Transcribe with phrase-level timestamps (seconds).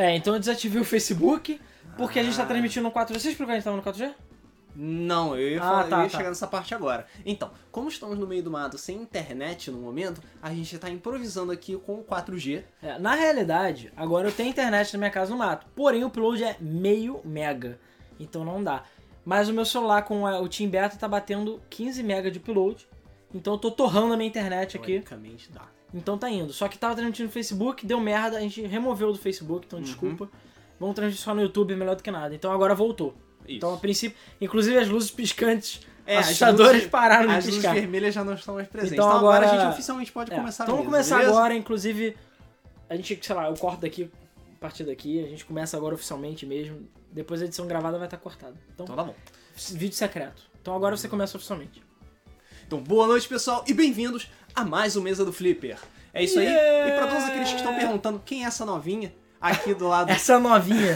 [0.00, 1.60] É, então eu desativei o Facebook,
[1.96, 3.18] porque a gente tá transmitindo no 4G.
[3.18, 4.14] Você explicou que a gente tava no 4G?
[4.80, 6.16] Não, eu ia, Ah, falar, tá, eu ia tá.
[6.18, 7.04] chegar nessa parte agora.
[7.26, 11.50] Então, como estamos no meio do mato sem internet no momento, a gente tá improvisando
[11.50, 12.62] aqui com o 4G.
[12.80, 15.66] É, na realidade, agora eu tenho internet na minha casa no mato.
[15.74, 17.80] Porém, o upload é meio mega.
[18.20, 18.84] Então não dá.
[19.24, 22.86] Mas o meu celular com a- o Team Beta tá batendo 15 mega de upload.
[23.34, 24.92] Então eu tô torrando a minha internet aqui.
[24.92, 25.62] Teoricamente dá.
[25.92, 26.52] Então tá indo.
[26.52, 29.66] Só que tava transmitindo no Facebook, deu merda, a gente removeu do Facebook, Uhum.
[29.66, 30.28] então desculpa.
[30.78, 32.34] Vamos transmitir só no YouTube, é melhor do que nada.
[32.34, 33.14] Então agora voltou.
[33.46, 33.56] Isso.
[33.56, 37.54] Então a princípio, inclusive as luzes piscantes É, as assustadoras luzes- pararam de As luzes
[37.60, 37.74] piscar.
[37.74, 38.92] vermelhas já não estão mais presentes.
[38.94, 39.46] Então Então, agora...
[39.46, 41.36] agora- a gente oficialmente pode É, começar então vamos começar beleza?
[41.36, 42.16] agora, inclusive,
[42.88, 44.10] a gente, sei lá, eu corto daqui,
[44.56, 46.86] a partir daqui, a gente começa agora oficialmente mesmo.
[47.10, 48.54] Depois a edição gravada vai estar cortada.
[48.74, 49.14] Então, Então tá bom.
[49.72, 50.42] vídeo secreto.
[50.60, 51.82] Então agora você começa oficialmente.
[52.68, 55.78] Então, boa noite, pessoal, e bem-vindos a mais um Mesa do Flipper.
[56.12, 56.44] É isso aí.
[56.44, 56.88] Yeah!
[56.88, 59.10] E pra todos aqueles que estão perguntando quem é essa novinha
[59.40, 60.94] aqui do lado, Essa novinha.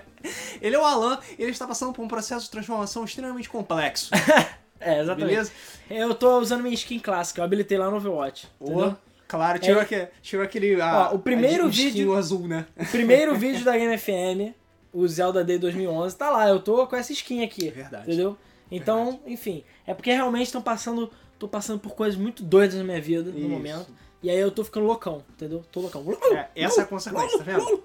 [0.62, 4.10] ele é o Alan e ele está passando por um processo de transformação extremamente complexo.
[4.80, 5.28] é, exatamente.
[5.30, 5.52] Beleza?
[5.90, 8.48] Eu tô usando minha skin clássica, eu habilitei lá no Overwatch.
[8.58, 8.96] Entendeu?
[9.28, 9.82] Claro, tirou, É.
[9.84, 10.80] aquele, tirou aquele.
[10.80, 12.64] a- Ó, o primeiro a vídeo- azul, né?
[12.74, 14.54] O primeiro vídeo da Game FM,
[14.92, 16.48] o Zelda Day 2011, tá lá.
[16.48, 17.70] Eu tô com essa skin aqui.
[17.70, 18.04] Verdade.
[18.08, 18.36] Entendeu?
[18.76, 19.62] Então, enfim.
[19.86, 21.10] É porque realmente estão passando.
[21.38, 23.48] Tô passando por coisas muito doidas na minha vida no Isso.
[23.48, 23.86] momento.
[24.22, 25.64] E aí eu tô ficando loucão, entendeu?
[25.72, 26.04] Tô loucão.
[26.32, 27.82] É, essa é a consequência, tá vendo?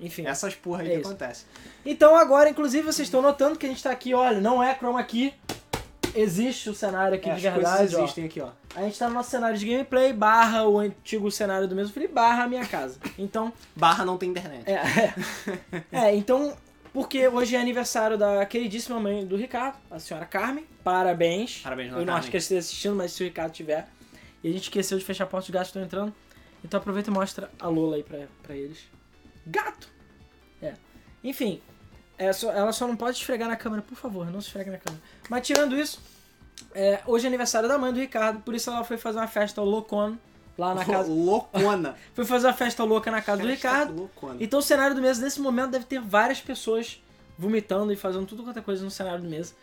[0.00, 0.26] Enfim.
[0.26, 1.08] Essas porra aí É que isso.
[1.10, 1.46] acontecem.
[1.84, 5.02] Então agora, inclusive, vocês estão notando que a gente tá aqui, olha, não é chroma
[5.04, 5.34] key.
[6.14, 8.02] Existe o cenário aqui É, de verdade, ó.
[8.02, 8.48] existem aqui, ó.
[8.74, 12.14] A gente tá no nosso cenário de gameplay, barra o antigo cenário do mesmo Felipe,
[12.14, 12.98] barra a minha casa.
[13.18, 14.64] Então, Barra não tem internet.
[14.66, 15.14] É, é.
[15.92, 16.56] É, então,
[16.92, 20.66] porque hoje é aniversário da queridíssima mãe do Ricardo, a senhora Carmen.
[20.82, 21.58] Parabéns.
[21.62, 23.88] Parabéns, Eu não acho que ele esteja assistindo, mas se o Ricardo tiver.
[24.42, 26.14] E a gente esqueceu de fechar a porta, os gatos estão entrando.
[26.64, 28.80] Então aproveita e mostra a Lola aí pra, pra eles.
[29.46, 29.88] Gato!
[30.62, 30.74] É.
[31.24, 31.60] Enfim,
[32.18, 34.78] é só- ela só não pode esfregar na câmera, por favor, não se esfregue na
[34.78, 35.02] câmera.
[35.28, 36.00] Mas tirando isso,
[36.74, 39.62] é, hoje é aniversário da mãe do Ricardo, por isso ela foi fazer uma festa
[39.62, 40.18] loucona
[40.56, 41.10] lá na casa.
[41.10, 41.96] Loucona.
[42.14, 43.94] Foi fazer uma festa louca na casa do Ricardo.
[43.94, 44.36] Loucona.
[44.40, 47.02] Então o cenário do mesa nesse momento deve ter várias pessoas
[47.38, 49.54] vomitando e fazendo tudo quanto é coisa no cenário do mesa.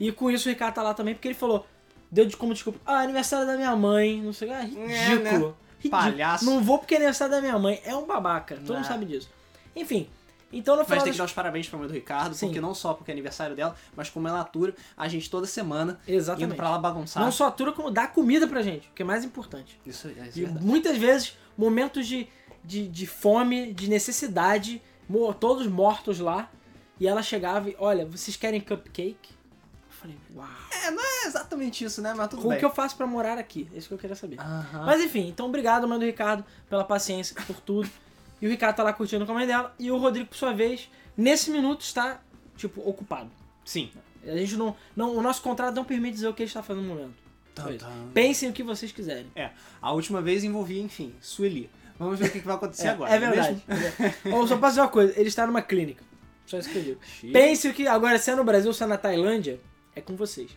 [0.00, 1.66] E com isso o Ricardo tá lá também, porque ele falou,
[2.10, 4.90] deu de como desculpa, ah, aniversário da minha mãe, não sei o que, ah, ridículo.
[4.90, 5.30] É, né?
[5.30, 5.56] ridículo.
[5.90, 6.44] Palhaço.
[6.44, 8.84] Não vou porque é aniversário da minha mãe, é um babaca, todo mundo Não.
[8.84, 9.30] sabe disso.
[9.74, 10.08] Enfim,
[10.52, 11.16] então no Mas final tem das...
[11.16, 12.46] que dar os parabéns pra mãe do Ricardo, Sim.
[12.46, 15.98] porque não só porque é aniversário dela, mas como ela atura a gente toda semana
[16.06, 16.46] Exatamente.
[16.46, 17.22] indo pra lá bagunçar.
[17.22, 19.78] Não só atura, como dá comida pra gente, o que é mais importante.
[19.84, 20.64] Isso, é- isso é E verdade.
[20.64, 22.28] muitas vezes, momentos de,
[22.64, 24.80] de, de fome, de necessidade,
[25.40, 26.50] todos mortos lá.
[26.98, 29.28] E ela chegava e, olha, vocês querem cupcake?
[29.30, 30.48] Eu falei, uau.
[30.84, 32.14] É, não é exatamente isso, né?
[32.16, 32.58] Mas tudo Como bem.
[32.58, 33.68] que eu faço pra morar aqui?
[33.74, 34.38] É isso que eu queria saber.
[34.72, 37.88] Mas enfim, então obrigado, mãe do Ricardo, pela paciência, por tudo.
[38.40, 39.74] E o Ricardo tá lá curtindo com a mãe dela.
[39.78, 42.20] E o Rodrigo, por sua vez, nesse minuto está,
[42.56, 43.30] tipo, ocupado.
[43.64, 43.90] Sim.
[44.26, 45.16] A gente não, não.
[45.16, 47.14] O nosso contrato não permite dizer o que ele está fazendo no momento.
[47.54, 47.88] Tan, tan.
[48.12, 49.26] Pensem o que vocês quiserem.
[49.34, 51.70] É, a última vez envolvia, enfim, Sueli.
[51.98, 53.10] Vamos ver o que, que vai acontecer É, agora.
[53.10, 53.62] é não verdade.
[53.66, 54.36] mesmo?
[54.36, 56.04] Ou só posso dizer uma coisa, ele está numa clínica.
[56.44, 57.00] Só isso que eu digo.
[57.32, 57.86] Pense o que.
[57.86, 59.58] Agora, se é no Brasil ou se é na Tailândia,
[59.94, 60.50] é com vocês.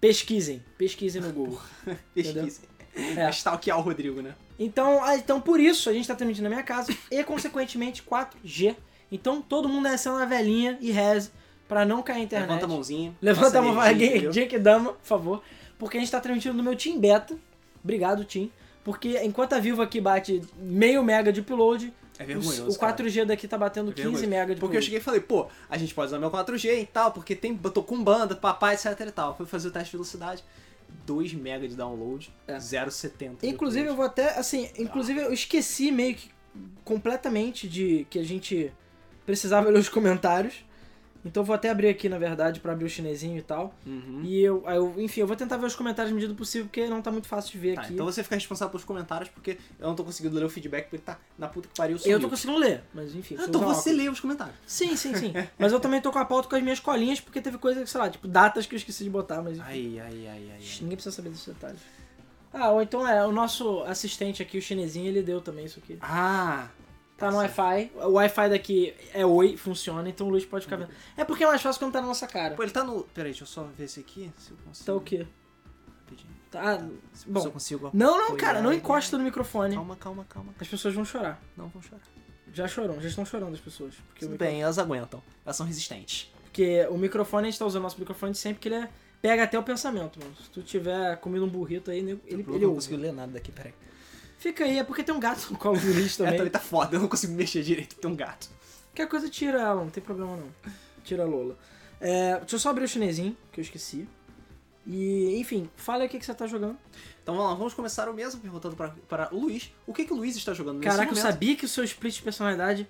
[0.00, 0.62] Pesquisem.
[0.76, 1.60] Pesquisem no Google.
[2.14, 2.60] Pesquisa.
[2.94, 3.28] É.
[3.30, 4.34] Stalkear o Rodrigo, né?
[4.58, 8.76] Então, ah, então, por isso, a gente tá transmitindo na minha casa e, consequentemente, 4G.
[9.10, 11.30] Então, todo mundo descendo na velhinha e reze
[11.68, 12.48] pra não cair a internet.
[12.48, 13.14] Levanta a mãozinha.
[13.20, 14.30] Levanta a mão, entendeu?
[14.30, 15.42] Jake Dama, por favor.
[15.78, 17.36] Porque a gente tá transmitindo no meu Team Beta.
[17.82, 18.50] Obrigado, Team.
[18.84, 23.48] Porque enquanto a Vivo aqui bate meio mega de upload, É vergonhoso, o 4G daqui
[23.48, 24.28] tá batendo É 15 vergonhoso.
[24.28, 26.86] mega de Porque eu cheguei e falei, pô, a gente pode usar meu 4G e
[26.86, 29.34] tal, porque tem, eu tô com banda, papai, etc e tal.
[29.36, 30.44] Fui fazer o teste de velocidade,
[31.06, 32.56] 2 MB de download, É.
[32.58, 33.40] 0,70.
[33.40, 33.96] de Inclusive, eu upload.
[33.96, 36.30] vou até, assim, inclusive eu esqueci meio que
[36.84, 38.72] completamente de que a gente
[39.26, 40.64] precisava ler os comentários.
[41.24, 43.74] Então eu vou até abrir aqui, na verdade, pra abrir o chinesinho e tal.
[43.86, 44.20] Uhum.
[44.24, 46.86] E eu, eu, enfim, eu vou tentar ver os comentários à medida do possível, porque
[46.86, 47.94] não tá muito fácil de ver Tá, aqui.
[47.94, 50.98] então você fica responsável pelos comentários, porque eu não tô conseguindo ler o feedback, porque
[50.98, 52.16] tá na puta que pariu, sumiu.
[52.16, 53.36] eu tô conseguindo ler, mas enfim.
[53.38, 54.56] Ah, então você óculos- lê os comentários.
[54.66, 55.32] Sim, sim, sim.
[55.58, 58.00] mas eu também tô com a pauta com as minhas colinhas, porque teve coisa, sei
[58.00, 59.64] lá, tipo, datas que eu esqueci de botar, mas enfim.
[59.66, 60.58] Ai, ai, ai, ai.
[60.82, 61.80] Ninguém precisa saber desses detalhes.
[62.52, 65.98] Ah, ou então é, o nosso assistente aqui, o chinesinho, ele deu também isso aqui.
[66.00, 66.68] Ah,
[67.16, 67.92] Tá no Wi-Fi.
[67.94, 70.90] O Wi-Fi daqui é oi, funciona, então o Luiz pode ficar vendo.
[71.16, 72.54] É porque é mais fácil quando tá na nossa cara.
[72.54, 73.04] pô, ele tá no...
[73.14, 74.84] Peraí, deixa eu só ver esse aqui, se eu consigo.
[74.86, 75.26] Tá o quê?
[76.00, 76.34] Rapidinho.
[76.50, 76.78] Tá.
[77.12, 77.50] Se eu Bom.
[77.50, 77.90] consigo...
[77.94, 79.74] Não, não, cara, não encosta no microfone.
[79.76, 80.54] Calma, calma, calma.
[80.60, 81.40] As pessoas vão chorar.
[81.56, 82.02] Não vão chorar.
[82.52, 83.94] Já choram, já estão chorando as pessoas.
[84.08, 85.22] Porque Tudo bem, elas aguentam.
[85.44, 86.32] Elas são resistentes.
[86.44, 88.88] porque o microfone, a gente tá usando nosso microfone sempre que ele é-
[89.20, 90.34] pega até o pensamento, mano.
[90.36, 92.74] Se tu tiver comido um burrito aí, ele, ele, eu ele não ouve.
[92.74, 93.72] consigo ler nada daqui, peraí.
[94.44, 96.36] Fica aí, é porque tem um gato no colo do Luiz É, também.
[96.36, 98.50] também tá foda, eu não consigo mexer direito, tem um gato.
[98.88, 100.48] Qualquer coisa tira ela, não tem problema não.
[101.02, 101.56] Tira a Lola.
[101.98, 104.06] É, deixa eu só abrir o chinesinho, que eu esqueci.
[104.86, 106.76] E, enfim, fala aí o que, que você tá jogando.
[107.22, 109.72] Então vamos lá, vamos começar o mesmo perguntando para, para o Luiz.
[109.86, 111.32] O que, que o Luiz está jogando nesse Caraca, eu momento?
[111.32, 112.86] sabia que o seu split de personalidade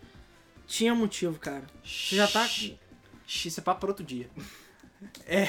[0.66, 1.62] tinha motivo, cara.
[1.84, 2.44] Você já tá.
[2.48, 2.76] Shhh,
[3.46, 4.28] Isso é papo para outro dia.
[5.24, 5.48] É.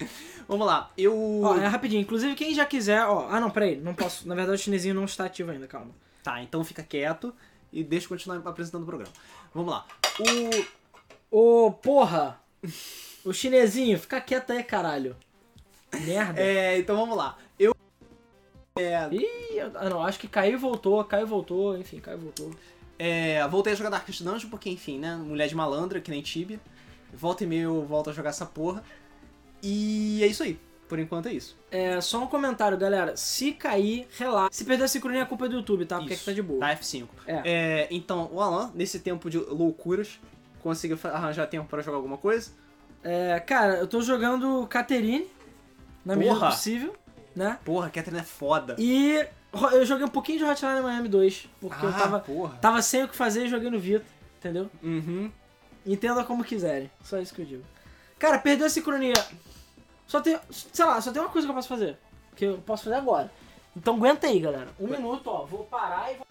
[0.48, 1.42] Vamos lá, eu.
[1.42, 2.00] Ó, é rapidinho.
[2.02, 3.28] Inclusive, quem já quiser, ó.
[3.28, 4.26] Ah, não, peraí, não posso.
[4.26, 5.92] Na verdade, o chinesinho não está ativo ainda, calma.
[6.22, 7.32] Tá, então fica quieto
[7.72, 9.12] e deixa eu continuar apresentando o programa.
[9.54, 9.86] Vamos lá.
[11.30, 11.66] O.
[11.66, 12.40] Ô, porra!
[13.24, 15.16] O chinesinho, fica quieto aí, caralho.
[16.00, 16.40] Merda.
[16.40, 17.36] É, então vamos lá.
[17.58, 17.74] Eu.
[19.12, 22.20] Ih, eu- ah, não, acho que caiu e voltou, caiu e voltou, enfim, caiu e
[22.22, 22.50] voltou.
[22.98, 25.16] É, voltei a jogar Darkest Dungeon porque, enfim, né?
[25.16, 26.60] Mulher de malandra, que nem Tibia.
[27.12, 28.82] Volta e meia eu volto a jogar essa porra.
[29.62, 30.58] E é isso aí.
[30.88, 31.56] Por enquanto é isso.
[31.70, 33.16] É, só um comentário, galera.
[33.16, 34.48] Se cair, relaxa.
[34.52, 35.98] Se perder a sincronia, a culpa é do YouTube, tá?
[35.98, 36.22] Porque Isso.
[36.28, 36.58] aqui tá de boa.
[36.60, 37.06] Tá F5.
[37.28, 37.42] É.
[37.44, 40.18] É, então, o Alan, nesse tempo de loucuras,
[40.60, 42.50] conseguiu arranjar tempo pra jogar alguma coisa?
[43.04, 45.28] É, cara, eu tô jogando Caterine,
[46.04, 46.96] na medida possível,
[47.36, 47.56] né?
[47.64, 48.74] Porra, Catherine é foda.
[48.76, 49.24] E
[49.72, 52.58] eu joguei um pouquinho de Hotline Miami 2, porque eu Ah, tava, porra.
[52.60, 54.04] tava sem o que fazer e joguei no Vita,
[54.38, 54.68] entendeu?
[54.82, 55.30] Uhum.
[55.86, 57.62] Entenda como quiserem, só isso que eu digo.
[58.20, 59.14] Cara, perdeu a sincronia.
[60.06, 61.98] Só tem, sei lá, só tem uma coisa que eu posso fazer,
[62.36, 63.32] que eu posso fazer agora.
[63.74, 64.68] Então aguenta aí, galera.
[64.78, 66.26] Um minuto, ó, vou parar e vou...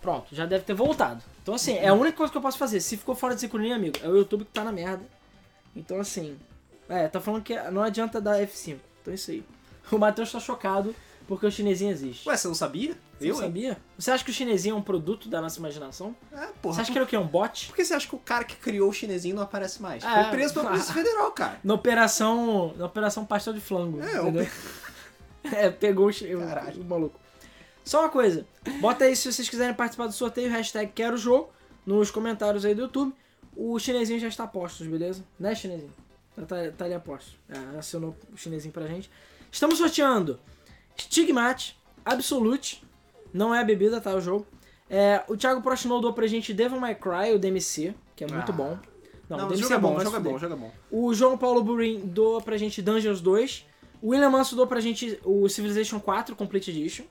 [0.00, 1.22] Pronto, já deve ter voltado.
[1.42, 2.80] Então assim, é a única coisa que eu posso fazer.
[2.80, 5.04] Se ficou fora de sincronia, amigo, é o YouTube que tá na merda.
[5.74, 6.38] Então assim,
[6.88, 8.78] é, tá falando que não adianta dar F5.
[9.02, 9.44] Então é isso aí.
[9.92, 10.96] O Matheus tá chocado
[11.28, 12.28] porque o chinesinho existe.
[12.28, 12.96] Ué, você não sabia?
[13.18, 13.78] Você eu, não sabia?
[13.98, 16.14] Você acha que o chinesinho é um produto da nossa imaginação?
[16.32, 16.74] É, porra.
[16.74, 17.16] Você acha que ele é o quê?
[17.16, 17.68] Um bot?
[17.68, 20.04] Por que você acha que o cara que criou o chinesinho não aparece mais?
[20.04, 20.68] Ah, Foi preso pela.
[20.70, 21.58] Polícia Federal, cara.
[21.64, 22.74] Na operação.
[22.76, 24.02] Na operação pastel de flango.
[24.02, 24.46] É, entendeu?
[25.52, 26.82] é pegou o, Caralho.
[26.82, 27.18] o maluco.
[27.84, 28.46] Só uma coisa.
[28.80, 31.50] Bota aí se vocês quiserem participar do sorteio, hashtag quero jogo,
[31.86, 33.14] nos comentários aí do YouTube.
[33.56, 35.24] O chinesinho já está postos, beleza?
[35.38, 35.92] Né, chinesinho?
[36.46, 37.38] Tá, tá ali a postos.
[37.48, 39.10] É, acionou o chinesinho pra gente.
[39.50, 40.38] Estamos sorteando
[40.98, 42.85] Stigmat, Absolute.
[43.32, 44.14] Não é a bebida, tá?
[44.14, 44.46] O jogo.
[44.88, 48.52] É, o Thiago Prochnow doou pra gente Devil May Cry, o DMC, que é muito
[48.52, 48.54] Ah.
[48.54, 48.78] bom.
[49.28, 50.72] Não, Não, o DMC jogo é bom, o jogo é bom, o jogo é bom.
[50.90, 53.64] O João Paulo Burin doa pra gente Dungeons 2.
[54.00, 57.04] O William Manso doa pra gente o Civilization 4 Complete Edition.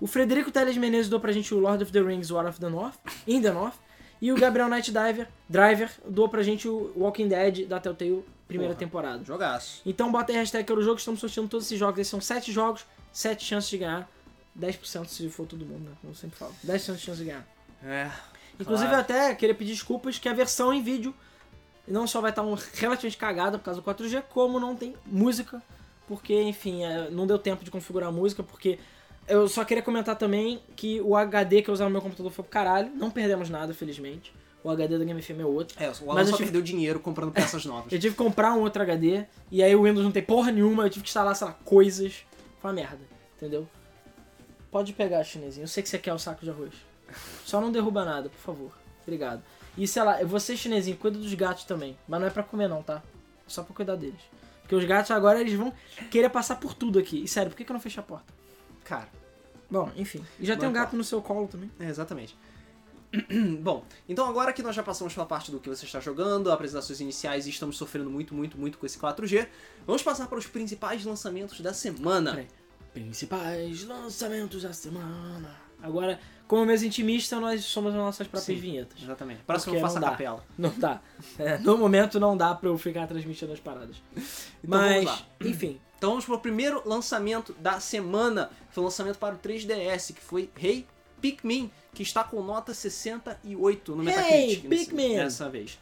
[0.00, 2.68] O Frederico Teles Menezes doa pra gente o Lord of the Rings War of the
[2.68, 2.96] North,
[3.26, 3.76] In the North.
[4.20, 8.74] E o Gabriel Knight Diver, Driver doa pra gente o Walking Dead da Telltale primeira
[8.74, 8.78] Porra.
[8.86, 9.24] temporada.
[9.24, 9.80] Jogaço.
[9.86, 11.98] Então bota aí a hashtag Quero Jogo, estamos sorteando todos esses jogos.
[12.00, 14.08] Esses são 7 jogos, 7 chances de ganhar.
[14.58, 15.96] 10% se for todo mundo, né?
[16.00, 16.54] Como eu sempre falo.
[16.66, 17.46] 10% de chance de ganhar.
[17.82, 18.10] É.
[18.58, 18.94] Inclusive, Claro.
[19.10, 21.14] eu até queria pedir desculpas que a versão em vídeo
[21.86, 25.62] não só vai estar um, relativamente cagada por causa do 4G, como não tem música,
[26.06, 28.78] porque, enfim, é, não deu tempo de configurar a música, porque
[29.26, 32.42] eu só queria comentar também que o HD que eu usava no meu computador foi
[32.44, 34.32] pro caralho, não perdemos nada, felizmente.
[34.62, 35.76] O HD da Game FM é outro.
[35.82, 37.92] É, o Alan Mas só tive- perdeu dinheiro comprando peças novas.
[37.92, 40.84] Eu tive que comprar um outro HD, e aí o Windows não tem porra nenhuma,
[40.84, 42.24] eu tive que instalar, sei lá, coisas.
[42.60, 43.00] Foi uma merda,
[43.36, 43.68] entendeu?
[44.74, 45.62] Pode pegar, chinesinho.
[45.62, 46.74] Eu sei que você quer o saco de arroz.
[47.44, 48.72] Só não derruba nada, por favor.
[49.04, 49.40] Obrigado.
[49.78, 51.96] E sei lá, você, chinesinho, cuida dos gatos também.
[52.08, 53.00] Mas não é pra comer, não, tá?
[53.46, 54.20] É só pra cuidar deles.
[54.62, 55.72] Porque os gatos agora eles vão
[56.10, 57.22] querer passar por tudo aqui.
[57.22, 58.34] E sério, por que, que eu não fechei a porta?
[58.82, 59.06] Cara,
[59.70, 60.26] Bom, enfim.
[60.40, 60.96] E já tem um gato importa.
[60.96, 61.70] no seu colo também.
[61.78, 62.36] é, exatamente.
[63.62, 66.98] Bom, então agora que nós já passamos pela parte do que você está jogando, apresentações
[66.98, 69.46] iniciais e estamos sofrendo muito, muito, muito com esse 4G,
[69.86, 72.32] vamos passar para os principais lançamentos da semana.
[72.32, 72.63] Peraí.
[72.94, 75.54] Principais lançamentos da semana.
[75.82, 78.62] Agora, como mês intimista, nós somos as nossas próprias Sim.
[78.62, 79.02] vinhetas.
[79.02, 79.40] Exatamente.
[79.42, 80.44] Próximo faço a não capela.
[80.56, 81.00] Não dá.
[81.38, 83.96] É, no momento não dá pra eu ficar transmitindo as paradas.
[84.16, 85.26] Então Mas, vamos lá.
[85.44, 85.80] enfim.
[85.98, 88.48] Então vamos para o primeiro lançamento da semana.
[88.70, 90.86] Foi o lançamento para o 3DS, que foi Hey
[91.20, 95.16] Pikmin, que está com nota 68 no Hey, Metacritic nesse- Pikmin!
[95.16, 95.78] dessa vez.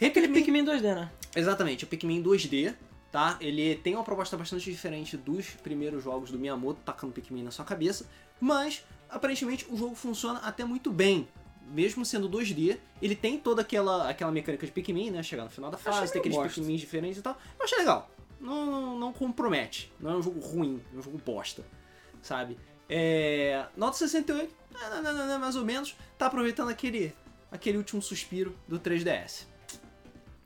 [0.00, 1.10] Hey Aquele Pikmin, Pikmin 2D, né?
[1.34, 2.74] exatamente, o Pikmin 2D,
[3.16, 3.38] tá?
[3.40, 7.64] Ele tem uma proposta bastante diferente dos primeiros jogos do Miyamoto, tacando Pikmin na sua
[7.64, 8.06] cabeça,
[8.38, 11.26] mas aparentemente o jogo funciona até muito bem.
[11.68, 15.22] Mesmo sendo 2D, ele tem toda aquela, aquela mecânica de Pikmin, né?
[15.22, 16.36] Chegar no final da fase, tem aqueles.
[16.36, 17.38] Pikmin diferentes e tal.
[17.58, 18.10] Eu achei legal.
[18.38, 19.90] Não, não, não compromete.
[19.98, 21.64] Não é um jogo ruim, é um jogo bosta.
[22.20, 22.58] Sabe?
[22.86, 25.96] É, nota 68, é, não, não, não, não, mais ou menos.
[26.18, 27.14] Tá aproveitando aquele,
[27.50, 29.46] aquele último suspiro do 3DS.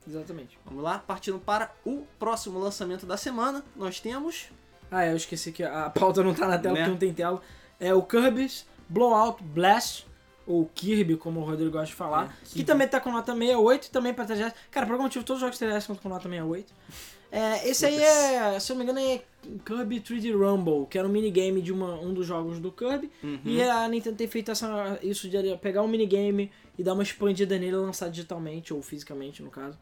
[0.07, 0.57] Exatamente.
[0.65, 3.63] Vamos lá, partindo para o próximo lançamento da semana.
[3.75, 4.47] Nós temos.
[4.89, 6.79] Ah, eu esqueci que a pauta não tá na tela Né?
[6.81, 7.41] porque não tem tela.
[7.79, 10.05] É o Kirby's Blowout Blast,
[10.45, 13.85] ou Kirby, como o Rodrigo gosta de falar, É, que também tá com nota 68
[13.85, 14.53] e também pra 3DS.
[14.69, 16.73] Cara, por algum motivo todos os jogos 3DS estão com nota 68.
[17.33, 19.21] É, esse aí é, se eu não me engano, é
[19.65, 23.09] Kirby 3D Rumble, que era um minigame de uma, um dos jogos do Kirby.
[23.23, 23.39] Uhum.
[23.45, 27.57] E a Nintendo tem feito essa, isso de pegar um minigame e dar uma expandida
[27.57, 29.77] nele e lançar digitalmente, ou fisicamente no caso.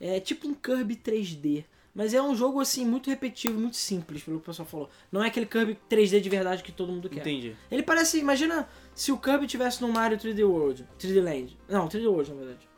[0.00, 1.64] É tipo um Kirby 3D.
[1.94, 4.90] Mas é um jogo assim muito repetitivo, muito simples, pelo que o pessoal falou.
[5.12, 7.20] Não é aquele Kirby 3D de verdade que todo mundo quer.
[7.20, 7.54] Entendi.
[7.70, 11.56] Ele parece, imagina se o Kirby tivesse no Mario 3D World, 3D Land.
[11.68, 12.74] Não, 3D World na verdade.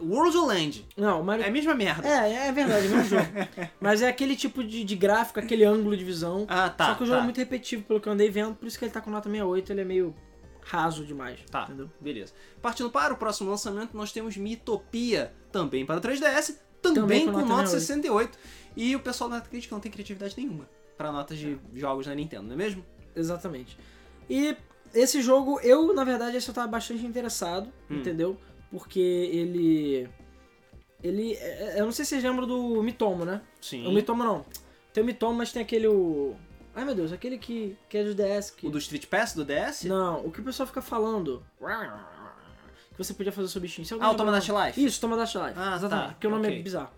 [0.00, 0.86] World of Land.
[0.96, 2.08] Não, Mario É a mesma merda.
[2.08, 3.26] é, é verdade, é o mesmo jogo.
[3.80, 6.46] Mas é aquele tipo de, de gráfico, aquele ângulo de visão.
[6.48, 6.86] Ah, tá.
[6.86, 7.22] Só que o jogo tá.
[7.22, 9.28] é muito repetitivo, pelo que eu andei vendo, por isso que ele tá com nota
[9.28, 10.14] 68, ele é meio
[10.68, 11.38] raso demais.
[11.50, 11.88] Tá, Entendeu?
[12.00, 12.32] beleza.
[12.60, 17.44] Partindo para o próximo lançamento, nós temos Miitopia, também para 3DS, também, Também com, nota,
[17.46, 18.38] nota 68.
[18.76, 22.44] E o pessoal da crítica não tem criatividade nenhuma para notas de jogos na Nintendo,
[22.44, 22.84] não é mesmo?
[23.14, 23.78] Exatamente.
[24.28, 24.56] E
[24.94, 27.96] esse jogo, eu, na verdade, esse eu tava bastante interessado, Hum.
[27.98, 28.36] entendeu?
[28.70, 30.08] Porque ele.
[31.02, 31.34] Ele.
[31.34, 33.40] é- é- Eu não sei se vocês lembram do Mitomo, né?
[33.60, 33.86] Sim.
[33.86, 34.44] O Mitomo não.
[34.92, 35.86] Tem o Mitomo, mas tem aquele.
[35.86, 36.34] O...
[36.76, 38.50] Ai meu Deus, aquele que, que é do DS.
[38.50, 38.66] Que...
[38.66, 39.84] O do Street Pass do DS?
[39.84, 41.42] Não, o que o pessoal fica falando.
[41.58, 43.86] Que você podia fazer o seu bichinho.
[43.90, 44.84] Alguém Ah, o Tomodachi Life.
[44.84, 45.52] Isso, Tomodachi Life.
[45.56, 46.06] Ah, Exatamente.
[46.08, 46.58] tá, Porque o nome ok.
[46.58, 46.90] é bizarro.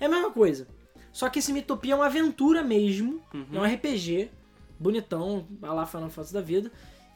[0.00, 0.66] É a mesma coisa.
[1.12, 3.22] Só que esse Mitopia é uma aventura mesmo.
[3.32, 3.46] Uhum.
[3.52, 4.30] É um RPG.
[4.78, 6.70] Bonitão, a lá Final Fantasy da vida.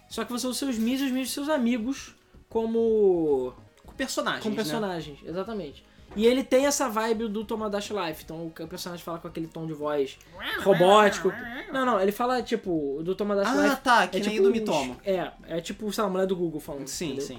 [0.09, 2.15] Só que você usa os seus Miis e os dos seus amigos
[2.49, 4.62] como Com personagens, como né?
[4.62, 5.85] personagens, exatamente.
[6.17, 8.25] E ele tem essa vibe do Tomodachi Life.
[8.25, 10.19] Então o personagem fala com aquele tom de voz
[10.62, 11.33] robótico.
[11.73, 13.76] Não, não, ele fala tipo do Tomodachi Ah, Life.
[13.83, 14.97] tá, que é nem tipo do Mitomo.
[15.05, 16.88] É, é tipo, sei lá, a mulher do Google falando.
[16.88, 17.26] Sim, entendeu?
[17.26, 17.38] sim.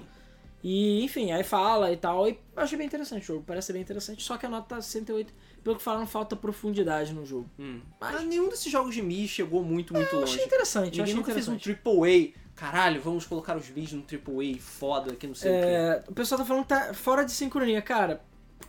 [0.64, 2.28] E, enfim, aí fala e tal.
[2.30, 4.22] E eu achei bem interessante o jogo, parece ser bem interessante.
[4.22, 7.50] Só que a nota tá 68, pelo que falaram, falta profundidade no jogo.
[7.60, 7.82] Hum.
[8.00, 10.34] Mas- Mas nenhum desses jogos de Mi chegou muito, muito Eu longe.
[10.34, 11.80] achei interessante, eu Ninguém achei nunca fez um interessante.
[11.84, 12.42] AAA.
[12.56, 15.68] Caralho, vamos colocar os Mis num AAA foda que não sei o quê.
[15.68, 17.82] É, o pessoal tá falando que tá fora de sincronia.
[17.82, 18.22] Cara,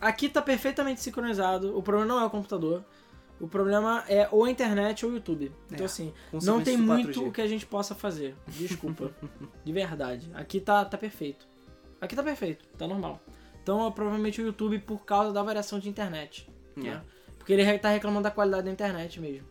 [0.07, 1.77] aqui tá perfeitamente sincronizado.
[1.77, 2.83] O problema não é o computador.
[3.39, 5.51] O problema é ou a internet ou o YouTube.
[5.67, 7.27] Então, É, assim, não tem muito 4G.
[7.27, 8.35] o que a gente possa fazer.
[8.47, 9.11] Desculpa.
[9.65, 10.29] de verdade.
[10.33, 11.45] Aqui tá, tá perfeito.
[11.99, 13.19] Aqui tá perfeito, tá normal.
[13.61, 16.49] Então, é provavelmente o YouTube por causa da variação de internet.
[16.75, 17.01] né?
[17.37, 19.47] Porque ele tá reclamando da qualidade da internet mesmo.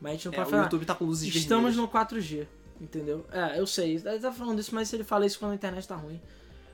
[0.00, 0.62] Mas a gente não É, pode o falar.
[0.64, 1.76] YouTube tá com luzes Estamos vermelhas.
[1.76, 2.46] no 4G,
[2.80, 3.26] entendeu?
[3.30, 3.96] É, eu sei.
[3.96, 6.20] Ele tá falando isso, mas se ele fala isso quando a internet tá ruim.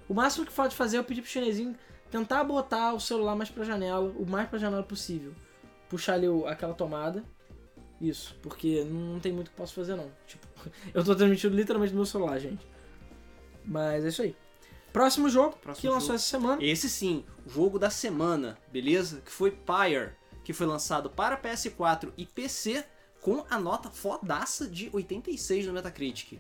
[0.09, 1.75] O máximo que pode fazer é eu pedir pro chinesinho
[2.11, 5.33] tentar botar o celular mais pra janela, o mais pra janela possível.
[5.89, 7.25] Puxar ali o- aquela tomada.
[8.01, 10.11] Isso, porque não tem muito que posso fazer não.
[10.27, 10.47] Tipo,
[10.93, 12.67] eu tô transmitindo literalmente no meu celular, gente.
[13.65, 14.37] Mas é isso aí.
[14.93, 16.15] Próximo jogo Próximo que lançou jogo.
[16.17, 16.65] essa semana.
[16.65, 19.21] Esse sim, o jogo da semana, beleza?
[19.21, 20.11] Que foi Pyre,
[20.45, 22.85] que foi lançado para PS4 e PC
[23.21, 26.39] com a nota fodaça de 86 no Metacritic.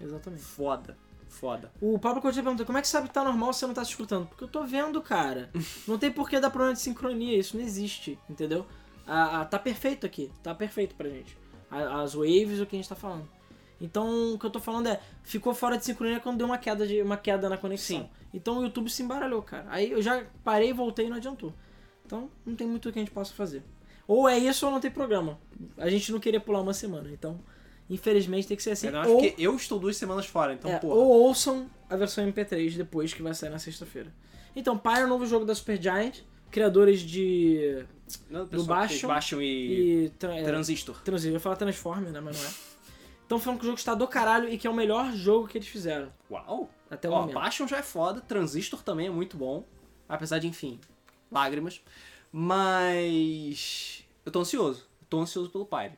[0.00, 0.42] Exatamente.
[0.42, 0.96] Foda,
[1.28, 1.70] foda.
[1.80, 3.84] O Pablo Coutinho perguntou, como é que sabe que tá normal se você não tá
[3.84, 4.26] se escutando?
[4.26, 5.50] Porque eu tô vendo, cara.
[5.86, 8.66] Não tem por que dar problema de sincronia, isso não existe, entendeu?
[9.06, 11.36] Ah, ah, tá perfeito aqui, tá perfeito pra gente.
[11.70, 13.28] As waves, o que a gente tá falando.
[13.80, 16.86] Então, o que eu tô falando é, ficou fora de sincronia quando deu uma queda,
[16.86, 18.00] de, uma queda na conexão.
[18.00, 18.08] Sim.
[18.34, 19.66] Então o YouTube se embaralhou, cara.
[19.68, 21.54] Aí eu já parei, voltei e não adiantou.
[22.04, 23.62] Então, não tem muito o que a gente possa fazer.
[24.06, 25.38] Ou é isso ou não tem programa.
[25.76, 27.40] A gente não queria pular uma semana, então...
[27.90, 28.88] Infelizmente tem que ser assim.
[28.88, 29.18] Eu não ou...
[29.20, 30.94] que eu estou duas semanas fora, então, É, porra.
[30.94, 34.12] ou ouçam a versão MP3 depois que vai sair na sexta-feira.
[34.54, 36.18] Então, Pyre é o novo jogo da Supergiant,
[36.50, 37.84] criadores de.
[38.30, 40.10] Não, do Bastion Bastion e, e.
[40.18, 41.00] tra- é, Transistor.
[41.02, 41.30] Transistor.
[41.30, 42.20] Eu ia falar Transformer, né?
[42.20, 42.52] Mas não é.
[43.26, 45.58] Então, falando que o jogo está do caralho e que é o melhor jogo que
[45.58, 46.70] eles fizeram Uau!
[46.90, 47.34] até o Ó, momento.
[47.34, 49.64] Bastion já é foda, Transistor também é muito bom.
[50.08, 50.80] Apesar de, enfim,
[51.30, 51.80] lágrimas.
[52.32, 54.04] Mas.
[54.24, 54.86] Eu tô ansioso.
[55.08, 55.94] Tô ansioso pelo Pyre.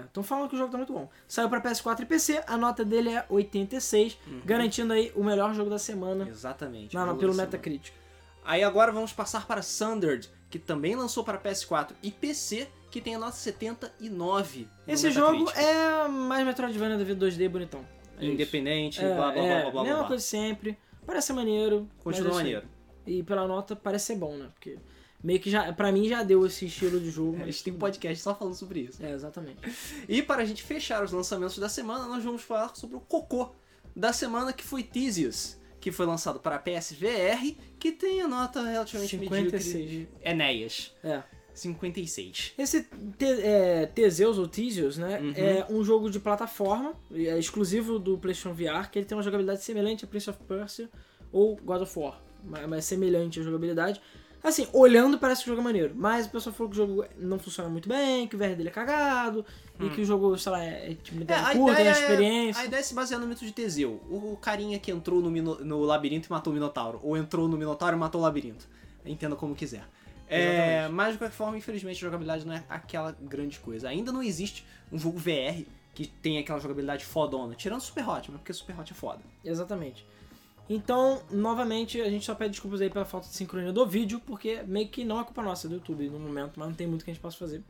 [0.00, 1.08] Estão falando que o jogo tá muito bom.
[1.28, 5.70] Saiu pra PS4 e PC, a nota dele é 86, garantindo aí o melhor jogo
[5.70, 6.92] da semana Exatamente.
[6.92, 7.46] jogo pelo semana.
[7.50, 7.92] Metacritic.
[8.44, 13.14] Aí agora vamos passar para Sundered, que também lançou para PS4 e PC, que tem
[13.14, 14.68] a nota 79.
[14.86, 17.84] no Esse jogo é mais Metroidvania da vida 2D bonitão.
[18.18, 20.08] É independente, É, blá blá é, blá blá mesma blá.
[20.08, 20.78] coisa de sempre.
[21.06, 21.88] Parece maneiro.
[22.02, 22.68] Continua é maneiro.
[23.06, 24.48] E pela nota parece ser bom, né?
[24.54, 24.78] Porque
[25.24, 27.36] meio que já, pra mim já deu esse estilo de jogo.
[27.36, 29.02] A mas gente tem um podcast só falando sobre isso.
[29.02, 29.58] É, exatamente.
[30.06, 33.50] E para a gente fechar os lançamentos da semana, nós vamos falar sobre o cocô
[33.96, 39.18] da semana, que foi Theseus, que foi lançado para PSVR, que tem a nota relativamente
[39.18, 39.74] 56.
[39.74, 40.08] medíocre.
[40.22, 40.92] Enéas.
[41.02, 41.22] É.
[41.54, 42.52] 56.
[42.58, 42.82] Esse
[43.16, 45.20] te, é, Teseus ou Theseus, né?
[45.20, 45.32] Uhum.
[45.36, 49.62] É um jogo de plataforma, é exclusivo do PlayStation VR, que ele tem uma jogabilidade
[49.62, 50.90] semelhante a Prince of Persia
[51.32, 52.20] ou God of War.
[52.44, 54.02] Mas mas semelhante a jogabilidade.
[54.44, 57.04] Assim, olhando parece que o jogo é maneiro, mas o pessoal falou que o jogo
[57.18, 59.42] não funciona muito bem, que o VR dele é cagado,
[59.80, 61.24] e que o jogo, sei lá, é, é tipo, Hum.
[61.26, 62.62] É, a curta, ideia, é é- experiência.
[62.62, 63.92] a ideia é se basear no mito de Teseu.
[64.10, 67.00] O, carinha que entrou no, mino- no labirinto e matou o Minotauro.
[67.02, 68.68] Ou entrou no Minotauro e matou o labirinto.
[69.06, 69.88] Entenda como quiser.
[70.28, 73.88] É, mas de qualquer forma, infelizmente, a jogabilidade não é aquela grande coisa.
[73.88, 77.54] Ainda não existe um jogo VR que tem aquela jogabilidade fodona.
[77.54, 79.20] Tirando Super Hot, mas porque Super Hot é foda.
[79.44, 80.04] Exatamente.
[80.68, 84.62] Então, novamente, a gente só pede desculpas aí pela falta de sincronia do vídeo, porque
[84.66, 87.10] meio que não é culpa nossa do YouTube no momento, mas não tem muito que
[87.10, 87.62] a gente possa fazer.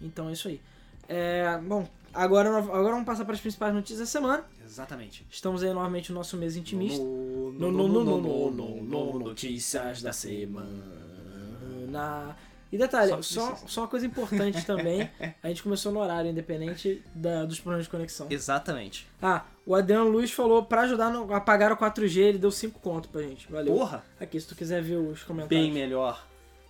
[0.00, 0.60] Então é isso aí.
[1.08, 4.44] É, bom, agora, agora vamos passar para as principais notícias da semana.
[4.62, 5.26] Exatamente.
[5.30, 7.02] Estamos aí novamente no nosso mês intimista.
[7.02, 12.36] No, No, no, no, no, no, no, no, notícias da semana.
[12.70, 15.10] E detalhe, Só só, só uma coisa importante também,
[15.42, 18.26] a gente começou no horário independente da- dos problemas de conexão.
[18.28, 19.06] Exatamente.
[19.22, 22.78] Ah, o Adriano Luiz falou pra ajudar no, a pagar o 4G, ele deu 5
[22.80, 23.50] conto pra gente.
[23.50, 23.74] Valeu.
[23.74, 25.64] Porra, Aqui, se tu quiser ver os comentários.
[25.64, 26.26] bem melhor.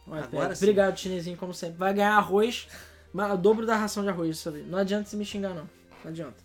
[0.06, 0.54] Vai, Agora pega.
[0.54, 0.64] sim.
[0.64, 1.76] Obrigado, chinesinho, como sempre.
[1.78, 2.68] Vai ganhar arroz,
[3.12, 4.66] mas o dobro da ração de arroz vez.
[4.68, 5.68] Não adianta você me xingar, não.
[6.04, 6.36] Não adianta.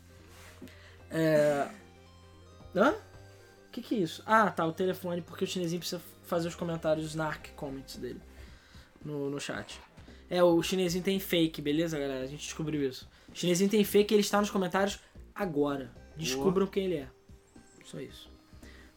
[1.11, 1.67] É...
[2.75, 2.89] Hã?
[2.89, 4.23] O que que é isso?
[4.25, 8.19] Ah, tá, o telefone, porque o chinesinho precisa fazer os comentários, os narc comments dele
[9.05, 9.79] no, no chat.
[10.29, 12.23] É, o chinesinho tem fake, beleza, galera?
[12.23, 13.07] A gente descobriu isso.
[13.31, 14.99] O chinesinho tem fake ele está nos comentários
[15.33, 15.91] agora.
[16.15, 17.07] Descubram quem ele é.
[17.85, 18.29] Só isso.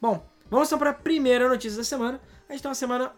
[0.01, 2.21] Bom, vamos então para a primeira notícia da semana.
[2.49, 3.13] A gente tem uma semana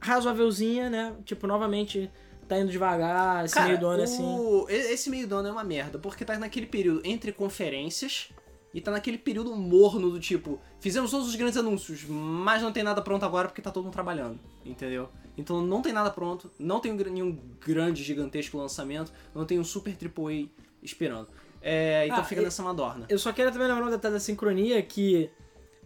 [0.00, 1.14] razoávelzinha, né?
[1.24, 2.10] Tipo, novamente
[2.48, 4.22] tá indo devagar, esse meio do ano é assim.
[4.22, 8.28] o- e- Esse meio do ano é uma merda, porque tá naquele período entre conferências
[8.74, 12.82] e tá naquele período morno do tipo, fizemos todos os grandes anúncios, mas não tem
[12.82, 15.08] nada pronto agora porque tá todo mundo trabalhando, entendeu?
[15.36, 19.64] Então não tem nada pronto, não tem um nenhum grande, gigantesco lançamento, não tem um
[19.64, 20.48] super AAA
[20.82, 21.28] esperando.
[21.60, 23.06] É, então Ah, fica e- nessa madorna.
[23.08, 25.30] Eu só quero também lembrar um detalhe da sincronia que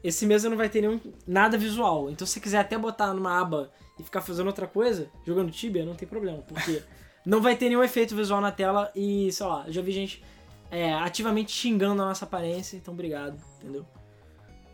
[0.03, 2.11] esse mês não vai ter nenhum, nada visual.
[2.11, 5.85] Então se você quiser até botar numa aba e ficar fazendo outra coisa, jogando Tibia,
[5.85, 6.39] não tem problema.
[6.43, 6.83] Porque
[7.27, 10.23] não vai ter nenhum efeito visual na tela e, sei lá, já vi gente
[10.71, 13.87] é, ativamente xingando a nossa aparência, então obrigado, entendeu?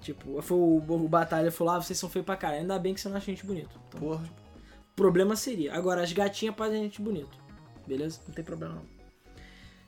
[0.00, 2.62] Tipo, foi o, o Batalha falou, ah, vocês são feios pra caralho.
[2.62, 3.80] Ainda bem que você não acha gente bonito.
[3.88, 4.24] Então, Porra.
[4.24, 5.74] o problema seria.
[5.74, 7.38] Agora, as gatinhas podem a gente bonito.
[7.86, 8.20] Beleza?
[8.26, 8.82] Não tem problema não.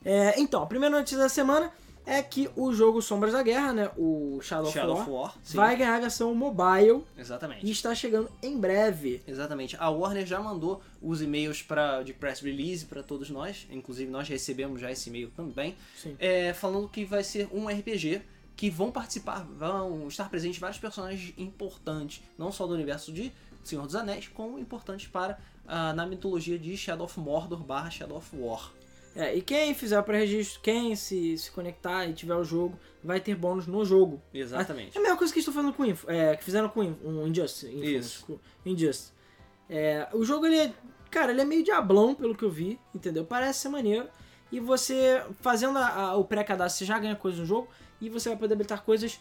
[0.04, 1.72] É, então, a primeira notícia da semana
[2.06, 3.90] é que o jogo Sombras da Guerra, né?
[3.96, 7.66] O Shadow, Shadow of War, War, vai ganhar a versão mobile Exatamente.
[7.66, 9.22] e está chegando em breve.
[9.26, 9.76] Exatamente.
[9.78, 14.28] A Warner já mandou os e-mails pra, de press release para todos nós, inclusive nós
[14.28, 15.76] recebemos já esse e-mail também,
[16.18, 18.22] é, falando que vai ser um RPG
[18.56, 23.32] que vão participar, vão estar presentes vários personagens importantes, não só do universo de
[23.64, 28.18] Senhor dos Anéis, como importantes para ah, na mitologia de Shadow of Mordor barra Shadow
[28.18, 28.70] of War.
[29.16, 33.20] É, e quem fizer o pré-registro, quem se, se conectar e tiver o jogo, vai
[33.20, 34.20] ter bônus no jogo.
[34.32, 34.96] Exatamente.
[34.96, 36.84] É a mesma coisa que estão fazendo com o Info, é, que fizeram com o
[36.84, 37.66] Info- um Injustice.
[37.68, 38.40] Infamous, Isso.
[38.66, 39.12] Injustice.
[39.70, 40.72] É, o jogo, ele é,
[41.10, 43.24] cara, ele é meio diablão, pelo que eu vi, entendeu?
[43.24, 44.08] Parece ser maneiro.
[44.50, 47.68] E você, fazendo a- a- o pré-cadastro, você já ganha coisas no jogo.
[48.00, 49.20] E você vai poder habilitar coisas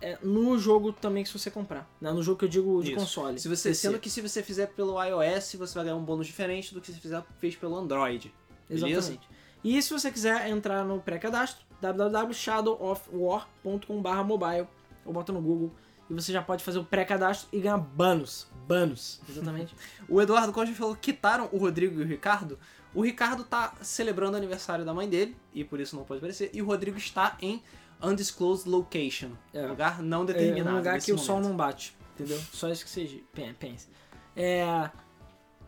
[0.00, 1.88] é, no jogo também, se você comprar.
[2.00, 2.10] né?
[2.10, 2.98] No jogo que eu digo de Isso.
[3.00, 3.38] console.
[3.38, 6.74] Se você, sendo que se você fizer pelo iOS, você vai ganhar um bônus diferente
[6.74, 8.34] do que se fizer fez pelo Android.
[8.68, 8.88] Beleza?
[8.88, 9.28] Exatamente.
[9.64, 14.66] E se você quiser entrar no pré-cadastro, www.shadowofwar.com.br mobile,
[15.04, 15.72] ou bota no Google,
[16.10, 18.46] e você já pode fazer o pré-cadastro e ganhar bônus.
[18.66, 19.74] Bônus, exatamente.
[20.08, 22.58] O Eduardo Costa falou que quitaram o Rodrigo e o Ricardo.
[22.94, 26.50] O Ricardo tá celebrando o aniversário da mãe dele, e por isso não pode aparecer.
[26.52, 27.62] E o Rodrigo está em
[28.02, 29.30] Undisclosed Location.
[29.54, 29.66] É.
[29.66, 30.74] Lugar não é determinado.
[30.74, 31.48] um lugar que o sol momento.
[31.50, 32.38] não bate, entendeu?
[32.52, 33.88] Só isso que você pen- pensa.
[34.36, 34.90] É...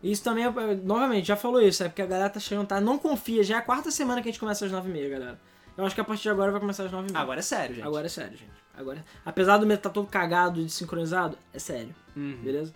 [0.04, 0.50] Isso também, é-
[0.84, 2.80] novamente, já falou isso, é porque a galera tá chegando, tá?
[2.80, 5.40] Não confia, já é a quarta semana que a gente começa às 9h30, galera.
[5.76, 7.16] Eu acho que a partir de agora vai começar às 9h30.
[7.18, 7.86] Agora é sério, gente.
[7.86, 8.52] Agora é sério, gente.
[8.76, 12.38] Agora, apesar do medo estar todo cagado e desincronizado, é sério, Uhum.
[12.42, 12.72] beleza?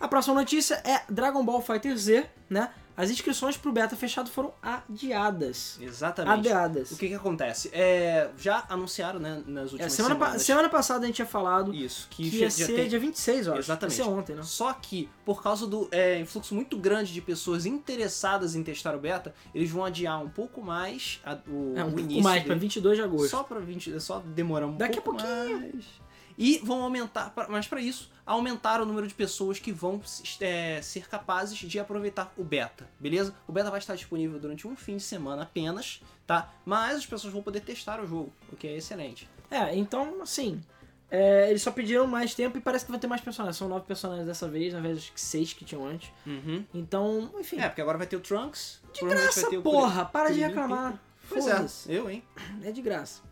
[0.00, 2.70] A próxima notícia é Dragon Ball Fighter Z, né?
[2.96, 5.78] As inscrições pro beta fechado foram adiadas.
[5.80, 6.32] Exatamente.
[6.38, 6.90] Adiadas.
[6.92, 7.70] O que que acontece?
[7.72, 10.42] É, já anunciaram, né, nas É, últimas semana, pa- semanas.
[10.42, 12.88] semana passada a gente tinha falado Isso, que, que, ia ser tem...
[12.88, 13.62] dia 26, eu acho.
[13.62, 13.98] Exatamente.
[13.98, 14.42] Ia ser ontem, né?
[14.42, 18.98] Só que, por causa do é, influxo muito grande de pessoas interessadas em testar o
[19.00, 22.42] beta, eles vão adiar um pouco mais a- o, É, um o pouco início mais,
[22.42, 22.60] pra dele.
[22.60, 23.30] 22 de agosto.
[23.30, 25.60] Só pra 20, só demorar um Daqui a pouco pouquinho.
[25.60, 26.01] mais.
[26.42, 30.00] E vão aumentar, mas para isso, aumentar o número de pessoas que vão
[30.40, 33.32] é, ser capazes de aproveitar o beta, beleza?
[33.46, 36.52] O beta vai estar disponível durante um fim de semana apenas, tá?
[36.66, 39.28] Mas as pessoas vão poder testar o jogo, o que é excelente.
[39.48, 40.60] É, então, assim,
[41.08, 43.56] é, eles só pediram mais tempo e parece que vai ter mais personagens.
[43.56, 46.10] São nove personagens dessa vez, na vez acho que seis que tinham antes.
[46.26, 46.64] Uhum.
[46.74, 47.60] Então, enfim.
[47.60, 48.80] É, porque agora vai ter o Trunks.
[48.92, 50.04] de graça, porra!
[50.06, 51.00] Para de reclamar.
[51.28, 52.24] Pois é, eu, hein?
[52.64, 53.22] É de graça.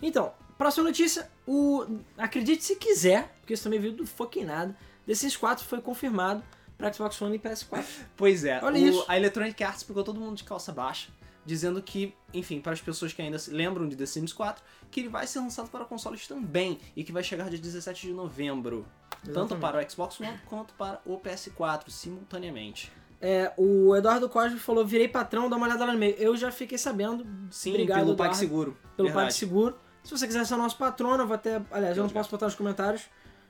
[0.00, 1.30] Então, próxima notícia.
[1.46, 1.86] O,
[2.18, 4.76] acredite se quiser, porque isso também veio do fucking nada.
[5.06, 6.42] The Sims 4 foi confirmado
[6.76, 7.84] pra Xbox One e PS4.
[8.16, 9.04] Pois é, Olha o- isso.
[9.08, 11.08] a Electronic Arts pegou todo mundo de calça baixa,
[11.46, 15.00] dizendo que, enfim, para as pessoas que ainda se lembram de The Sims 4, que
[15.00, 18.86] ele vai ser lançado para consoles também e que vai chegar dia 17 de novembro,
[19.24, 19.60] tanto Exatamente.
[19.60, 22.92] para o Xbox One quanto para o PS4 simultaneamente.
[23.20, 26.14] É, o Eduardo Cosme falou, virei patrão, dá uma olhada lá no meio.
[26.18, 28.76] Eu já fiquei sabendo, Sim, Obrigado, pelo PagSeguro.
[28.96, 29.12] pelo.
[29.12, 29.76] PagSeguro.
[30.04, 31.60] Se você quiser ser nosso patrono, eu vou até...
[31.70, 33.02] Aliás, eu não posso botar nos comentários.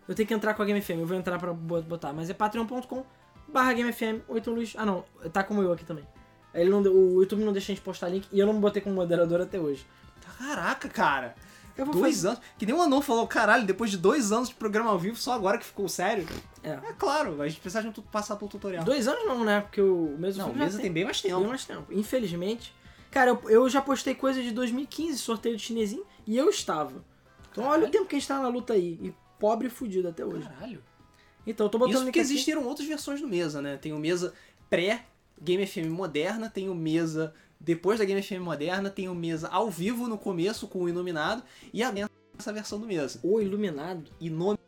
[0.08, 2.12] Eu tenho que entrar com a Game FM, eu vou entrar pra bo- botar.
[2.12, 3.04] Mas é patreon.com
[3.46, 4.74] barra GameFM, 8 Luiz...
[4.76, 6.06] Ah, não, tá como eu aqui também.
[6.52, 8.82] Ele não, o YouTube não deixa a gente postar link e eu não me botei
[8.82, 9.86] como moderador até hoje.
[10.38, 11.34] Caraca, cara.
[11.92, 12.28] Dois fazer...
[12.28, 12.40] anos.
[12.58, 15.32] Que nem o Anon falou, caralho, depois de dois anos de programa ao vivo, só
[15.32, 16.26] agora que ficou sério.
[16.62, 16.70] É.
[16.70, 18.82] É claro, a gente precisa de um passar pelo tutorial.
[18.84, 19.60] Dois anos não, né?
[19.60, 21.38] Porque o mesmo Não, o mesa tem bem mais tempo.
[21.38, 21.84] Bem mais tempo.
[21.92, 22.74] Infelizmente.
[23.10, 27.02] Cara, eu, eu já postei coisa de 2015, sorteio de chinesinho, e eu estava.
[27.50, 27.90] Então olha o Caralho.
[27.90, 28.98] tempo que a gente tá na luta aí.
[29.02, 30.46] E pobre e fudido até hoje.
[30.46, 30.84] Caralho.
[31.46, 32.28] Então, eu tô botando Isso porque aqui.
[32.28, 33.78] existiram outras versões do Mesa, né?
[33.78, 34.34] Tem o Mesa
[34.68, 39.70] pré-Game FM moderna, tem o Mesa depois da Game FM moderna, tem o Mesa ao
[39.70, 41.90] vivo no começo com o Iluminado e a
[42.38, 43.18] essa versão do Mesa.
[43.22, 44.10] O Iluminado.
[44.20, 44.58] E nome...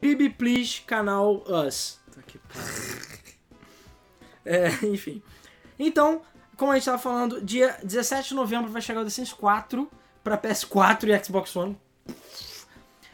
[0.00, 2.00] Bibi Please, canal Us.
[4.42, 5.22] É, enfim.
[5.78, 6.22] Então,
[6.56, 9.90] como a gente tava falando, dia 17 de novembro vai chegar o The Sims 4
[10.24, 11.78] pra PS4 e Xbox One.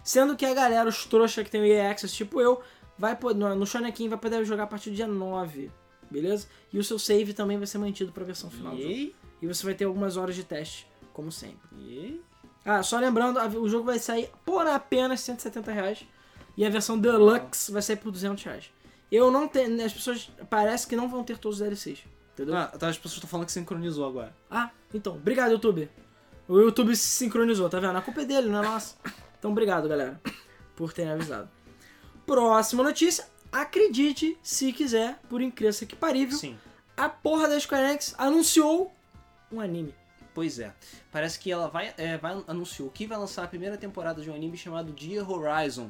[0.03, 2.63] Sendo que a galera, os trouxa que tem o EA Access, tipo eu,
[2.97, 5.71] vai poder, no no Shonekin vai poder jogar a partir do dia 9,
[6.11, 6.47] beleza?
[6.73, 8.95] E o seu save também vai ser mantido pra versão final do jogo.
[8.95, 9.15] E...
[9.43, 11.69] E você vai ter algumas horas de teste, como sempre.
[11.79, 12.21] E...
[12.65, 16.07] Ah, só lembrando, o jogo vai sair por apenas 170 reais.
[16.57, 18.71] E a versão Deluxe vai sair por 200 reais.
[19.11, 19.83] Eu não tenho.
[19.85, 22.05] As pessoas parece que não vão ter todos os DLCs.
[22.35, 22.57] Entendeu?
[22.57, 24.35] Ah, tá, as pessoas estão falando que sincronizou agora.
[24.51, 25.15] Ah, então.
[25.15, 25.89] Obrigado, YouTube.
[26.51, 27.97] O YouTube se sincronizou, tá vendo?
[27.97, 28.97] A culpa é dele, não é nossa.
[29.39, 30.21] Então, obrigado, galera,
[30.75, 31.49] por terem avisado.
[32.27, 33.25] Próxima notícia.
[33.53, 36.59] Acredite se quiser, por incrível que parível, Sim.
[36.97, 38.93] a porra da Square Enix anunciou
[39.53, 39.95] um anime.
[40.35, 40.75] Pois é.
[41.13, 44.35] Parece que ela vai, é, vai anunciou que vai lançar a primeira temporada de um
[44.35, 45.89] anime chamado Dear Horizon.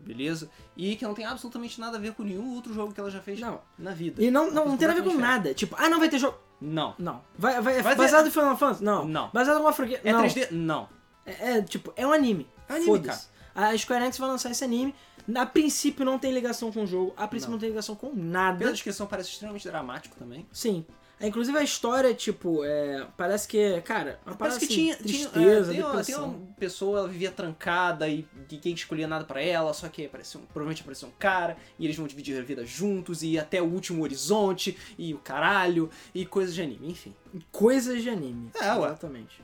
[0.00, 0.50] Beleza?
[0.76, 3.20] E que não tem absolutamente nada a ver com nenhum outro jogo que ela já
[3.20, 3.60] fez Não.
[3.78, 4.20] na vida.
[4.20, 5.54] E não, não, não Uma tem nada a ver com nada.
[5.54, 6.49] Tipo, ah, não vai ter jogo.
[6.60, 6.94] Não.
[6.98, 7.22] Não.
[7.38, 8.84] Vai, vai, Vai ter- baseado em Final Fantasy?
[8.84, 9.04] Não.
[9.06, 9.30] Não.
[9.32, 10.00] Baseado em alguma franquia?
[10.04, 10.22] É não.
[10.22, 10.48] 3D?
[10.50, 10.88] Não.
[11.24, 12.46] É, é, tipo, é um anime.
[12.68, 13.28] É um anime, Foda-se.
[13.54, 14.94] A Square Enix vai lançar esse anime.
[15.36, 17.12] A princípio não tem ligação com o jogo.
[17.16, 17.60] A princípio não, Não.
[17.60, 18.58] tem ligação com nada.
[18.58, 20.46] Pela descrição parece extremamente dramático também.
[20.52, 20.84] Sim.
[21.20, 25.72] É, Inclusive a história, tipo, é, parece que, cara, uma Parece que assim, tinha, tristeza,
[25.72, 29.42] tinha, é, tem, uma, tem uma pessoa, ela vivia trancada e ninguém escolhia nada pra
[29.42, 33.22] ela, só que apareceu, provavelmente apareceu um cara e eles vão dividir a vida juntos
[33.22, 37.14] e ir até o último horizonte e o caralho e coisas de anime, enfim.
[37.52, 38.50] Coisas de anime.
[38.54, 38.86] É, ué.
[38.86, 39.42] Exatamente.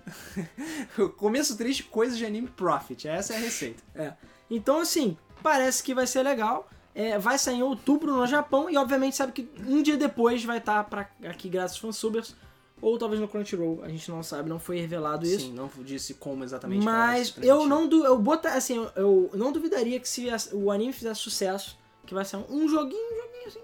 [1.18, 3.82] Começo triste, coisas de anime profit, essa é a receita.
[3.94, 4.14] É.
[4.50, 6.68] Então, assim, parece que vai ser legal.
[6.98, 10.56] É, vai sair em outubro no Japão e, obviamente, sabe que um dia depois vai
[10.56, 12.35] estar pra aqui graças aos fansubers.
[12.80, 15.46] Ou talvez no Crunchyroll, a gente não sabe, não foi revelado isso.
[15.46, 16.85] Sim, não disse como exatamente.
[16.85, 20.92] Mas eu não du eu botar assim, eu, eu não duvidaria que se o anime
[20.92, 23.61] fizesse sucesso, que vai ser um joguinho, um joguinho assim,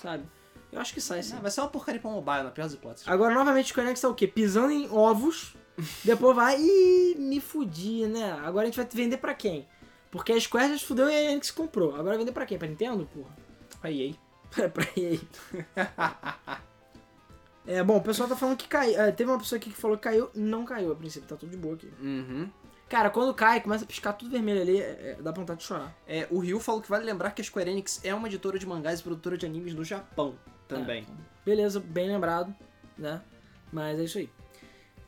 [0.00, 0.24] sabe?
[0.72, 1.34] Eu acho que sai sim.
[1.36, 3.08] Ah, vai ser uma porcaria pra mobile, na pior das hipóteses.
[3.08, 4.26] Agora novamente o Enix tá o quê?
[4.26, 5.54] Pisando em ovos.
[6.04, 8.32] depois vai e me fudi, né?
[8.44, 9.66] Agora a gente vai vender pra quem?
[10.14, 11.96] Porque a Square já se fudeu e a Enix comprou.
[11.96, 12.56] Agora vender pra quem?
[12.56, 13.36] Pra Nintendo, porra?
[13.80, 14.14] Pra EA.
[14.56, 15.18] É pra EA.
[17.66, 19.00] É, bom, o pessoal tá falando que caiu.
[19.00, 20.28] é, teve uma pessoa aqui que falou que caiu.
[20.34, 21.90] Não caiu a princípio, tá tudo de boa aqui.
[21.98, 22.50] Uhum.
[22.90, 25.96] Cara, quando cai, começa a piscar tudo vermelho ali, é, é, dá vontade de chorar.
[26.06, 28.66] É, o Ryu falou que vale lembrar que a Square Enix é uma editora de
[28.66, 30.34] mangás e produtora de animes no Japão
[30.68, 31.06] também.
[31.42, 32.54] Beleza, bem lembrado,
[32.98, 33.22] né?
[33.72, 34.28] Mas é isso aí.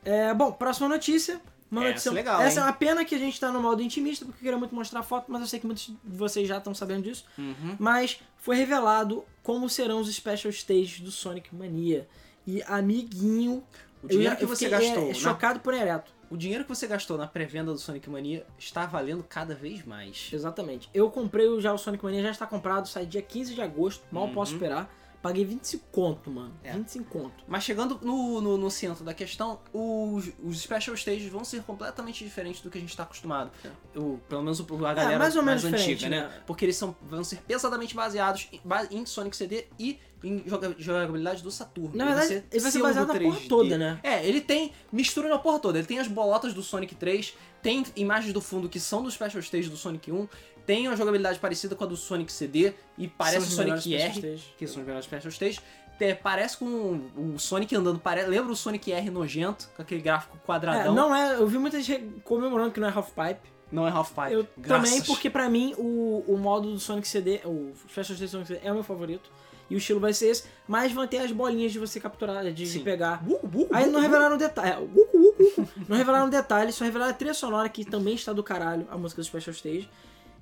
[0.03, 1.43] É, bom, próxima notícia.
[1.71, 2.09] Uma Essa notícia.
[2.11, 2.67] é legal, Essa é hein?
[2.69, 5.03] uma pena que a gente tá no modo intimista, porque eu queria muito mostrar a
[5.03, 7.25] foto, mas eu sei que muitos de vocês já estão sabendo disso.
[7.37, 7.77] Uhum.
[7.79, 12.07] Mas foi revelado como serão os special stages do Sonic Mania.
[12.47, 13.65] E amiguinho.
[14.03, 15.05] O eu dinheiro já- que eu você fiquei, gastou.
[15.05, 16.13] É, na- chocado por ereto.
[16.31, 20.29] O dinheiro que você gastou na pré-venda do Sonic Mania está valendo cada vez mais.
[20.33, 20.89] Exatamente.
[20.93, 24.05] Eu comprei o- já o Sonic Mania, já está comprado, sai dia 15 de agosto,
[24.11, 24.33] mal Uhum.
[24.35, 24.93] posso esperar.
[25.27, 26.55] Paguei 25 conto, mano.
[26.63, 26.73] É.
[26.73, 27.45] 25 conto.
[27.49, 32.23] Mas chegando no, no, no centro da questão, os, os special stages vão ser completamente
[32.23, 33.51] diferentes do que a gente está acostumado.
[33.97, 35.19] O, pelo menos a galera É.
[35.19, 36.29] mais ou menos antiga, diferente, né?
[36.29, 36.43] né?
[36.47, 38.61] Porque eles são, vão ser pesadamente baseados em,
[38.99, 41.97] em Sonic CD e em joga- jogabilidade do Saturno.
[41.97, 43.49] Na verdade, ele vai ser baseado na porra 3D.
[43.49, 43.99] toda, né?
[44.05, 45.79] É, ele tem mistura na porra toda.
[45.79, 49.41] Ele tem as bolotas do Sonic 3, tem imagens do fundo que são dos special
[49.43, 50.29] stages do Sonic 1,
[50.67, 54.67] tem uma jogabilidade parecida com a do Sonic CD e parece o Sonic R que
[54.67, 55.61] são os melhores special stages.
[55.99, 60.47] É, parece com o Sonic andando, lembra o Sonic R nojento, com aquele gráfico É,
[60.47, 60.95] quadradão.
[60.95, 63.41] não é, eu vi muita gente comemorando que não é Half-Pipe.
[63.73, 64.33] Não é Half-Pipe.
[64.33, 64.91] Eu Graças.
[64.91, 68.61] também, porque pra mim o, o modo do Sonic CD, o Special Station Sonic CD
[68.63, 69.31] é o meu favorito.
[69.69, 72.67] E o estilo vai ser esse, mas vão ter as bolinhas de você capturar, de,
[72.67, 72.85] Sim.
[72.85, 73.21] pegar.
[73.25, 74.75] Buco, buco, Aí buco, não revelaram detalhes.
[74.75, 78.97] É, não revelaram detalhes, só revelaram a trilha sonora que também está do caralho, a
[78.97, 79.89] música do Special Stage.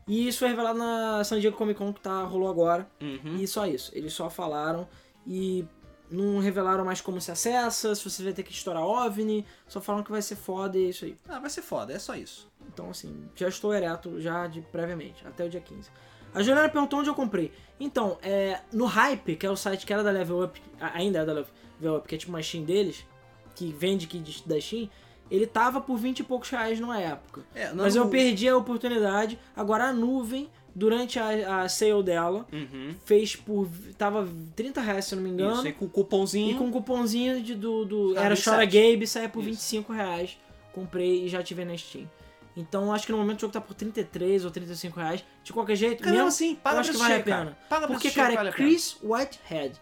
[0.07, 2.88] E isso foi revelado na San Diego Comic Con que tá, rolou agora.
[3.01, 3.37] Uhum.
[3.37, 3.90] E só isso.
[3.95, 4.87] Eles só falaram
[5.27, 5.64] e
[6.11, 9.47] não revelaram mais como se acessa, se você vai ter que estourar OVNI.
[9.67, 11.17] Só falaram que vai ser foda e é isso aí.
[11.29, 12.51] Ah, vai ser foda, é só isso.
[12.69, 15.90] Então, assim, já estou ereto já de previamente, até o dia 15.
[16.35, 17.53] A Juliana perguntou onde eu comprei.
[17.81, 21.25] Então, é, no Hype, que é o site que era da Level Up, ainda é
[21.25, 23.07] da Level Up, que é tipo uma Steam deles,
[23.55, 24.90] que vende aqui de- da Steam,
[25.30, 27.42] ele tava por 20 e poucos reais numa época.
[27.54, 29.38] É, Mas eu perdi a oportunidade.
[29.56, 32.94] Agora a nuvem, durante a, a sale dela, Uhum.
[33.04, 33.68] fez por.
[33.96, 35.54] tava 30 reais, se eu não me engano.
[35.54, 36.50] Isso aí com o cupomzinho.
[36.50, 37.84] E com cupomzinho de, do.
[37.84, 38.44] do era 27.
[38.50, 39.50] Chora Gabe, saía por Isso.
[39.50, 40.38] 25 reais.
[40.72, 42.08] Comprei e já tive na Steam.
[42.56, 45.24] Então acho que no momento o jogo tá por 33 ou 35 reais.
[45.42, 47.56] De qualquer jeito, Cara, mesmo assim, paga eu acho que vale a cheio, pena.
[47.68, 47.87] cara.
[47.88, 48.54] Porque, cara, vale é a.
[48.54, 49.74] Chris Whitehead.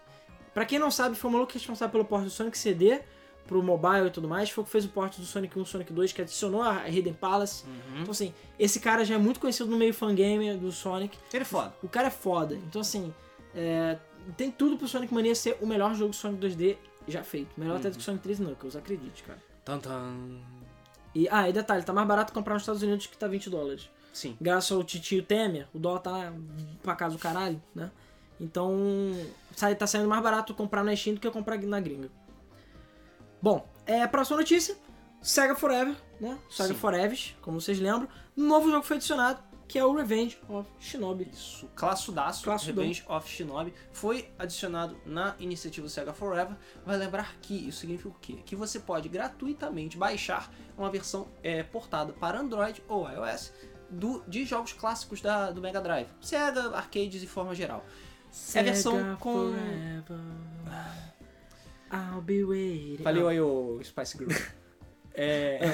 [0.53, 2.99] Pra quem não sabe, foi o maluco responsável pelo porte do Sonic CD
[3.47, 4.49] pro mobile e tudo mais.
[4.49, 7.13] Foi o que fez o porte do Sonic 1 Sonic 2, que adicionou a Hidden
[7.13, 7.65] Palace.
[7.65, 8.01] Uhum.
[8.01, 11.17] Então, assim, esse cara já é muito conhecido no meio fangame do Sonic.
[11.33, 11.73] Ele é foda.
[11.83, 12.55] O cara é foda.
[12.55, 13.13] Então, assim,
[13.55, 13.97] é,
[14.37, 16.77] tem tudo pro Sonic Mania ser o melhor jogo Sonic 2D
[17.07, 17.51] já feito.
[17.57, 19.39] Melhor até do que Sonic 3 Knuckles, acredite, cara.
[19.65, 20.15] Tan, tan.
[21.13, 23.89] E, ah, e detalhe, tá mais barato comprar nos Estados Unidos que tá 20 dólares.
[24.11, 24.37] Sim.
[24.39, 26.33] Graças ao titio Temer, o dólar tá
[26.81, 27.91] pra casa do caralho, né?
[28.39, 28.75] Então,
[29.55, 32.09] sai, tá saindo mais barato comprar na Steam do que comprar na gringa.
[33.43, 34.73] Bom, é, próxima notícia.
[35.21, 36.39] Sega Forever, né?
[36.49, 36.79] Sega Sim.
[36.79, 38.07] Forever, como vocês lembram.
[38.37, 41.29] Um novo jogo foi adicionado, que é o Revenge of Shinobi.
[41.29, 41.67] Isso.
[41.75, 42.83] Classudaço, Classudão.
[42.83, 46.55] Revenge of Shinobi, foi adicionado na iniciativa Sega Forever.
[46.85, 48.37] Vai lembrar que isso significa o quê?
[48.45, 53.51] Que você pode gratuitamente baixar uma versão é, portada para Android ou iOS
[53.89, 56.07] do, de jogos clássicos da, do Mega Drive.
[56.21, 57.83] Sega, arcades de forma geral.
[58.55, 60.19] É a versão Sega com- Forever.
[61.93, 63.03] I'll be waiting.
[63.03, 64.31] Valeu aí o Spice Girl.
[65.15, 65.71] É...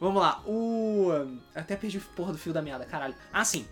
[0.00, 1.08] Vamos lá, o...
[1.54, 3.14] Até perdi o porra do fio da meada, caralho.
[3.30, 3.66] Ah, sim.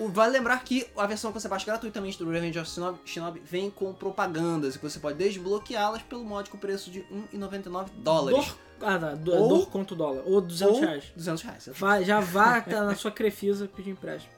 [0.00, 3.40] O- Vale lembrar que a versão que você baixa gratuitamente do Revenge of Shinobi, Shinobi
[3.44, 8.46] vem com propagandas, e você pode desbloqueá-las pelo módico preço de 1,99 dólares.
[8.46, 9.14] Dor, ah, tá.
[9.14, 10.22] Do, Ou- dor dólar.
[10.26, 11.04] Ou 200 ou reais.
[11.14, 11.68] 200 reais.
[11.74, 14.32] Vai, já vá na sua Crefisa pedir empréstimo.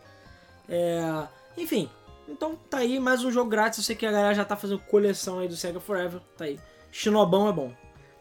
[0.68, 1.88] É, enfim,
[2.28, 3.78] então tá aí mais um jogo grátis.
[3.78, 6.20] Eu sei que a galera já tá fazendo coleção aí do Sega Forever.
[6.36, 6.58] Tá aí.
[6.90, 7.72] Shinobão é bom.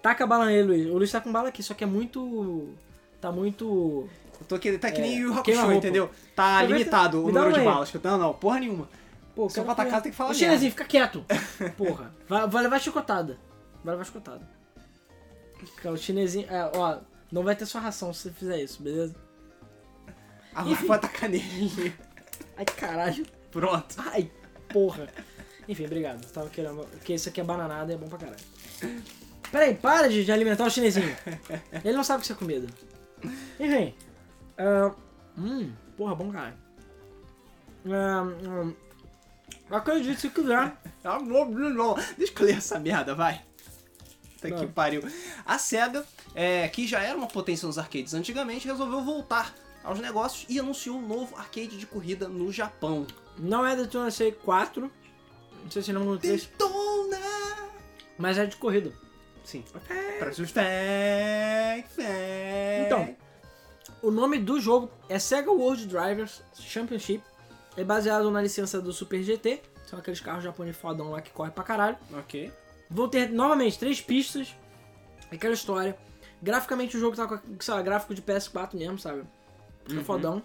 [0.01, 0.87] Taca a bala nele, Luiz.
[0.87, 2.69] O Luiz tá com bala aqui, só que é muito.
[3.21, 4.09] Tá muito.
[4.41, 5.77] Eu tô aqui, tá que É, nem o Hakusho, queima-roupa.
[5.77, 6.09] entendeu?
[6.35, 7.65] Tá Aproveita- limitado o número de aí.
[7.65, 7.93] balas.
[7.93, 8.89] Não, não, porra nenhuma.
[9.35, 11.25] Pô, Se eu quero pra atacar, tem que falar Ô, chinesinho, fica quieto.
[11.77, 12.13] Porra.
[12.27, 13.39] Vai, vai levar chicotada.
[13.83, 14.47] Vai levar chicotada.
[15.85, 16.45] O chinesinho.
[16.51, 16.97] É, ó,
[17.31, 19.15] não vai ter sua ração se você fizer isso, beleza?
[20.53, 20.85] Ah, Enfim.
[20.85, 21.95] vou atacar nele.
[22.57, 23.25] Ai, caralho.
[23.53, 23.95] Pronto.
[23.97, 24.29] Ai,
[24.67, 25.07] porra.
[25.67, 26.25] Enfim, obrigado.
[26.31, 26.85] Tava querendo.
[26.87, 28.39] Porque isso aqui é bananada e é bom pra caralho.
[29.51, 31.15] Peraí, para de, de alimentar o chinesinho.
[31.85, 32.67] Ele não sabe que isso é comida.
[33.59, 33.93] Enfim.
[34.57, 34.91] ah,
[35.37, 36.57] hum, porra, bom caralho.
[37.85, 38.73] Ah, hum,
[39.69, 40.73] acredite se quiser.
[41.05, 41.19] Ah.
[42.17, 43.41] Deixa eu ler essa merda, vai.
[44.39, 45.01] Tá que pariu.
[45.45, 49.53] A SEGA, é, que já era uma potência nos arcades antigamente, resolveu voltar
[49.83, 53.05] aos negócios e anunciou um novo arcade de corrida no Japão.
[53.37, 54.91] Não é Daytona C 4.
[55.63, 57.17] Não sei se não no 3, Detona!
[58.17, 58.91] mas é de corrida.
[59.43, 59.63] Sim.
[60.19, 62.85] Para os fãs, fãs.
[62.85, 63.15] Então,
[64.01, 67.23] o nome do jogo é Sega World Drivers Championship.
[67.75, 69.61] É baseado na licença do Super GT.
[69.85, 71.97] São aqueles carros japoneses fodão lá que correm pra caralho.
[72.13, 72.51] Ok.
[72.89, 74.55] Vão ter novamente três pistas.
[75.31, 75.97] Aquela história.
[76.41, 79.23] Graficamente o jogo tá com, sei lá, gráfico de PS4 mesmo, sabe?
[79.85, 80.05] Fica Uhum.
[80.05, 80.43] fodão.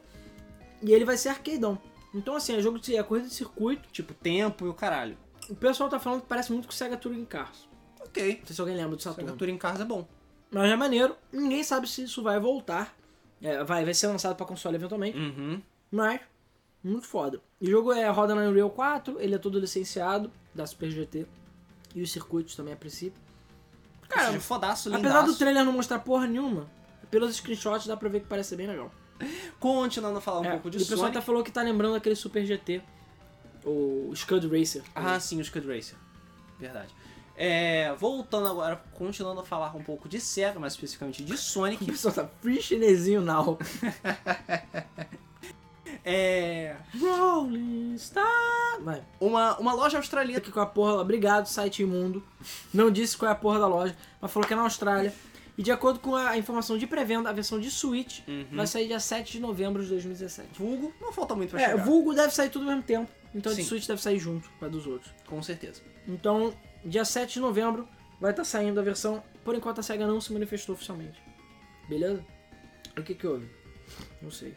[0.82, 1.78] E ele vai ser arcadeão.
[2.14, 3.88] Então assim, é jogo de é corrida de circuito.
[3.90, 5.16] Tipo, tempo e o caralho.
[5.48, 7.68] O pessoal tá falando que parece muito com o Sega Touring Cars.
[8.00, 8.38] Ok.
[8.40, 9.36] Não sei se alguém lembra do Sega Saturno.
[9.36, 10.06] Touring Cars é bom.
[10.50, 11.16] Mas é maneiro.
[11.32, 12.94] Ninguém sabe se isso vai voltar.
[13.42, 15.16] É, vai, vai ser lançado pra console eventualmente.
[15.16, 15.62] Uhum.
[15.90, 16.20] Mas,
[16.82, 17.40] muito foda.
[17.60, 21.26] O jogo é, roda na Unreal 4, ele é todo licenciado da Super GT.
[21.94, 23.20] E os circuitos também a princípio.
[24.08, 26.66] Cara, Cara, fodaço, Apesar do trailer não mostrar porra nenhuma,
[27.10, 28.90] pelos screenshots dá pra ver que parece ser bem legal.
[29.60, 31.16] Continuando a falar um É, pouco de e o pessoal Sonic.
[31.18, 32.82] até falou que tá lembrando aquele Super GT.
[33.64, 34.82] O Scud Racer.
[34.94, 35.96] Ah, sim, o Scud Racer.
[36.58, 36.94] Verdade.
[37.36, 41.84] É, voltando agora, continuando a falar um pouco de Sega, mais especificamente de O Sonic.
[41.84, 43.58] pessoal tá free chinesinho now.
[46.04, 48.80] É, Rolling Star.
[48.80, 49.02] Vai.
[49.20, 50.38] uma, uma loja australiana.
[50.38, 50.94] aqui com a porra.
[51.00, 52.22] Obrigado, site imundo.
[52.72, 55.12] Não disse qual é a porra da loja, mas falou que é na Austrália.
[55.58, 58.46] E de acordo com a informação de pré-venda, a versão de Switch Uhum.
[58.52, 60.50] vai sair dia 7 de novembro de 2017.
[60.56, 61.84] Vulgo, não falta muito pra É, chegar.
[61.84, 63.10] vulgo deve sair tudo ao mesmo tempo.
[63.34, 63.68] Então a de Sim.
[63.68, 65.12] Switch deve sair junto com a dos outros.
[65.26, 65.82] Com certeza.
[66.06, 67.88] Então, dia 7 de novembro
[68.20, 69.22] vai estar saindo a versão.
[69.44, 71.20] Por enquanto a SEGA não se manifestou oficialmente.
[71.88, 72.24] Beleza?
[72.96, 73.50] O que que houve?
[74.22, 74.54] Não sei.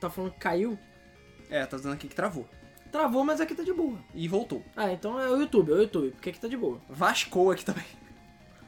[0.00, 0.78] Tá falando que caiu?
[1.50, 2.48] É, tá dizendo aqui que travou.
[2.90, 3.98] Travou, mas aqui tá de boa.
[4.14, 4.64] E voltou.
[4.74, 6.80] Ah, então é o YouTube, é o YouTube, porque aqui tá de boa.
[6.88, 7.84] Vascou aqui também.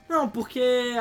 [0.09, 0.95] Não, porque.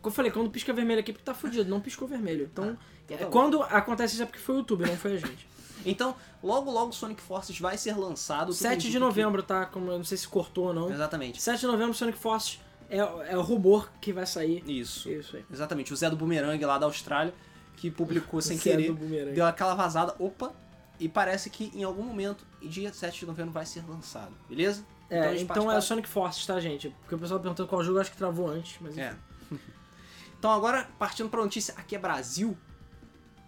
[0.00, 2.48] Ah, como eu falei, quando pisca vermelho aqui, porque tá fudido, não piscou vermelho.
[2.52, 2.76] Então,
[3.08, 3.30] é, tá bom.
[3.30, 5.48] quando acontece isso é porque foi o YouTube, não foi a gente.
[5.84, 8.46] Então, logo logo Sonic Forces vai ser lançado.
[8.48, 9.64] Tudo 7 indica de novembro, tá?
[9.66, 10.92] Como eu não sei se cortou ou que- não.
[10.92, 11.40] Exatamente.
[11.40, 12.60] 7 de novembro, Sonic Forces
[12.90, 14.62] é, é o robô que vai sair.
[14.66, 15.08] Isso.
[15.08, 15.44] Isso aí.
[15.50, 15.92] Exatamente.
[15.92, 17.32] O Zé do Boomerang lá da Austrália,
[17.76, 18.92] que publicou sem Zé querer,
[19.32, 20.52] deu aquela vazada, opa,
[20.98, 24.84] e parece que em algum momento, dia 7 de novembro, vai ser lançado, beleza?
[25.08, 26.90] É, então, parte é para- Sonic Forces, tá, gente?
[27.00, 29.14] Porque o pessoal perguntando qual jogo, eu acho que travou antes, mas enfim, É.
[30.40, 32.56] Então agora, partindo pra notícia, aqui é Brasil,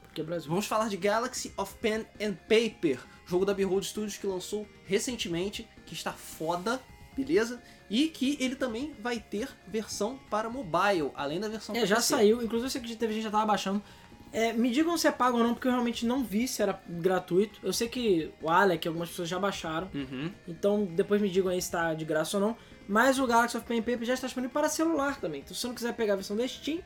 [0.02, 0.50] porque é Brasil.
[0.50, 5.66] vamos falar de Galaxy of Pen and Paper, jogo da Behold Studios que lançou recentemente,
[5.86, 6.78] que está foda,
[7.16, 7.62] beleza?
[7.88, 11.96] E que ele também vai ter versão para mobile, além da versão É, para já
[11.96, 12.08] PC.
[12.14, 13.82] saiu, inclusive eu sei que teve gente já tava baixando.
[14.30, 16.78] É, me digam se é pago ou não, porque eu realmente não vi se era
[16.88, 17.58] gratuito.
[17.62, 19.90] Eu sei que o Alec, algumas pessoas já baixaram.
[19.94, 20.30] Uhum.
[20.46, 22.56] Então depois me digam aí se tá de graça ou não.
[22.88, 25.40] Mas o Galaxy of Pen Paper já está disponível para celular também.
[25.40, 26.80] Então se você não quiser pegar a versão da Steam,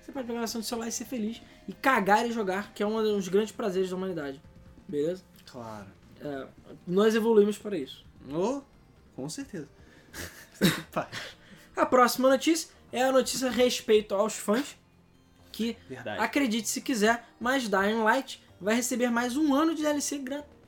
[0.00, 1.40] você pode pegar a versão do celular e ser feliz.
[1.68, 4.40] E cagar e jogar, que é um dos grandes prazeres da humanidade.
[4.88, 5.22] Beleza?
[5.50, 5.86] Claro.
[6.20, 6.46] É,
[6.86, 8.04] nós evoluímos para isso.
[8.32, 8.62] Oh,
[9.14, 9.68] com certeza.
[11.76, 14.76] A próxima notícia é a notícia a respeito aos fãs.
[15.50, 16.20] Que, Verdade.
[16.22, 20.61] acredite se quiser, mas Dying Light vai receber mais um ano de DLC gratuito.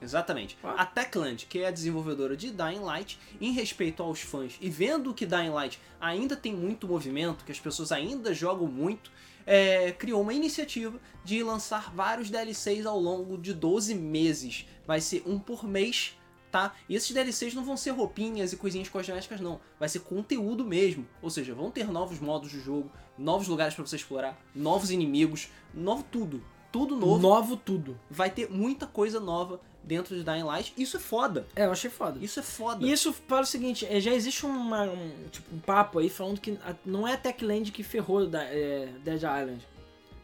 [0.00, 0.58] Exatamente.
[0.62, 0.82] Ah.
[0.82, 5.14] A Techland, que é a desenvolvedora de Dying Light, em respeito aos fãs e vendo
[5.14, 9.10] que Dying Light ainda tem muito movimento, que as pessoas ainda jogam muito,
[9.46, 14.66] é, criou uma iniciativa de lançar vários DLCs ao longo de 12 meses.
[14.86, 16.16] Vai ser um por mês,
[16.50, 16.74] tá?
[16.88, 19.60] E esses DLCs não vão ser roupinhas e coisinhas cosméticas, não.
[19.78, 21.06] Vai ser conteúdo mesmo.
[21.20, 25.48] Ou seja, vão ter novos modos de jogo, novos lugares para você explorar, novos inimigos,
[25.72, 26.42] novo tudo.
[26.74, 27.96] Tudo novo Novo tudo.
[28.10, 30.72] vai ter muita coisa nova dentro de Dying Light.
[30.76, 31.46] Isso é foda.
[31.54, 32.18] É, eu achei foda.
[32.20, 32.84] Isso é foda.
[32.84, 36.40] E isso fala o seguinte, é, já existe uma, um, tipo, um papo aí falando
[36.40, 39.60] que a- não é a Techland que ferrou da, é, Dead Island.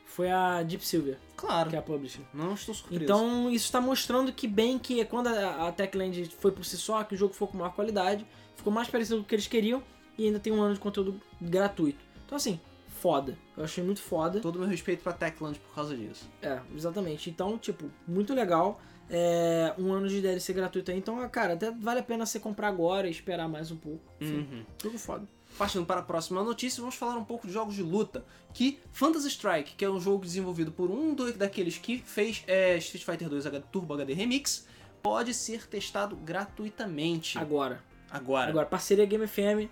[0.06, 1.70] Foi a Deep Silver, Claro.
[1.70, 2.22] que é a publisher.
[2.34, 3.04] Não estou surpreso.
[3.04, 7.04] Então isso está mostrando que bem que quando a, a Techland foi por si só,
[7.04, 9.80] que o jogo ficou com maior qualidade, ficou mais parecido com o que eles queriam
[10.18, 12.00] e ainda tem um ano de conteúdo gratuito.
[12.26, 12.58] Então assim,
[13.00, 13.36] foda.
[13.56, 14.40] Eu achei muito foda.
[14.40, 16.28] todo meu respeito pra Techland por causa disso.
[16.42, 17.28] É, exatamente.
[17.30, 18.80] Então, tipo, muito legal.
[19.12, 20.96] É, um ano de DLC gratuito aí.
[20.98, 24.00] Então, cara, até vale a pena você comprar agora e esperar mais um pouco.
[24.20, 24.64] Enfim, Uhum.
[24.82, 25.26] jogo foda.
[25.58, 28.24] Partindo para a próxima notícia, vamos falar um pouco de jogos de luta.
[28.54, 33.04] Que Phantasy Strike, que é um jogo desenvolvido por um daqueles que fez é, Street
[33.04, 34.64] Fighter 2 H- Turbo HD Remix,
[35.02, 37.36] pode ser testado gratuitamente.
[37.38, 37.82] Agora.
[38.10, 38.50] Agora.
[38.50, 39.68] Agora, parceria Game FM.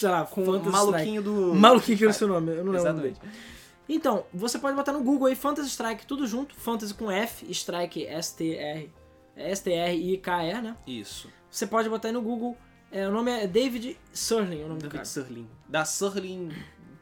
[0.00, 1.32] Sei lá, com Phantasy o maluquinho do.
[1.40, 1.58] Strike.
[1.60, 2.76] Maluquinho que era o seu nome, eu não lembro.
[2.88, 3.20] Exatamente.
[3.88, 6.54] Então, você pode botar no Google aí Phantasy Strike, tudo junto.
[6.56, 8.90] Fantasy com F, Strike S-T-R.
[9.36, 10.76] S-T-R-I-K-E, né?
[10.86, 11.30] Isso.
[11.50, 12.56] Você pode botar aí no Google.
[12.90, 15.04] É, o nome é David Surling, o nome do David cara.
[15.04, 15.48] Surlin.
[15.68, 16.50] Da Surlin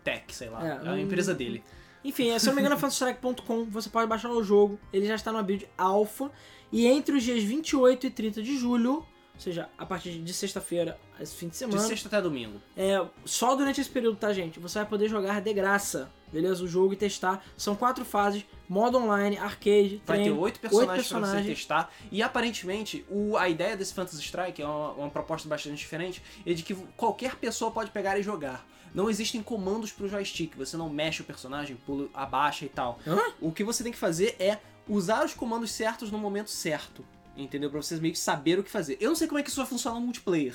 [0.02, 0.64] Tech, sei lá.
[0.66, 1.62] É, É, a um- empresa dele.
[2.04, 5.14] Enfim, se eu não me engano é fantasystrike.com, você pode baixar o jogo, ele já
[5.14, 6.30] está numa build alpha,
[6.70, 10.99] e entre os dias 28 e 30 de julho, ou seja, a partir de sexta-feira,
[11.20, 12.61] esse fim de De semana, sexta até domingo.
[12.77, 14.61] é, só durante esse período, tá, gente?
[14.61, 16.62] Você vai poder jogar de graça, beleza?
[16.64, 17.44] O jogo e testar.
[17.57, 21.59] São quatro fases, modo online, arcade, Vai ter treino, oito personagens, oito pra você personagens.
[21.59, 21.92] testar.
[22.12, 26.23] E aparentemente, o, a ideia desse Phantasy Strike é uma, uma proposta bastante diferente.
[26.47, 28.64] É de que qualquer pessoa pode pegar e jogar.
[28.94, 30.55] Não existem comandos pro joystick.
[30.57, 33.01] Você não mexe o personagem, pula, abaixa e tal.
[33.05, 33.18] Hã?
[33.40, 37.05] O que você tem que fazer é usar os comandos certos no momento certo.
[37.37, 37.70] Entendeu?
[37.70, 38.97] Pra vocês meio que saber o que fazer.
[39.01, 40.55] Eu não sei como é que isso vai funcionar no multiplayer.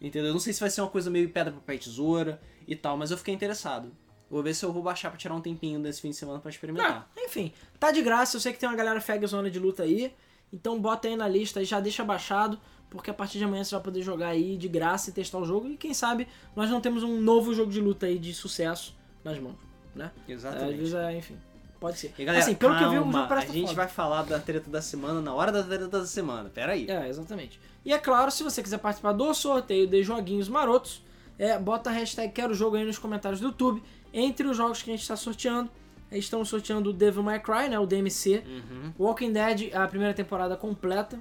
[0.00, 0.28] Entendeu?
[0.28, 2.96] Eu não sei se vai ser uma coisa meio pedra, papel e tesoura e tal,
[2.96, 3.90] mas eu fiquei interessado.
[4.30, 6.50] Vou ver se eu vou baixar pra tirar um tempinho desse fim de semana pra
[6.50, 7.08] experimentar.
[7.08, 8.36] Ah, enfim, tá de graça.
[8.36, 10.12] Eu sei que tem uma galera fag zona de luta aí.
[10.52, 12.58] Então bota aí na lista e já deixa baixado.
[12.90, 15.44] Porque a partir de amanhã você vai poder jogar aí de graça e testar o
[15.44, 15.68] jogo.
[15.68, 19.38] E quem sabe nós não temos um novo jogo de luta aí de sucesso nas
[19.38, 19.56] mãos,
[19.94, 20.12] né?
[20.24, 20.76] Às Exatamente.
[20.76, 21.36] vezes, é, enfim,
[21.80, 22.12] pode ser.
[22.18, 23.74] E galera, assim, pelo que eu vi, o calma, jogo parece a gente foda.
[23.74, 26.48] vai falar da treta da semana na hora da treta da semana.
[26.50, 26.86] Pera aí.
[26.88, 27.60] É, exatamente.
[27.84, 31.02] E é claro, se você quiser participar do sorteio de joguinhos marotos,
[31.38, 33.82] é, bota a hashtag Quero Jogo aí nos comentários do YouTube.
[34.12, 35.70] Entre os jogos que a gente está sorteando,
[36.10, 38.92] estamos sorteando o Devil May Cry, né, o DMC, Uhum.
[38.98, 41.18] Walking Dead, a primeira temporada completa,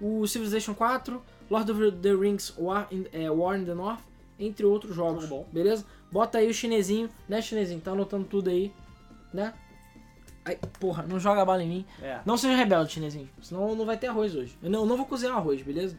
[0.00, 4.00] o Civilization 4, Lord of the Rings War in, é, War in the North,
[4.38, 5.46] entre outros jogos, bom.
[5.52, 5.84] beleza?
[6.10, 8.72] Bota aí o chinesinho, né chinesinho, tá anotando tudo aí,
[9.32, 9.54] né?
[10.44, 11.86] Ai, porra, não joga a bala em mim.
[12.02, 12.20] É.
[12.26, 13.28] Não seja rebelde, chinesinho.
[13.40, 14.56] Senão não vai ter arroz hoje.
[14.62, 15.98] Eu não, eu não vou cozinhar arroz, beleza?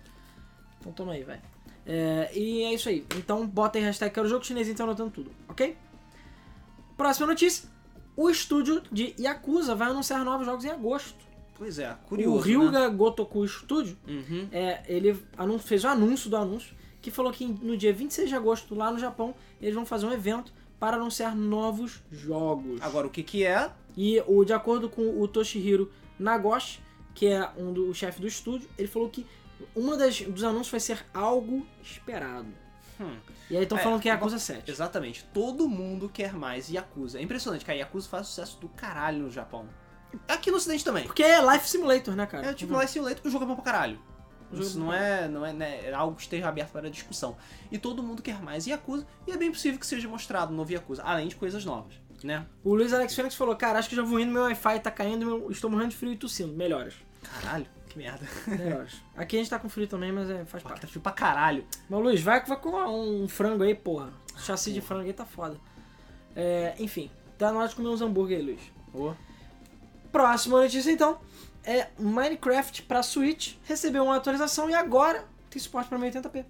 [0.79, 1.41] Então toma aí, vai.
[1.85, 3.05] É, e é isso aí.
[3.17, 5.75] Então bota aí hashtag quero jogo chinesinho, tá anotando tudo, ok?
[6.97, 7.69] Próxima notícia.
[8.15, 11.25] O estúdio de Yakuza vai anunciar novos jogos em agosto.
[11.57, 12.37] Pois é, curioso.
[12.37, 14.13] o Ryuga Gotoku Studio, Né?
[14.13, 14.47] Uhum.
[14.51, 15.17] é, ele
[15.59, 18.99] fez o anúncio do anúncio, que falou que no dia 26 de agosto, lá no
[18.99, 22.81] Japão, eles vão fazer um evento para anunciar novos jogos.
[22.81, 23.71] Agora, o que que é?
[23.97, 26.81] E o, de acordo com o Toshihiro Nagoshi,
[27.13, 29.25] que é um do, o chefe do estúdio, ele falou que
[29.75, 32.47] uma das, dos anúncios vai ser algo esperado.
[32.99, 33.17] Hum,
[33.49, 34.69] E aí estão É, falando que é Yakuza 7.
[34.71, 35.23] exatamente.
[35.33, 37.19] Todo mundo quer mais Yakuza.
[37.19, 39.67] É impressionante que a Yakuza faz sucesso do caralho no Japão.
[40.27, 41.03] Aqui no ocidente também.
[41.05, 42.47] Porque é Life Simulator, né, cara?
[42.47, 43.99] É tipo Life Simulator, o jogo é bom pra caralho.
[44.53, 47.35] Isso é não é, não é, né, é algo que esteja aberto para discussão.
[47.69, 50.71] E todo mundo quer mais Yakuza, e é bem possível que seja mostrado um novo
[50.71, 52.45] Yakuza, além de coisas novas, né?
[52.63, 55.25] O Luiz Alex Fênix falou, cara, acho que já vou indo, meu Wi-Fi tá caindo,
[55.25, 56.53] meu- estou morrendo de frio e tossindo.
[56.53, 56.93] Melhoras.
[57.21, 58.27] Caralho, que merda.
[58.47, 58.93] Melhoras.
[59.17, 60.81] Aqui a gente tá com frio também, mas é, faz Pô, parte.
[60.81, 61.65] tá frio pra caralho.
[61.89, 62.69] Mas Luiz, vai, vai com
[63.23, 64.13] um frango aí, porra.
[64.37, 65.57] Chassi de frango aí tá foda.
[66.35, 68.61] É, enfim, tá na hora de comer uns hambúrguer aí, Luiz.
[68.93, 69.13] Ô,
[70.11, 71.19] Próxima notícia então
[71.63, 76.45] é Minecraft pra Switch recebeu uma atualização e agora tem suporte pra 1080p.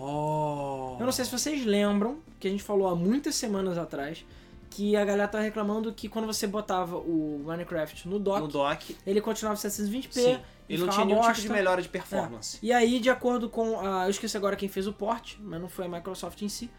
[0.00, 0.96] Oh.
[0.98, 4.24] Eu não sei se vocês lembram que a gente falou há muitas semanas atrás
[4.70, 8.96] que a galera tava reclamando que quando você botava o Minecraft no dock, No dock,
[9.06, 10.08] ele continuava 720p.
[10.12, 10.38] sim.
[10.68, 11.52] e Ele não tinha nenhum tipo de bosta.
[11.52, 12.58] melhora de performance.
[12.62, 14.04] E aí, de acordo com a.
[14.04, 16.70] Eu esqueci agora quem fez o port, mas não foi a Microsoft em si.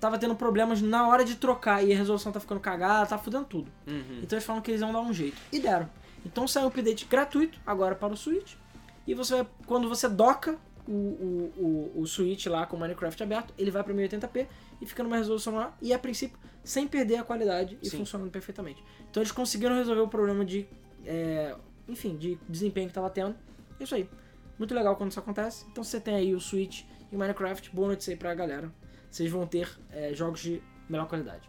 [0.00, 3.44] Tava tendo problemas na hora de trocar e a resolução tá ficando cagada, tá fudendo
[3.44, 3.70] tudo.
[3.86, 4.18] Uhum.
[4.22, 5.36] Então eles falam que eles vão dar um jeito.
[5.52, 5.88] E deram.
[6.26, 8.54] Então saiu um update gratuito agora para o Switch.
[9.06, 13.22] E você vai, quando você doca o, o, o, o Switch lá com o Minecraft
[13.22, 14.46] aberto, ele vai para 1080p
[14.80, 15.76] e fica numa resolução lá.
[15.80, 17.98] E a princípio, sem perder a qualidade e Sim.
[17.98, 18.82] funcionando perfeitamente.
[19.10, 20.66] Então eles conseguiram resolver o problema de.
[21.04, 21.54] é,
[21.88, 23.36] enfim, de desempenho que tava tendo.
[23.78, 24.08] É isso aí.
[24.58, 25.64] Muito legal quando isso acontece.
[25.70, 27.70] Então você tem aí o Switch e o Minecraft.
[27.74, 28.72] Boa noite aí pra galera.
[29.10, 31.48] Vocês vão ter é, jogos de melhor qualidade.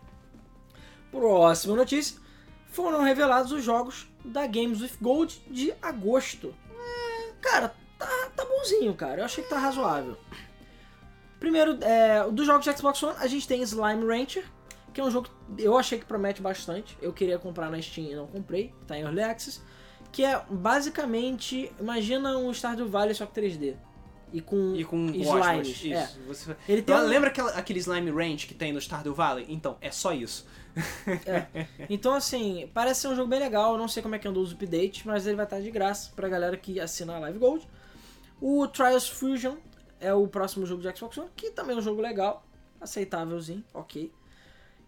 [1.12, 2.20] Próxima notícia.
[2.68, 6.56] Foram revelados os jogos da Games with Gold de agosto.
[6.72, 7.76] É, cara,
[8.06, 9.22] tá, tá bonzinho, cara.
[9.22, 10.18] Eu achei que tá razoável.
[11.40, 14.46] Primeiro, é, dos jogos de Xbox One, a gente tem Slime Rancher,
[14.94, 15.28] que é um jogo
[15.58, 16.98] que eu achei que promete bastante.
[17.02, 19.62] Eu queria comprar na Steam e não comprei, tá em Early Access.
[20.12, 23.76] Que é basicamente, imagina um Stardew Valley só que 3D.
[24.32, 25.86] E com, E com slimes.
[25.86, 26.10] É.
[26.28, 26.56] Você...
[26.68, 29.46] Ele tem um- Lembra aquela, aquele slime range que tem no Stardew Valley?
[29.50, 30.48] Então, é só isso.
[31.90, 33.74] Então, assim, parece ser um jogo bem legal.
[33.74, 36.12] Eu não sei como é que andou os updates, mas ele vai estar de graça
[36.16, 37.68] pra galera que assina a Live Gold.
[38.46, 39.56] O Trials Fusion
[40.02, 42.46] é o próximo jogo de Xbox One, que também é um jogo legal,
[42.82, 44.12] aceitávelzinho, ok.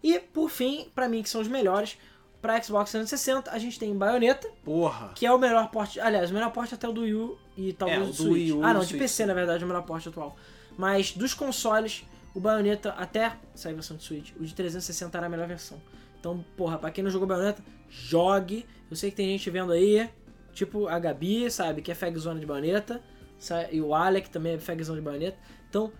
[0.02, 1.96] E, por fim, pra mim, que são os melhores,
[2.42, 5.12] pra Xbox 360, a gente tem Bayonetta, Porra.
[5.14, 5.98] que é o melhor porte.
[5.98, 8.32] Aliás, o melhor porte até o do Wii U e talvez É, o do Switch.
[8.32, 10.36] Wii U ah, não, de Switch, PC, na verdade, é o melhor porte atual.
[10.76, 12.04] Mas dos consoles,
[12.34, 15.80] o Bayonetta, até sair a versão de Switch, o de 360 era a melhor versão.
[16.20, 18.66] Então, porra, pra quem não jogou Bayonetta, jogue.
[18.90, 20.10] Eu sei que tem gente vendo aí,
[20.52, 23.02] tipo a Gabi, sabe, que é fagzona de Bayonetta,
[23.70, 25.38] e o Alec também é fagzona de Bayonetta.
[25.68, 25.92] Então,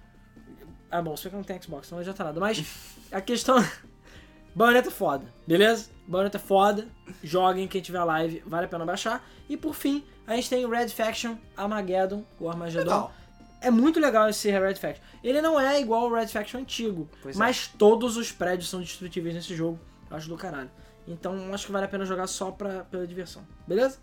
[0.91, 2.41] ah, bom, você que não tem Xbox, não adianta nada.
[2.41, 2.65] Mas
[3.13, 3.57] a questão.
[4.55, 5.91] Bayonetta é foda, beleza?
[6.09, 6.89] Bayonetta é foda.
[7.23, 9.23] Joguem quem tiver live, vale a pena baixar.
[9.49, 12.85] E por fim, a gente tem o Red Faction Armageddon, o Armageddon.
[12.85, 13.13] Legal.
[13.61, 15.03] É muito legal esse Red Faction.
[15.23, 17.39] Ele não é igual ao Red Faction antigo, Pois é.
[17.39, 19.79] mas todos os prédios são destrutíveis nesse jogo.
[20.11, 20.71] Eu acho do caralho.
[21.07, 23.99] Então acho que vale a pena jogar só pra, pela diversão, beleza?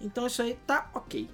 [0.00, 1.28] Então isso aí tá ok.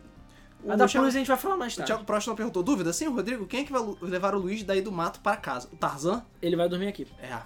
[0.69, 1.91] A O da Thiago- Plus a gente vai falar mais O tarde.
[1.93, 2.93] Thiago Prost não perguntou dúvida?
[2.93, 5.69] Sim, Rodrigo, quem é que vai levar o Luiz daí do mato para casa?
[5.73, 6.25] O Tarzan?
[6.41, 7.07] Ele vai dormir aqui.
[7.21, 7.41] É,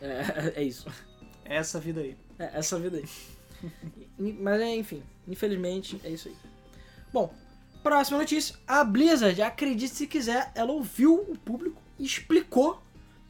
[0.00, 0.86] É, é isso.
[1.44, 2.16] é essa vida aí.
[2.38, 3.04] É, essa vida aí.
[4.18, 6.36] Mas é, enfim, infelizmente é isso aí.
[7.12, 7.32] Bom,
[7.82, 8.56] próxima notícia.
[8.66, 12.80] A Blizzard, acredite se quiser, ela ouviu o público e explicou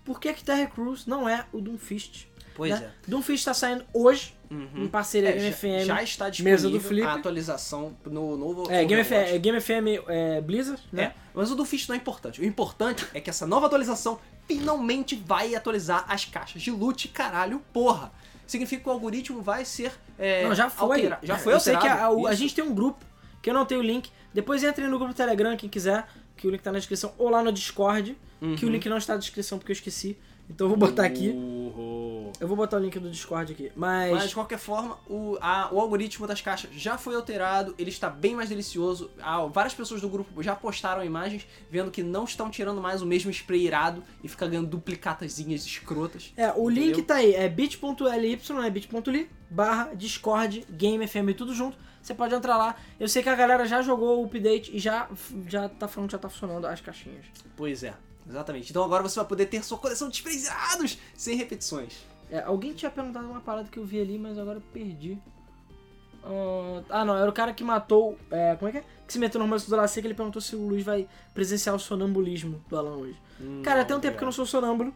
[0.04, 2.26] por que que Terra Crews não é o Doomfist.
[2.54, 2.86] Pois né?
[3.06, 3.10] é.
[3.10, 4.84] Doomfist está saindo hoje, Uhum.
[4.84, 5.86] em parceria É, Game já, FM.
[5.86, 11.02] já está disponível a atualização no novo É, Game é, Game FM é, Blizzard, né?
[11.02, 12.40] É, mas o do Fist não é importante.
[12.40, 17.60] O importante é que essa nova atualização finalmente vai atualizar as caixas de loot, caralho,
[17.72, 18.12] porra.
[18.46, 19.92] Significa que o algoritmo vai ser.
[20.18, 20.96] é, Não, já foi.
[20.98, 22.16] altera- Já foi Eu sei alterado.
[22.16, 22.40] que a, a Isso.
[22.42, 23.04] gente tem um grupo,
[23.42, 24.08] que eu não tenho o link.
[24.32, 27.28] Depois entre no grupo do Telegram, quem quiser, que o link tá na descrição, ou
[27.28, 28.16] lá no Discord,
[28.56, 28.72] que o Uhum.
[28.74, 30.16] link não está na descrição porque eu esqueci.
[30.48, 31.30] Então eu vou botar aqui.
[31.30, 32.32] Uhul.
[32.38, 33.72] Eu vou botar o link do Discord aqui.
[33.74, 34.12] Mas.
[34.12, 38.10] Mas de qualquer forma, o, a- o algoritmo das caixas já foi alterado, ele está
[38.10, 39.10] bem mais delicioso.
[39.20, 43.06] Ah, várias pessoas do grupo já postaram imagens vendo que não estão tirando mais o
[43.06, 46.32] mesmo spray irado e fica ganhando duplicatazinhas escrotas.
[46.36, 46.84] É, o Entendeu?
[46.96, 48.32] link tá aí, é bit.ly,
[48.66, 51.76] é bit.ly, barra Discord, Game FM, tudo junto.
[52.02, 52.76] Você pode entrar lá.
[53.00, 55.08] Eu sei que a galera já jogou o update e já,
[55.48, 57.24] já tá falando que já tá funcionando as caixinhas.
[57.56, 57.94] Pois é,
[58.28, 58.70] exatamente.
[58.70, 62.04] Então agora você vai poder ter sua coleção de sprays irados sem repetições.
[62.30, 65.18] É, alguém tinha perguntado uma parada que eu vi ali, mas agora eu perdi.
[66.24, 68.18] Ah, Ah, não, era o cara que matou.
[68.30, 68.84] é, como é que é?
[69.06, 71.74] Que se meteu no romance do Alan que ele perguntou se o Luiz vai presenciar
[71.74, 73.16] o sonambulismo do Alan hoje.
[73.62, 74.92] Cara, tem um tempo que eu não sou sonâmbulo,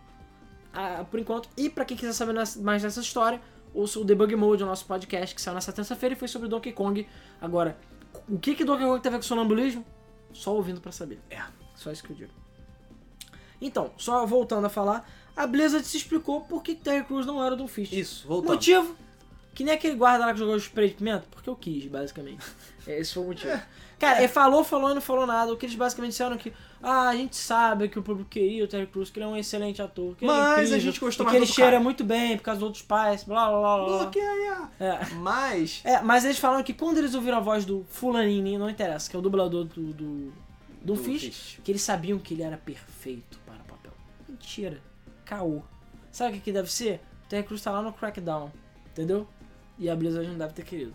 [0.73, 1.49] ah, por enquanto.
[1.57, 3.41] E pra quem quiser saber mais dessa história,
[3.73, 6.73] ouça o Debug Mode, o nosso podcast, que saiu nessa terça-feira e foi sobre Donkey
[6.73, 7.07] Kong.
[7.41, 7.79] Agora,
[8.29, 9.85] o que que Donkey Kong tem a ver com sonambulismo?
[10.33, 11.21] Só ouvindo pra saber.
[11.31, 11.41] É.
[11.77, 12.33] Só isso que eu digo.
[13.61, 17.55] Então, só voltando a falar, a Blizzard se explicou por que Terry Crews não era
[17.55, 17.93] o Doomfist.
[17.93, 18.53] Isso, voltando.
[18.55, 18.97] Motivo?
[19.55, 22.45] Que nem aquele guarda lá que jogou spray de pimenta, porque eu quis, basicamente.
[22.87, 23.61] É, Esse foi o motivo.
[24.01, 25.53] Cara, ele falou, falou e não falou nada.
[25.53, 26.51] O que eles basicamente disseram é que,
[26.83, 29.37] ah, a gente sabe que o público queria o Terry Crews, que ele é um
[29.37, 31.55] excelente ator, que ele é Mas a incrível, gente gostou e que mais ele do
[31.55, 31.83] cheira cara.
[31.83, 33.99] muito bem por causa dos outros pais, blá blá blá blá.
[33.99, 34.69] Bloqueia!
[34.81, 35.05] É.
[35.17, 35.83] Mas.
[35.85, 39.15] É, mas eles falaram que quando eles ouviram a voz do fulaninho, não interessa, que
[39.15, 40.33] é o dublador do, do,
[40.81, 41.59] do Fish, Fish.
[41.63, 43.40] que eles sabiam que ele era perfeito o.
[44.31, 44.81] Mentira.
[45.25, 45.63] Caô.
[46.13, 47.01] Sabe o que, que deve ser?
[47.25, 48.51] O Terry Crews tá lá no Crackdown,
[48.91, 49.29] entendeu?
[49.79, 50.95] E a Blizzard não deve ter querido.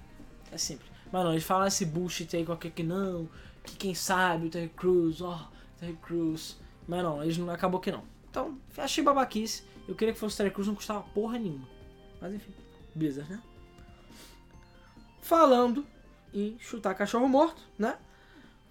[0.51, 0.89] É simples.
[1.11, 3.29] Mas não, eles falam esse bullshit aí qualquer que não,
[3.63, 6.57] que quem sabe o Terry Crews, ó, Terry Crews.
[6.88, 8.03] Mas não, eles não acabou que não.
[8.29, 9.63] Então, achei babaquice.
[9.88, 11.67] Eu queria que fosse o Terry Crews, não custava porra nenhuma.
[12.19, 12.53] Mas enfim,
[12.93, 13.41] Blizzard, né?
[15.21, 15.86] Falando
[16.33, 17.97] em chutar cachorro morto, né?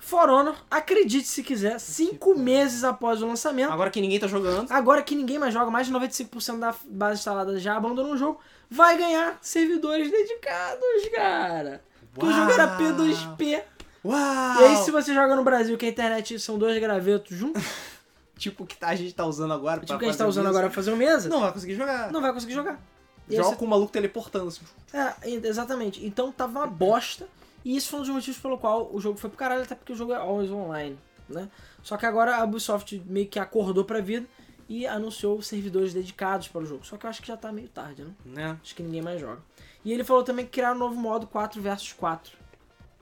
[0.07, 4.71] For Honor, acredite se quiser, cinco meses após o lançamento, Agora que ninguém tá jogando.
[4.71, 8.39] agora que ninguém mais joga, mais de 95% da base instalada já abandonou o jogo,
[8.71, 11.83] vai ganhar servidores dedicados, cara.
[12.13, 13.63] Porque o jogo era P2P.
[14.05, 14.61] Uau!
[14.61, 17.63] E aí, se você joga no Brasil, que a internet são dois gravetos juntos,
[18.37, 19.77] Tipo o que tá- a gente tá usando agora.
[19.81, 21.53] tipo pra que a gente tá usando isso, agora pra fazer um mesa, Não vai
[21.53, 22.11] conseguir jogar.
[22.13, 22.79] não vai conseguir jogar.
[23.31, 24.49] Joga você- com o maluco teleportando.
[24.49, 24.61] Assim.
[24.93, 26.05] É, exatamente.
[26.05, 27.27] Então tava uma bosta.
[27.65, 29.93] E isso foi um dos motivos pelo qual o jogo foi pro caralho, até porque
[29.93, 30.99] o jogo é always online,
[31.29, 31.49] né?
[31.83, 34.27] Só que agora a Ubisoft meio que acordou pra vida
[34.69, 36.85] e anunciou servidores dedicados para o jogo.
[36.85, 38.15] Só que eu acho que já tá meio tarde, né?
[38.25, 38.59] Né?
[38.63, 39.43] Acho que ninguém mais joga.
[39.85, 42.37] E ele falou também que criaram um novo modo 4 versus 4,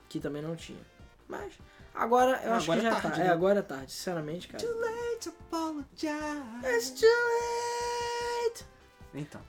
[0.09, 0.79] que também não tinha.
[1.27, 1.53] Mas
[1.93, 3.23] agora eu acho Agora que é já tarde, tá.
[3.23, 3.29] né?
[3.29, 4.63] É, agora é tarde, sinceramente, cara.
[4.65, 6.65] Let's apologize.
[6.65, 8.65] It's too late.
[9.13, 9.41] Então.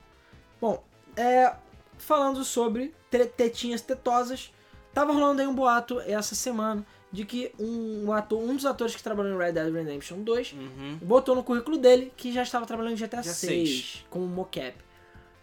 [0.61, 0.83] Bom,
[1.17, 1.53] é,
[1.97, 2.93] falando sobre
[3.35, 4.53] tetinhas tetosas,
[4.95, 8.95] tava rolando aí um boato essa semana de que um, um ator, um dos atores
[8.95, 10.97] que trabalhou em Red Dead Redemption 2 Uhum.
[11.01, 14.73] botou no currículo dele que já estava trabalhando em GTA Já 6 como mocap.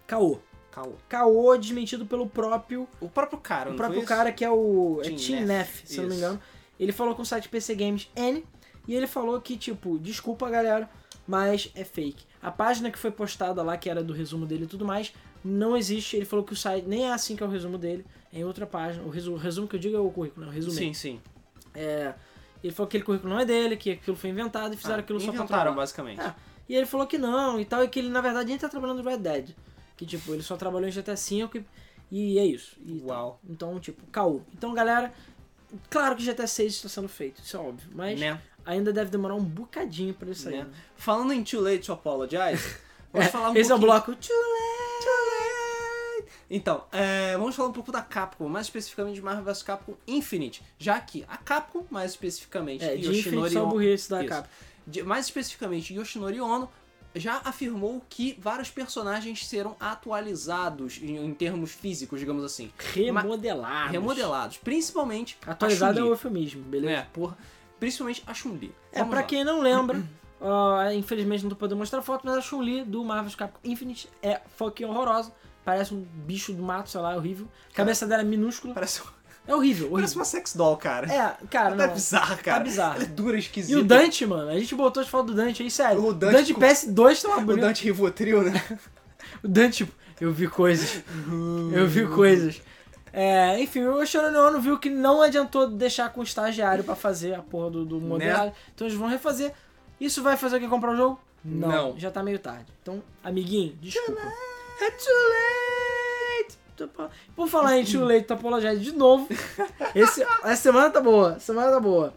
[0.05, 0.39] Caô.
[0.71, 0.93] Caô.
[1.07, 5.41] Caô desmentido pelo próprio O próprio cara, o próprio cara que é o é Tim
[5.41, 6.23] Neff, se eu não me isso.
[6.25, 6.41] engano.
[6.79, 8.43] Ele falou com o site PC Games N
[8.87, 10.89] e ele falou que, tipo, desculpa galera,
[11.27, 12.25] mas é fake.
[12.41, 15.13] A página que foi postada lá, que era do resumo dele e tudo mais,
[15.43, 16.15] não existe.
[16.15, 18.43] Ele falou que o site nem é assim que é o resumo dele, é em
[18.43, 19.03] outra página.
[19.03, 20.51] O resumo, o resumo que eu digo é o currículo, né?
[20.51, 20.75] O resumo.
[20.75, 21.19] Sim, sim.
[21.73, 22.13] É,
[22.63, 24.99] ele falou que aquele currículo não é dele, que aquilo foi inventado e fizeram Ah,
[24.99, 25.75] aquilo só pra inventaram, trollar.
[25.75, 26.21] basicamente.
[26.21, 26.33] É.
[26.69, 29.03] E ele falou que não e tal, e que ele na verdade nem tá trabalhando
[29.03, 29.49] no Red Dead.
[29.97, 31.63] Que tipo, ele só trabalhou em GTA V
[32.11, 32.77] e, e é isso.
[32.85, 33.01] E.
[33.03, 33.39] Uau.
[33.47, 34.41] Então, tipo, caô.
[34.55, 35.13] Então, galera,
[35.89, 37.89] claro que GTA 6 está sendo feito, isso é óbvio.
[37.93, 38.39] Mas Né?
[38.65, 40.57] ainda deve demorar um bocadinho pra ele sair.
[40.59, 40.63] Né?
[40.63, 40.69] né?
[40.95, 42.77] Falando em Too Late to Apologize,
[43.13, 44.07] vamos É, falar um esse é o bloco.
[44.15, 45.05] Too late.
[45.05, 46.33] Too late.
[46.49, 50.61] Então, é, vamos falar um pouco da Capcom, mais especificamente de Marvel vs Capcom Infinite,
[50.77, 54.29] já que a Capcom, mais especificamente, É, de Yoshinori Ono- burrice da Isso.
[54.29, 54.49] capa.
[54.85, 56.69] de- mais especificamente Yoshinori Ono,
[57.15, 62.71] já afirmou que vários personagens serão atualizados em, em termos físicos, digamos assim.
[62.93, 63.91] Remodelados.
[63.91, 66.93] Remodelados, principalmente Atualizado é o eufemismo, beleza?
[67.01, 67.37] É, porra.
[67.79, 68.73] Principalmente a Chun-Li.
[68.91, 69.23] É, pra lá.
[69.23, 70.03] quem não lembra,
[70.43, 74.41] ó, infelizmente não tô podendo mostrar foto, mas a Chun-Li do Marvel's Capcom Infinite é
[74.57, 75.31] fucking horrorosa.
[75.65, 77.47] Parece um bicho do mato, sei lá, é horrível.
[77.71, 78.73] A cabeça dela é minúscula.
[78.73, 79.01] Parece,
[79.47, 80.19] É horrível, parece horrível.
[80.19, 81.07] uma sex doll, cara.
[81.11, 81.93] É, cara, Tá não.
[81.93, 82.57] bizarro, cara.
[82.57, 82.95] Tá bizarro.
[82.95, 83.79] Ela é dura, E esquisita.
[83.79, 86.05] o Dante, mano, a gente botou as fotos do Dante aí, sério.
[86.05, 87.57] O Dante Dante, com- PS2 tá uma O.
[87.57, 88.61] Dante Rivotril, né?
[89.41, 91.01] O Dante, tipo, eu vi coisas.
[91.73, 92.61] eu vi coisas.
[93.11, 97.41] É, enfim, o Shonanono viu que não adiantou deixar com o estagiário pra fazer a
[97.41, 98.53] porra do, do modelagem.
[98.73, 99.53] Então eles vão refazer.
[100.03, 101.19] Isso vai fazer alguém comprar o jogo?
[101.43, 101.97] Não.
[101.97, 102.65] Já tá meio tarde.
[102.81, 104.21] Então, amiguinho, desculpa.
[104.81, 106.57] É too late!
[107.35, 109.27] Por falar em too late, Topologize de novo.
[109.95, 111.39] Esse, essa semana tá boa.
[111.39, 112.13] Semana tá boa.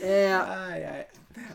[0.00, 1.06] É, Ai, ai.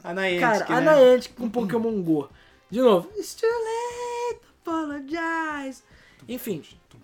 [0.04, 0.96] A Niantic, Cara, a né?
[1.06, 2.30] Niantic com Pokémon Go.
[2.70, 3.10] De novo.
[3.18, 5.84] It's too late, apologize.
[6.28, 6.98] Enfim, o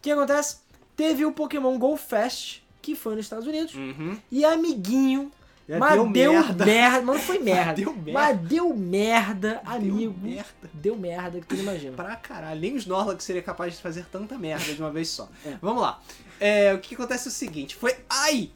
[0.00, 0.56] que acontece?
[0.96, 4.18] Teve o Pokémon Go Fest, que foi nos Estados Unidos, Uhum.
[4.30, 5.30] e amiguinho,
[5.68, 6.64] Já mas deu deu, merda.
[6.66, 6.96] merda.
[7.02, 7.72] Mas não foi merda.
[7.74, 8.12] Deu merda.
[8.12, 9.96] Mas deu merda, amigo.
[9.98, 10.70] Deu merda.
[10.74, 11.96] Deu merda que tu não imagina.
[11.96, 12.60] Pra caralho.
[12.60, 15.28] Nem os Snorlax seria capaz de fazer tanta merda de uma vez só.
[15.46, 15.56] É.
[15.62, 16.00] Vamos lá.
[16.40, 17.76] É, o que acontece é o seguinte.
[17.76, 17.94] Foi...
[18.10, 18.50] Ai!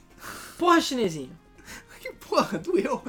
[0.59, 1.31] Porra, chinesinho.
[2.01, 3.03] Que porra, doeu.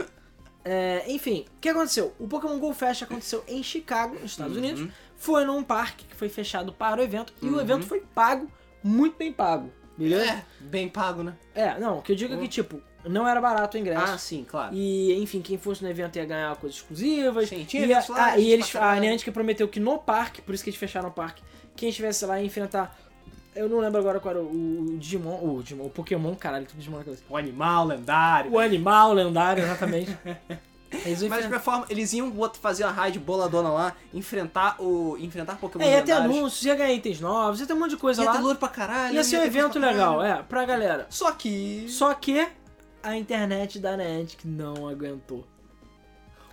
[0.65, 2.13] É, enfim, o que aconteceu?
[2.19, 4.63] O Pokémon Go Fest aconteceu em Chicago, nos Estados Uhum.
[4.63, 4.87] Unidos.
[5.15, 7.33] Foi num parque que foi fechado para o evento.
[7.41, 7.61] E o Uhum.
[7.61, 8.51] evento foi pago,
[8.83, 9.71] muito bem pago.
[9.97, 10.25] Beleza?
[10.31, 11.35] É, bem pago, né?
[11.55, 12.49] É, não, o que eu digo é que, Uhum.
[12.49, 14.13] tipo, não era barato o ingresso.
[14.13, 14.73] Ah, sim, claro.
[14.73, 17.49] E, enfim, quem fosse no evento ia ganhar coisas exclusivas.
[17.49, 18.95] Sim, tinha e, eventos lá, ah, e eles, a.
[18.99, 21.41] Niantic prometeu que no parque, por isso que eles fecharam o parque,
[21.75, 22.97] quem estivesse lá ia enfrentar.
[23.55, 25.39] Eu não lembro agora qual era o, o Digimon.
[25.41, 27.23] O Digimon, o Pokémon, caralho, tudo Digimon na cabeça.
[27.27, 28.51] O animal lendário.
[28.51, 30.15] O animal lendário, exatamente.
[31.05, 32.31] Eles Mas de qualquer forma, eles iam
[32.61, 35.17] fazer a raid boladona lá, enfrentar o.
[35.19, 37.97] enfrentar Pokémon É, ia ter anúncios, ia ganhar itens novos, ia ter um monte de
[37.97, 38.43] coisa Ia ter lá.
[38.43, 39.13] louro pra caralho.
[39.13, 41.05] Ia ser um ter evento legal, é, pra galera.
[41.09, 41.85] Só que.
[41.89, 42.47] Só que
[43.07, 45.45] a internet da Niantic não aguentou.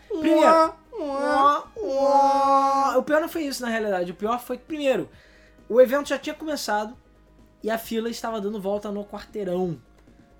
[0.09, 2.98] Primeiro, Uá, uá, uá.
[2.98, 4.12] O pior não foi isso, na realidade.
[4.12, 5.09] O pior foi que, primeiro,
[5.68, 6.96] o evento já tinha começado
[7.61, 9.80] e a fila estava dando volta no quarteirão.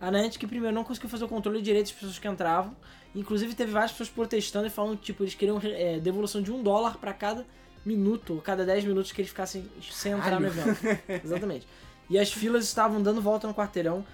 [0.01, 2.77] A Niantic, primeiro, não conseguiu fazer o controle direito das pessoas que entravam.
[3.13, 6.63] Inclusive, teve várias pessoas protestando e falando que, tipo, eles queriam é, devolução de um
[6.63, 7.45] dólar pra cada
[7.85, 10.79] minuto, cada 10 minutos que eles ficassem sem entrar no evento.
[11.25, 11.67] Exatamente.
[12.09, 14.05] E as filas estavam dando volta no quarteirão.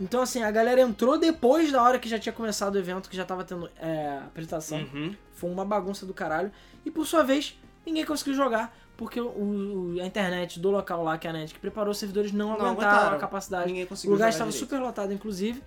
[0.00, 3.16] Então, assim, a galera entrou depois da hora que já tinha começado o evento, que
[3.16, 4.78] já tava tendo é, apresentação.
[4.78, 5.14] Uhum.
[5.34, 6.50] Foi uma bagunça do caralho.
[6.86, 11.18] E por sua vez, ninguém conseguiu jogar, porque o, o- a internet do local lá
[11.18, 13.16] que a Niantic preparou, os servidores não, Não aguentaram, aguentaram.
[13.16, 13.66] a capacidade.
[13.66, 14.68] Ninguém O conseguiu lugar jogar estava direito.
[14.70, 15.62] super lotado, inclusive,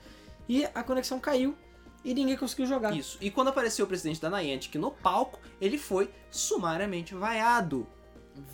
[0.49, 1.55] e a conexão caiu
[2.03, 2.95] e ninguém conseguiu jogar.
[2.97, 3.17] Isso.
[3.21, 7.85] E quando apareceu o presidente da Niantic no palco, ele foi sumariamente vaiado.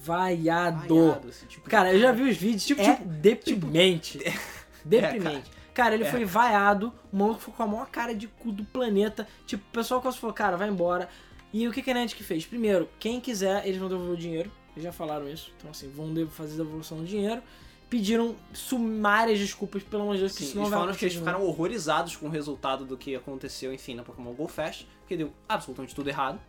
[0.03, 0.93] Vaiado.
[1.05, 4.19] Vaiado, assim, tipo, Cara, eu já vi os vídeos, Tipo, é tipo- deprimente.
[4.83, 5.49] deprimente.
[5.73, 5.93] Cara.
[5.95, 6.11] ele É.
[6.11, 9.27] foi vaiado, o maluco ficou com a maior cara de cu do planeta.
[9.45, 11.09] Tipo, o pessoal quase falou, cara, vai embora.
[11.51, 12.45] E o que que a Niantic fez?
[12.45, 14.51] Primeiro, quem quiser, eles vão devolver o dinheiro.
[14.75, 15.51] Eles já falaram isso.
[15.57, 17.41] Então, assim, vão fazer devolução do dinheiro.
[17.89, 21.43] Pediram sumárias desculpas, pelo amor de Deus, que Sim, isso eles falaram que eles ficaram
[21.43, 25.95] horrorizados com o resultado do que aconteceu, enfim, na Pokémon Go Fest, porque deu absolutamente
[25.95, 26.39] tudo errado.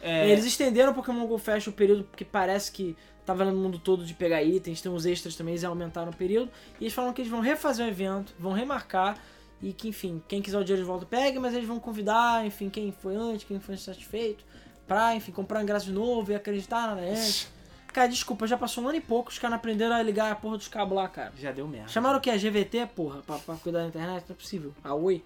[0.00, 2.94] É, Eles estenderam o Pokémon GO Fest o período porque parece que
[3.32, 6.50] valendo no mundo todo de pegar itens, tem uns extras também, eles aumentaram o período.
[6.80, 9.16] E eles falaram que eles vão refazer o evento, vão remarcar
[9.62, 12.68] e que, enfim, quem quiser o dinheiro de volta pegue, mas eles vão convidar, enfim,
[12.68, 14.44] quem foi antes, quem foi insatisfeito,
[14.86, 17.48] pra, enfim, comprar um ingresso de novo e acreditar na Niantic.
[17.94, 20.58] Cara, desculpa, já passou um ano e pouco, os caras aprenderam a ligar a porra
[20.58, 21.32] dos cabos lá, cara.
[21.38, 21.88] Já deu merda.
[21.88, 22.28] Chamaram o que?
[22.28, 24.24] A GVT, porra, pra, pra cuidar da internet?
[24.28, 24.74] Não é possível.
[24.82, 25.24] A Oi.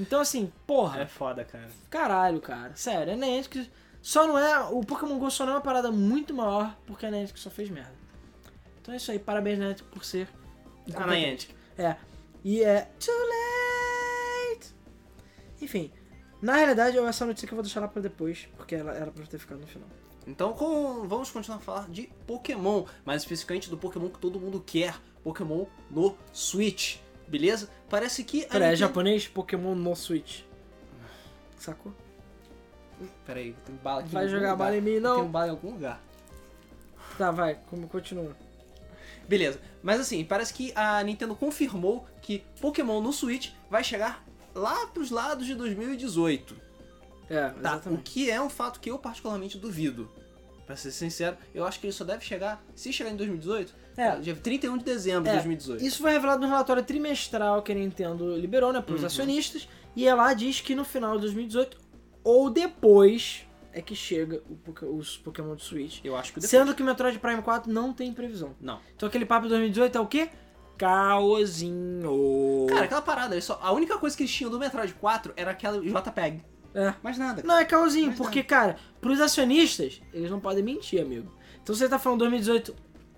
[0.00, 1.02] Então, assim, porra.
[1.02, 1.68] É foda, cara.
[1.90, 2.72] Caralho, cara.
[2.74, 3.70] Sério, a Niantic
[4.08, 4.60] só não é...
[4.70, 7.68] O Pokémon GO só não é uma parada muito maior porque a Niantic só fez
[7.70, 7.92] merda.
[8.80, 9.18] Então é isso aí.
[9.18, 10.28] Parabéns, Niantic, por ser...
[10.94, 11.06] A.
[11.08, 11.50] Niantic.
[11.76, 11.96] É.
[12.44, 12.82] E é...
[13.04, 14.72] Too late!
[15.60, 15.90] Enfim.
[16.40, 19.26] Na realidade, essa notícia que eu vou deixar lá pra depois, porque ela era pra
[19.26, 19.88] ter ficado no final.
[20.24, 24.62] Então com- vamos continuar a falar de Pokémon, mais especificamente do Pokémon que todo mundo
[24.64, 24.94] quer,
[25.24, 27.68] Pokémon no Switch, beleza?
[27.88, 29.26] Parece que Pera, é Nintendo- japonês?
[29.26, 30.42] Pokémon no Switch.
[31.58, 31.92] Sacou?
[33.24, 34.10] Peraí, tem bala aqui.
[34.12, 35.26] Vai jogar bala em mim, Tem não?
[35.26, 36.00] bala em algum lugar.
[37.18, 37.58] Tá, vai.
[37.70, 38.36] Como continua.
[39.28, 44.24] Beleza, mas assim, parece que a Nintendo confirmou que Pokémon no Switch vai chegar
[44.54, 46.56] lá pros lados de 2018.
[47.28, 48.02] É, Tá, o exatamente.
[48.10, 50.08] que é um fato que eu particularmente duvido.
[50.64, 54.16] Pra ser sincero, eu acho que ele só deve chegar, se chegar em 2018, É.
[54.16, 55.84] dia 31 de dezembro de É, 2018.
[55.84, 59.06] Isso foi revelado no relatório trimestral que a Nintendo liberou, né, para os Uhum.
[59.06, 59.68] acionistas.
[59.94, 61.78] E ela diz que no final de 2018
[62.26, 64.42] ou depois é que chega
[64.82, 66.00] os Pokémon de Switch.
[66.04, 66.50] Eu acho que depois.
[66.50, 68.56] Sendo que o Metroid Prime 4 não tem previsão.
[68.60, 68.80] Não.
[68.96, 70.28] Então aquele papo de 2018 é o quê?
[70.76, 72.66] Caosinho.
[72.68, 75.80] Cara, aquela parada, só, a única coisa que eles tinham do Metroid 4 era aquela
[75.80, 76.42] JPEG.
[76.74, 76.94] É.
[77.00, 77.42] Mais nada.
[77.44, 81.32] Não, é caosinho, Mas porque, cara, pros acionistas, eles não podem mentir, amigo.
[81.62, 82.74] Então você tá falando 2018.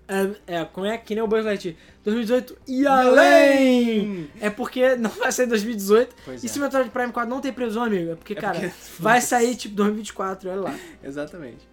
[0.09, 1.77] É, é como é que nem o Buzz Lightyear.
[2.03, 4.27] 2018 e além!
[4.41, 6.15] É porque não vai sair em 2018.
[6.25, 6.49] Pois e é.
[6.49, 9.21] se o Metroid Prime 4 não tem previsão, amigo, é porque, É cara, porque- vai
[9.21, 10.79] sair tipo 2024, olha lá.
[11.03, 11.67] Exatamente.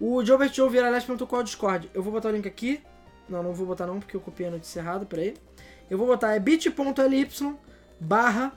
[0.00, 1.90] O Jobert Joe Viralés perguntou qual é o Discord.
[1.92, 2.80] Eu vou botar o link aqui.
[3.28, 5.34] Não, não vou botar não, porque eu copiei a notícia errada, peraí.
[5.90, 7.28] Eu vou botar, é bit.ly
[8.00, 8.52] barra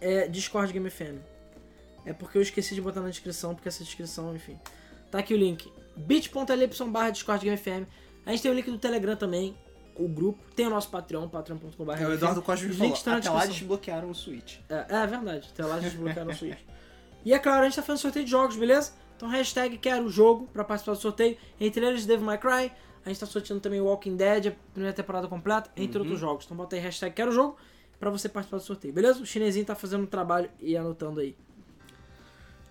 [0.00, 1.18] é, Discord Game FM.
[2.04, 4.58] É porque eu esqueci de botar na descrição, porque essa descrição, enfim.
[5.10, 5.72] Tá aqui o link.
[5.96, 7.88] bit.ly barra Discord Game FM.
[8.26, 9.56] A gente tem o link do Telegram também,
[9.96, 10.38] o grupo.
[10.54, 11.92] Tem o nosso Patreon, patreon.com.br.
[12.00, 14.58] É, o Eduardo Costa me falou, até lá desbloquearam o Switch.
[14.68, 16.58] É, é verdade, até lá desbloquearam o Switch.
[17.24, 18.92] E é claro, a gente tá fazendo sorteio de jogos, beleza?
[19.16, 21.36] Então Então, hashtag quero o jogo pra participar do sorteio.
[21.60, 22.72] Entre eles, Devil May Cry.
[23.04, 26.04] A gente tá sorteando também Walking Dead, a primeira temporada completa, entre Uhum.
[26.04, 26.44] outros jogos.
[26.44, 27.56] Então, bota aí hashtag quero o jogo
[28.00, 29.22] pra você participar do sorteio, beleza?
[29.22, 31.36] O chinesinho tá fazendo um trabalho e anotando aí.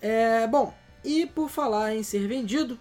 [0.01, 0.73] É, bom,
[1.03, 2.77] e por falar em ser vendido,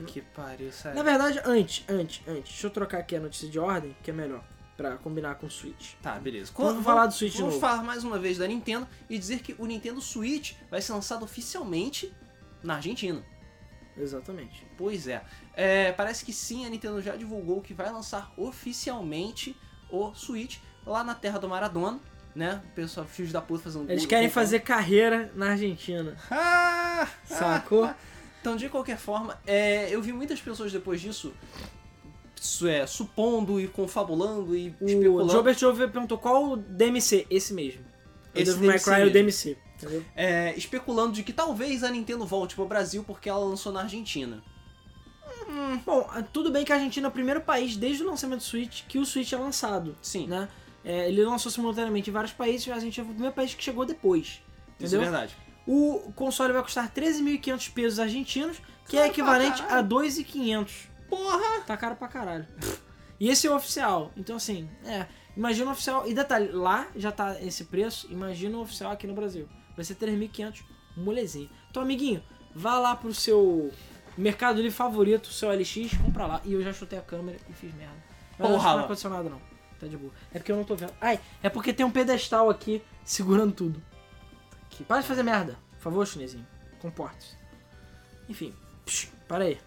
[0.00, 1.04] Puta que pariu, na sério.
[1.04, 4.44] verdade, antes, antes, antes, deixa eu trocar aqui a notícia de ordem, que é melhor,
[4.76, 5.94] pra combinar com o Switch.
[6.02, 6.52] Tá, beleza.
[6.56, 9.66] Vamos falar do Switch Vamos falar mais uma vez da Nintendo e dizer que o
[9.66, 12.12] Nintendo Switch vai ser lançado oficialmente
[12.62, 13.22] na Argentina.
[13.96, 14.66] Exatamente.
[14.76, 15.22] Pois é.
[15.54, 19.56] É, Parece que sim, a Nintendo já divulgou que vai lançar oficialmente
[19.90, 22.00] o Switch lá na terra do Maradona,
[22.34, 22.60] né?
[22.64, 26.16] O pessoal, filhos da puta fazendo Eles querem fazer carreira na Argentina.
[26.30, 27.08] Ah!
[27.24, 27.88] Sacou?
[28.44, 31.32] Então, de qualquer forma, é, eu vi muitas pessoas depois disso
[32.68, 35.32] é, supondo e confabulando e O especulando.
[35.32, 37.26] Jobert Jove perguntou qual o DMC?
[37.30, 37.80] Esse mesmo.
[37.80, 39.10] O Esse Devil May Cry é o.
[39.10, 39.56] DMC.
[39.76, 40.04] Entendeu?
[40.14, 44.42] é, especulando de que talvez a Nintendo volte pro Brasil porque ela lançou na Argentina.
[45.86, 48.82] Bom, tudo bem que a Argentina é o primeiro país desde o lançamento do Switch
[48.86, 49.96] que o Switch é lançado.
[50.02, 50.50] Sim, Né?
[50.84, 53.64] É, ele lançou simultaneamente em vários países e a Argentina foi o primeiro país que
[53.64, 54.26] chegou depois.
[54.26, 55.00] isso é Entendeu?
[55.00, 55.34] verdade.
[55.66, 59.88] O console vai custar 13.500 pesos argentinos, que é Caro pra equivalente a caralho.
[59.88, 60.70] 2.500.
[61.08, 61.60] Porra!
[61.66, 62.46] Tá caro pra caralho.
[63.18, 64.12] E esse é o oficial.
[64.16, 65.06] Então, assim, é.
[65.36, 66.06] Imagina o oficial.
[66.06, 68.06] E detalhe, lá já tá esse preço.
[68.10, 69.48] Imagina o oficial aqui no Brasil.
[69.76, 70.62] Vai ser 3.500,
[70.96, 71.50] um molezinho.
[71.70, 72.22] Então, amiguinho,
[72.54, 73.72] vá lá pro seu
[74.16, 76.40] Mercado Livre favorito, seu LX, compra lá.
[76.44, 77.96] E eu já chutei a câmera e fiz merda.
[78.38, 78.84] Mas Porra, não lá.
[78.84, 79.40] aconteceu nada, não.
[79.80, 80.12] Tá de boa.
[80.32, 80.92] É porque eu não tô vendo.
[81.00, 83.82] Ai, é porque tem um pedestal aqui segurando tudo.
[84.76, 85.56] Que Para de fazer merda.
[85.72, 86.46] Por favor, chinesinho.
[86.80, 87.36] Comporte-se.
[88.28, 88.54] Enfim.
[88.86, 89.58] Psh, para aí.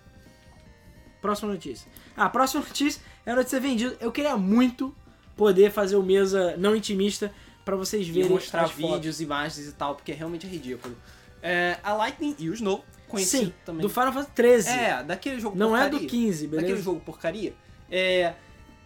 [1.22, 1.89] Próxima notícia.
[2.16, 3.95] Ah, a próxima notícia é a notícia vendida.
[3.99, 4.93] Eu queria muito
[5.36, 7.32] poder fazer o mesa não intimista
[7.64, 8.95] pra vocês E verem mostrar as fotos.
[8.95, 10.95] vídeos, imagens e tal, porque realmente é ridículo.
[11.41, 13.82] É, a Lightning e o Snow, conhecido Sim, também.
[13.82, 14.70] do Final Fantasy 13.
[14.70, 15.99] É, daquele jogo não é porcaria.
[16.08, 16.82] do 15, Daquele beleza?
[16.84, 17.53] jogo porcaria.
[17.91, 18.34] É,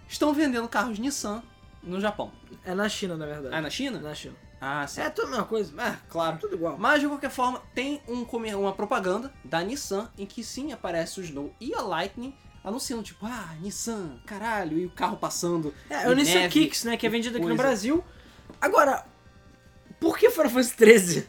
[0.07, 1.41] estão vendendo carros Nissan
[1.82, 2.32] no Japão.
[2.65, 3.55] É na China, na verdade.
[3.55, 3.99] Ah, na China?
[4.01, 4.36] Na China.
[4.64, 5.01] Ah, sim.
[5.01, 5.74] É tudo a mesma coisa.
[5.80, 6.38] Ah, claro.
[6.38, 6.78] Tudo igual.
[6.78, 8.24] Mas de qualquer forma, tem um,
[8.59, 13.26] uma propaganda da Nissan em que sim aparece o Snow e a Lightning anunciando, tipo,
[13.26, 15.74] ah, Nissan, caralho, e o carro passando.
[15.89, 16.95] É, o e Nissan Kicks, né?
[16.95, 17.55] Que é vendido aqui no.
[17.55, 18.03] Brasil.
[18.62, 19.03] Agora,
[19.99, 21.28] por que Final Fantasy 13?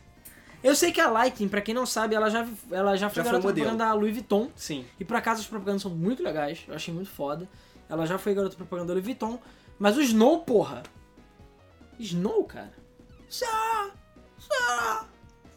[0.62, 3.22] Eu sei que a Lightning, pra quem não sabe, ela já, ela já foi Já
[3.24, 3.66] foi garota modelo.
[3.66, 4.50] propaganda da Louis Vuitton.
[4.54, 4.84] Sim.
[5.00, 7.48] E por acaso as propagandas são muito legais, eu achei muito foda.
[7.88, 9.40] Ela já foi garota propaganda da Louis Vuitton.
[9.78, 10.82] Mas o Snow, porra.
[11.98, 12.81] Snow, cara.
[13.32, 13.90] Só,
[14.38, 15.06] só,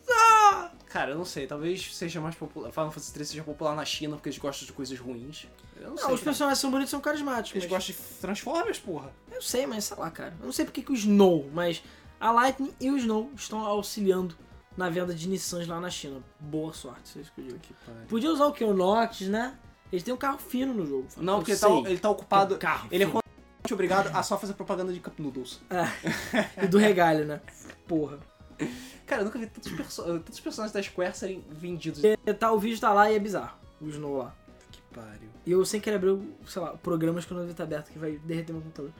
[0.01, 0.71] só.
[0.87, 2.71] Cara, eu não sei, talvez seja mais popular.
[2.71, 5.45] Final Fantasy 3 seja popular na China porque eles gostam de coisas ruins.
[5.75, 6.05] Eu não, Não, sei.
[6.05, 6.23] os cara.
[6.23, 7.51] personagens são bonitos, são carismáticos.
[7.61, 9.11] Eles mas- gostam de Transformers, porra.
[9.29, 10.33] Eu sei, mas sei lá, cara.
[10.39, 11.83] Eu não sei porque que o Snow, mas
[12.17, 14.37] a Lightning e o Snow estão auxiliando
[14.77, 16.23] na venda de Nissans lá na China.
[16.39, 17.59] Boa sorte, vocês que digo.
[18.07, 18.63] Podia usar o que?
[18.63, 19.57] O Nox, né?
[19.91, 21.07] Eles têm um carro fino no jogo.
[21.17, 22.55] Não, porque ele tá, ele tá ocupado.
[22.55, 23.07] Um carro ele é
[23.65, 25.59] constantemente obrigado a só fazer propaganda de Cup Noodles.
[26.61, 27.41] E do regalho, né?
[27.87, 28.19] Porra.
[29.05, 32.01] Cara, eu nunca vi tantos, perso tantos personagens da Square serem vendidos.
[32.03, 33.57] E, tá, o vídeo tá lá e é bizarro.
[33.81, 34.33] O Snow lá.
[34.71, 35.29] Que pariu.
[35.45, 37.91] E eu sem querer abrir, o, sei lá, programas que eu não devia estar aberto,
[37.91, 38.91] que vai derreter meu computador.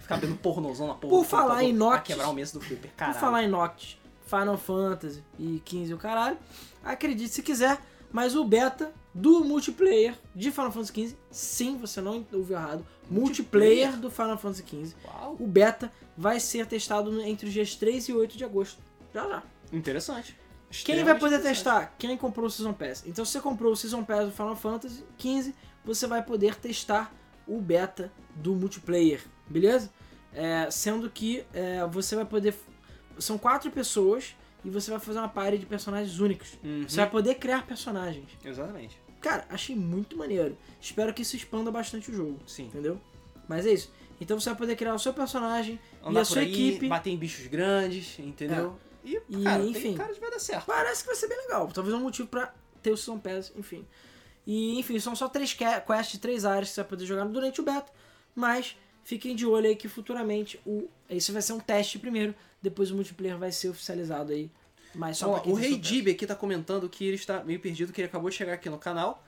[0.00, 1.14] Ficar vendo pornozão na porra.
[1.16, 3.14] Por falar em Noctis- quebrar o mês do Flipper, caralho.
[3.14, 3.96] Por falar em Noctis,
[4.26, 6.36] Final Fantasy e 15 e o caralho,
[6.84, 7.78] acredite se quiser,
[8.12, 13.88] mas o beta do multiplayer de Final Fantasy XV, sim, você não ouviu errado, multiplayer,
[13.90, 13.96] Multiplayer?
[13.98, 15.36] do Final Fantasy XV, Uau.
[15.38, 18.80] o beta vai ser testado entre os dias 3 e 8 de agosto.
[19.12, 19.42] Já já.
[19.72, 20.36] Interessante.
[20.84, 21.94] Quem vai poder testar?
[21.98, 23.04] Quem comprou o Season Pass.
[23.06, 27.14] Então, se você comprou o Season Pass do Final Fantasy XV, você vai poder testar
[27.46, 29.90] o beta do multiplayer, beleza?
[30.32, 32.54] É, sendo que é, você vai poder.
[33.18, 34.34] São quatro pessoas
[34.64, 36.58] e você vai fazer uma party de personagens únicos.
[36.64, 36.84] Uhum.
[36.88, 38.30] Você vai poder criar personagens.
[38.44, 39.00] Exatamente.
[39.24, 40.56] Cara, achei muito maneiro.
[40.80, 42.64] Espero que isso expanda bastante o jogo, Sim.
[42.66, 43.00] entendeu?
[43.48, 43.90] Mas é isso.
[44.20, 46.88] Então você vai poder criar o seu personagem e Andar a sua aí, equipe.
[46.88, 48.78] bater em bichos grandes, entendeu?
[49.02, 49.80] E, E, cara, enfim.
[49.80, 50.66] tem cara de vai dar certo.
[50.66, 51.66] Parece que vai ser bem legal.
[51.72, 52.52] Talvez um motivo pra
[52.82, 53.86] ter o Season Pass, enfim.
[54.46, 57.60] E, enfim, são só três que- quests três áreas que você vai poder jogar durante
[57.60, 57.90] o beta.
[58.34, 60.86] Mas fiquem de olho aí que futuramente o.
[61.08, 62.34] Isso vai ser um teste primeiro.
[62.62, 64.50] Depois o multiplayer vai ser oficializado aí.
[64.94, 65.76] Mas só Ó, o tem Rei.
[65.76, 68.68] Dib aqui tá comentando que ele está meio perdido, que ele acabou de chegar aqui
[68.68, 69.22] no canal.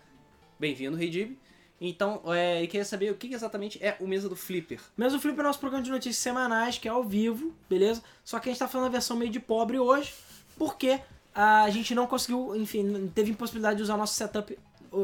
[0.58, 1.36] Bem-vindo, Rei Dib.
[1.80, 4.80] Então, é, ele queria saber o que exatamente é o Mesa do Flipper.
[4.96, 8.02] Mesmo o Flip é nosso programa de notícias semanais, que é ao vivo, beleza?
[8.24, 10.14] Só que a gente tá falando a versão meio de pobre hoje,
[10.56, 10.98] porque
[11.34, 14.58] a gente não conseguiu, enfim, teve impossibilidade de usar nosso setup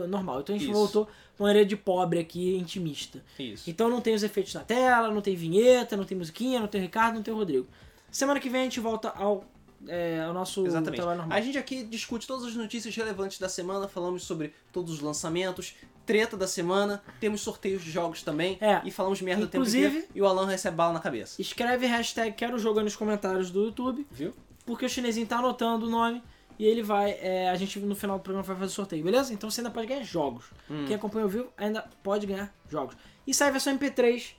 [0.09, 0.41] normal.
[0.41, 0.79] Então a gente Isso.
[0.79, 1.07] voltou
[1.37, 3.23] com uma área de pobre aqui, intimista.
[3.39, 3.69] Isso.
[3.69, 6.81] Então não tem os efeitos na tela, não tem vinheta, não tem musiquinha, não tem
[6.81, 7.67] o Ricardo, não tem o Rodrigo.
[8.11, 9.45] Semana que vem a gente volta ao
[9.89, 10.97] é, o nosso Exatamente.
[10.97, 11.37] trabalho normal.
[11.37, 15.75] A gente aqui discute todas as notícias relevantes da semana, falamos sobre todos os lançamentos,
[16.05, 18.81] treta da semana, temos sorteios de jogos também É.
[18.85, 21.41] e falamos merda Inclusive- o tempo inteiro e o Alan recebe bala na cabeça.
[21.41, 24.33] Escreve hashtag quero jogo aí nos comentários do YouTube, Viu?
[24.67, 26.23] porque o chinesinho tá anotando o nome
[26.59, 27.13] e ele vai.
[27.21, 29.33] é, a gente no final do programa vai fazer o sorteio, beleza?
[29.33, 30.47] Então você ainda pode ganhar jogos.
[30.71, 30.85] Hum.
[30.87, 32.97] Quem acompanha o vivo ainda pode ganhar jogos.
[33.27, 34.35] E sai a versão MP3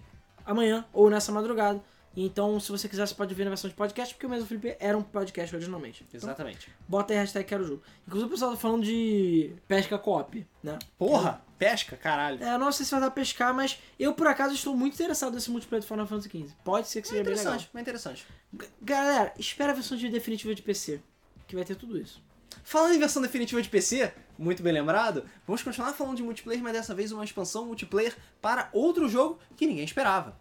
[0.46, 1.82] amanhã ou nessa madrugada.
[2.16, 4.76] Então, se você quiser, você pode ver na versão de podcast, porque o mesmo Felipe
[4.80, 6.06] era um podcast originalmente.
[6.08, 6.70] Então, Exatamente.
[6.88, 7.82] bota aí hashtag quero jogo.
[8.08, 10.78] Inclusive o pessoal tá falando de pesca co-op, né?
[10.98, 12.44] Porra, pesca, caralho.
[12.44, 14.94] É, eu não sei se vai dar pra pescar, mas eu por acaso estou muito
[14.94, 16.54] interessado nesse multiplayer do Final Fantasy XV.
[16.64, 17.54] Pode ser que É seja bem legal.
[17.54, 18.28] interessante, é interessante.
[18.62, 21.02] G- Galera, espera a versão de definitiva de PC,
[21.48, 22.22] que vai ter tudo isso.
[22.64, 26.74] Falando em versão definitiva de PC, muito bem lembrado, vamos continuar falando de multiplayer, mas
[26.74, 30.38] dessa vez uma expansão multiplayer para outro jogo que ninguém esperava.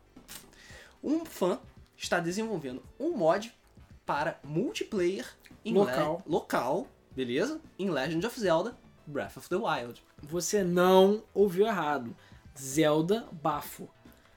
[1.03, 1.59] Um fã
[1.97, 3.53] está desenvolvendo um mod
[4.07, 5.27] para multiplayer
[5.65, 6.23] em Local.
[6.27, 7.61] Le- local, beleza?
[7.79, 8.77] Em Legend of Zelda
[9.07, 10.03] Breath of the Wild.
[10.23, 12.15] Você não ouviu errado.
[12.59, 13.89] Zelda Bafo.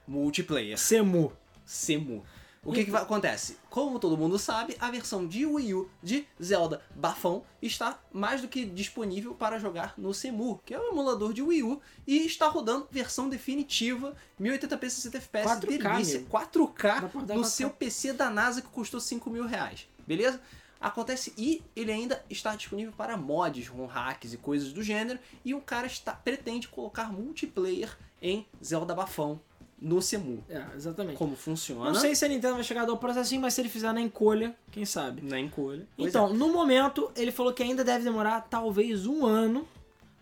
[0.06, 0.78] Multiplayer.
[0.78, 1.32] Semu.
[1.64, 2.24] Semu.
[2.66, 3.56] O que, que vai- acontece?
[3.70, 8.48] Como todo mundo sabe, a versão de Wii U de Zelda Bafão está mais do
[8.48, 12.48] que disponível para jogar no Semu, que é o emulador de Wii U, e está
[12.48, 16.30] rodando versão definitiva 1080p 60 FPS 4K, delícia, amigo.
[16.36, 17.46] 4K Dá pra rodar no 4K.
[17.46, 20.40] seu PC da NASA que custou 5 mil reais, beleza?
[20.78, 25.54] Acontece e ele ainda está disponível para mods, com hacks e coisas do gênero, e
[25.54, 29.40] o cara está pretende colocar multiplayer em Zelda Bafão
[29.80, 30.42] no Semu.
[30.48, 31.16] É, exatamente.
[31.16, 31.84] Como funciona?
[31.86, 33.92] Não sei se a Nintendo vai chegar a dar o processinho, mas se ele fizer
[33.92, 35.22] na encolha, quem sabe.
[35.22, 35.86] Na encolha.
[35.96, 39.66] Pois Então, no momento, ele falou que ainda deve demorar talvez um ano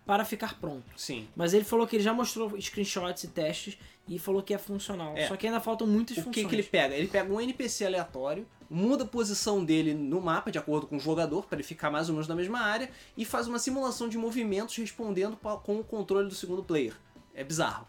[0.05, 0.85] para ficar pronto.
[0.91, 0.99] é.
[0.99, 1.29] Sim.
[1.35, 5.17] Mas ele falou que ele já mostrou screenshots e testes e falou que é funcional.
[5.17, 5.29] É.
[5.29, 6.35] Só que ainda faltam muitas O funções.
[6.35, 6.95] que, que ele pega?
[6.95, 11.01] Ele pega um NPC aleatório, muda a posição dele no mapa de acordo com o
[11.01, 14.19] jogador, para ele ficar mais ou menos na mesma área, e faz uma simulação de
[14.19, 16.95] movimentos respondendo com o controle do segundo player.
[17.35, 17.87] É bizarro.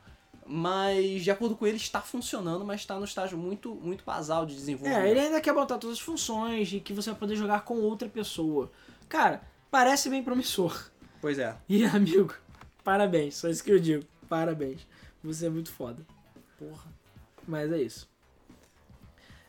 [0.48, 4.54] Mas, de acordo com ele, está funcionando, mas está no estágio muito, muito basal de
[4.56, 5.04] desenvolvimento.
[5.04, 7.80] É, ele ainda quer botar todas as funções e que você vai poder jogar com
[7.80, 8.72] outra pessoa.
[9.10, 9.41] Cara,
[9.72, 10.89] parece bem promissor.
[11.20, 11.56] Pois é.
[11.68, 12.36] E, amigo,
[12.84, 13.36] parabéns.
[13.38, 14.06] Só isso que eu digo.
[14.30, 14.86] Parabéns.
[15.24, 16.06] Você é muito foda.
[16.60, 16.86] Porra.
[17.48, 18.08] Mas é isso.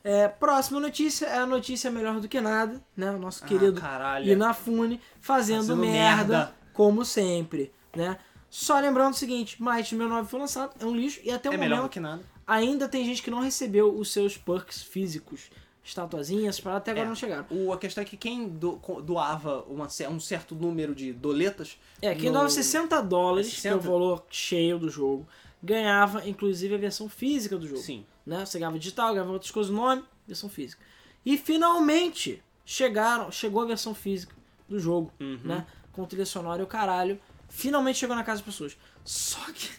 [0.03, 3.11] É, próxima notícia é a notícia melhor do que nada, né?
[3.11, 4.33] O nosso querido Ah, caralho.
[4.33, 6.55] Inafune fazendo, Fazendo merda, merda.
[6.73, 8.17] como sempre, né?
[8.59, 11.57] Só lembrando o seguinte, Might 1009 foi lançado, é um lixo e até o É
[11.59, 12.23] melhor momento que nada.
[12.47, 15.51] ainda tem gente que não recebeu os seus perks físicos,
[15.85, 17.09] estatuazinhas, para até agora É.
[17.09, 17.45] não chegaram.
[17.51, 21.79] O, a questão é que quem do- doava uma um certo número de doletas.
[22.01, 23.91] É, quem no- doava 60 dólares, que é o 60?
[23.93, 25.29] valor cheio do jogo,
[25.63, 27.83] ganhava inclusive a versão física do jogo.
[27.83, 28.07] Sim.
[28.25, 28.45] né?
[28.47, 30.83] Você ganhava digital, ganhava outras coisas, nome, versão física.
[31.27, 34.35] E finalmente chegaram, chegou a versão física
[34.67, 35.39] do jogo, Uhum.
[35.45, 35.67] né?
[35.93, 37.21] Com trilha sonora e o caralho.
[37.49, 38.77] Finalmente chegou na casa das pessoas.
[39.05, 39.71] Só que.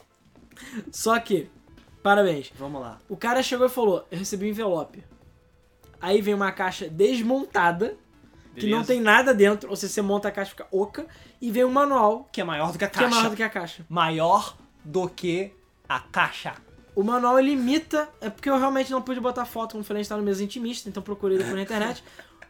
[0.91, 1.49] Só que.
[2.01, 2.51] Parabéns.
[2.57, 2.99] Vamos lá.
[3.09, 5.03] O cara chegou e falou: Eu recebi um envelope.
[5.99, 7.97] Aí vem uma caixa desmontada,
[8.55, 8.87] que não Beleza?
[8.87, 11.07] tem nada dentro, ou seja, você monta a caixa e fica oca,
[11.41, 13.15] e vem um manual Que é maior do que a que é caixa.
[13.15, 13.85] maior do que a caixa.
[13.89, 15.51] maior do que
[15.89, 16.55] a caixa.
[16.95, 20.03] O manual ele imita, é porque eu realmente não pude botar foto, como falei, a
[20.03, 22.03] gente tá no mesa intimista, então procurei depois na internet.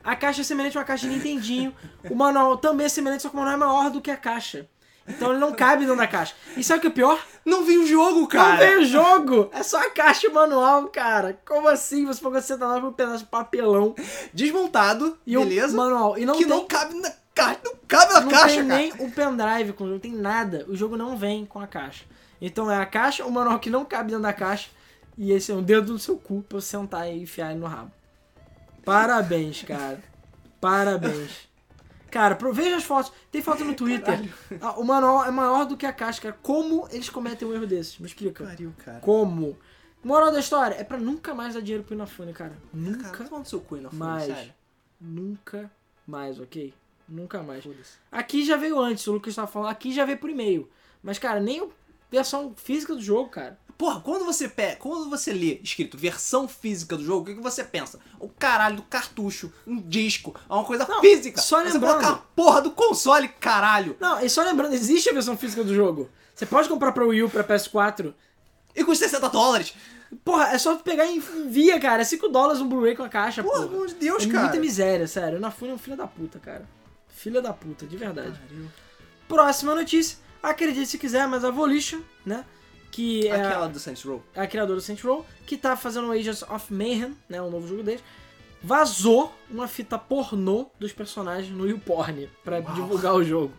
[0.04, 1.74] A caixa é semelhante a uma caixa de Nintendinho.
[2.10, 4.70] O manual também é semelhante, só que o manual é maior do que a caixa.
[5.08, 6.36] Então ele não cabe dentro da caixa.
[6.56, 7.20] E sabe o que é pior?
[7.46, 8.50] Não vi o jogo, cara.
[8.52, 9.50] Não veio o jogo!
[9.54, 11.40] É só a caixa manual, cara.
[11.46, 12.06] Como assim?
[12.06, 13.96] Você pagou 60 dólares por um pedaço de papelão
[14.34, 15.76] Desmontado, e o beleza?
[15.78, 16.18] manual.
[16.18, 17.60] E não que tem, não cabe na caixa.
[17.64, 18.80] Não cabe na não caixa, tem cara.
[18.80, 20.66] nem o pendrive com o jogo, não tem nada.
[20.68, 22.04] O jogo não vem com a caixa.
[22.42, 24.70] Então é a caixa, o manual que não cabe dentro da caixa.
[25.18, 27.66] E esse é um dedo do seu cu pra você sentar e enfiar ele no
[27.66, 27.92] rabo.
[28.84, 30.00] Parabéns, cara.
[30.62, 31.47] Parabéns.
[32.12, 33.12] Cara, veja as fotos.
[33.32, 34.20] Tem foto no Twitter.
[34.62, 36.38] Ah, O manual é maior do que a caixa, cara.
[36.42, 37.98] Como eles cometem um erro desses?
[38.00, 38.44] Me explica.
[38.46, 39.00] Pariu, cara.
[39.00, 39.58] Como?
[40.04, 42.54] Moral da história, é pra nunca mais dar dinheiro pro Inafune, cara.
[42.74, 44.24] Nunca Cara, toma seu cu aí na frente, mais.
[44.26, 44.54] sério.
[45.02, 45.72] Nunca
[46.06, 46.74] mais, ok?
[47.10, 47.64] Nunca mais.
[48.12, 50.70] Aqui já veio antes, o Lucas tava falando, aqui já veio por e-mail.
[51.04, 51.68] Mas, cara, nem a
[52.12, 53.58] versão física do jogo, cara.
[53.78, 57.42] Porra, quando você pega, quando você lê escrito versão física do jogo, o que, que
[57.44, 58.00] você pensa?
[58.20, 61.40] O caralho do cartucho, um disco, é uma coisa Não, física.
[61.40, 63.96] só você lembrando- coloca a porra do console, caralho.
[64.00, 66.10] Não, e só lembrando, existe a versão física do jogo.
[66.34, 68.14] Você pode comprar pra Wii U, pra PS4.
[68.76, 69.74] E custa 60 dólares.
[70.24, 72.02] Porra, é só tu pegar e envia, cara.
[72.02, 74.44] É 5 dólares um Blu-ray com a caixa, Porra, pelo amor de Deus, é cara.
[74.44, 75.36] muita miséria, sério.
[75.36, 76.68] O Inafune é um filho da puta, cara.
[77.10, 78.40] Filha da puta, de verdade.
[78.40, 78.68] Pariu.
[79.28, 80.18] Próxima notícia.
[80.42, 82.46] Acredite se quiser, mas a Volition, né?
[82.92, 84.24] Que é Aquela do Saints Row.
[84.36, 87.68] a criadora do Saints Row, que tá fazendo o Agents of Mayhem, né, um novo
[87.68, 88.02] jogo deles,
[88.64, 92.74] vazou uma fita pornô dos personagens no YouPorn pra Uau.
[92.74, 93.54] divulgar o jogo.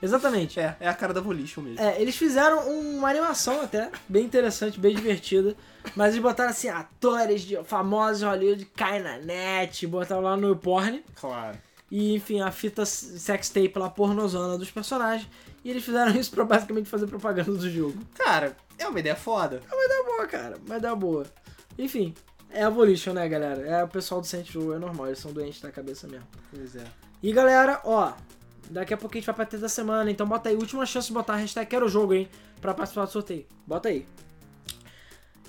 [0.00, 0.58] Exatamente.
[0.58, 1.80] É, é a cara da Volition mesmo.
[1.80, 5.54] É, eles fizeram uma animação até, bem interessante, bem divertida.
[5.94, 11.04] Mas eles botaram assim, atores de famosos Hollywood caem na net, botaram lá no YouPorn.
[11.14, 11.56] Claro.
[11.92, 15.28] E enfim, a fita sextape lá pornozona dos personagens.
[15.62, 18.02] E eles fizeram isso pra basicamente fazer propaganda do jogo.
[18.14, 19.60] Cara, é uma ideia foda.
[19.70, 21.26] Mas dá boa, cara, mas dá boa.
[21.78, 22.14] Enfim,
[22.50, 23.60] é a Volition, né, galera?
[23.66, 26.26] É o pessoal do Saints Row, é normal, eles são doentes da cabeça mesmo.
[26.50, 26.84] Pois é.
[27.22, 28.14] E galera, ó,
[28.70, 31.08] daqui a pouco a gente vai pra ter da semana, então bota aí, última chance
[31.08, 32.26] de botar a hashtag Quero Jogo, hein,
[32.58, 33.44] pra participar do sorteio.
[33.66, 34.06] Bota aí.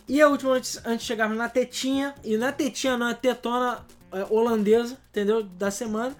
[0.09, 3.85] E a última, antes, antes de chegarmos na tetinha, e na tetinha não, é tetona
[4.11, 5.41] é, holandesa, entendeu?
[5.41, 6.13] Da semana.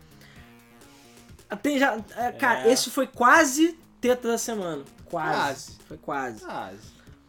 [1.61, 2.71] Tem já, é, cara, É.
[2.71, 4.83] esse foi quase teta da semana.
[5.05, 5.33] Quase.
[5.35, 5.71] Quase.
[5.87, 6.43] Foi quase.
[6.47, 6.71] Ah,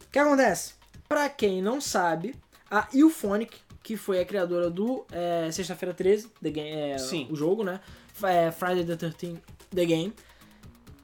[0.07, 0.73] O que acontece?
[1.07, 2.35] Pra quem não sabe,
[2.71, 6.95] a Euphonic, que foi a criadora do é, Sexta-feira 13, The Game, é,
[7.29, 7.79] o jogo, né?
[8.23, 9.39] É, Friday the 13th,
[9.69, 10.13] The Game.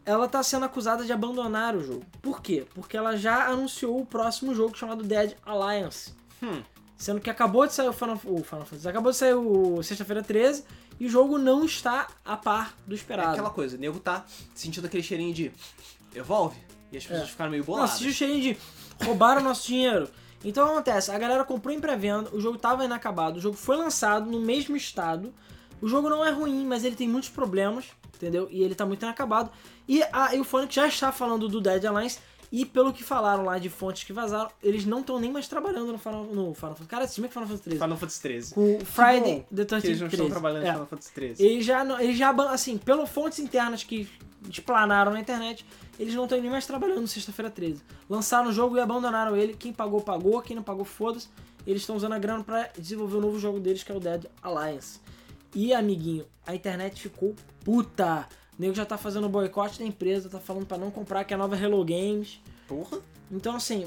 [0.03, 2.03] Ela tá sendo acusada de abandonar o jogo.
[2.21, 2.65] Por quê?
[2.73, 6.13] Porque ela já anunciou o próximo jogo chamado Dead Alliance.
[6.41, 6.63] Hum.
[6.97, 10.23] Sendo que acabou de sair o Final, o Final Fantasy, acabou de sair o Sexta-feira
[10.23, 10.63] 13
[11.01, 13.31] e o jogo não está a par do É esperado.
[13.31, 14.23] aquela coisa, o nego tá
[14.53, 15.51] sentindo aquele cheirinho de
[16.13, 16.57] evolve
[16.91, 17.31] e as pessoas É.
[17.31, 17.89] ficaram meio Não, boladas.
[17.91, 18.57] assistiu o cheirinho de
[19.05, 20.07] roubaram nosso dinheiro.
[20.45, 23.57] Então o que acontece, a galera comprou em pré-venda, o jogo tava inacabado, o jogo
[23.57, 25.33] foi lançado no mesmo estado.
[25.81, 27.85] O jogo não é ruim, mas ele tem muitos problemas,
[28.15, 28.47] entendeu?
[28.51, 29.49] E ele tá muito inacabado.
[29.87, 32.19] E a Euphonic já está falando do Dead Alliance
[32.51, 35.91] e pelo que falaram lá de fontes que vazaram, eles não estão nem mais trabalhando
[35.91, 36.89] no Final, no Final Fantasy.
[36.89, 37.81] Cara, esse time é Final Fantasy 13.
[37.81, 38.53] Final Fantasy 13.
[38.53, 40.67] Com o Friday bom the 13th Que eles não estão trabalhando é.
[40.67, 41.45] em Final Fantasy 13.
[41.45, 44.09] Eles já, eles já, assim, pelo fontes internas que
[44.49, 45.65] explanaram na internet,
[45.97, 47.81] eles não estão nem mais trabalhando no sexta-feira 13.
[48.09, 49.53] Lançaram o jogo e abandonaram ele.
[49.53, 50.41] Quem pagou, pagou.
[50.41, 51.29] Quem não pagou, foda-se.
[51.65, 54.25] Eles estão usando a grana pra desenvolver o novo jogo deles, que é o Dead
[54.41, 54.99] Alliance.
[55.53, 58.27] E, amiguinho, a internet ficou puta.
[58.57, 61.35] O nego já tá fazendo boicote da empresa, tá falando pra não comprar, que é
[61.35, 62.39] a nova Hello Games.
[62.67, 62.99] Porra.
[63.31, 63.85] Então, assim,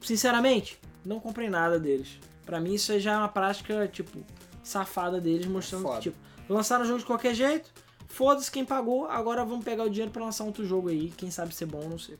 [0.00, 2.18] sinceramente, não comprei nada deles.
[2.44, 4.24] Pra mim, isso aí já é uma prática, tipo,
[4.62, 5.96] safada deles, mostrando Foda.
[5.96, 7.70] que, tipo, lançaram o jogo de qualquer jeito,
[8.08, 11.54] foda-se quem pagou, agora vamos pegar o dinheiro pra lançar outro jogo aí, quem sabe
[11.54, 12.18] ser bom, não sei.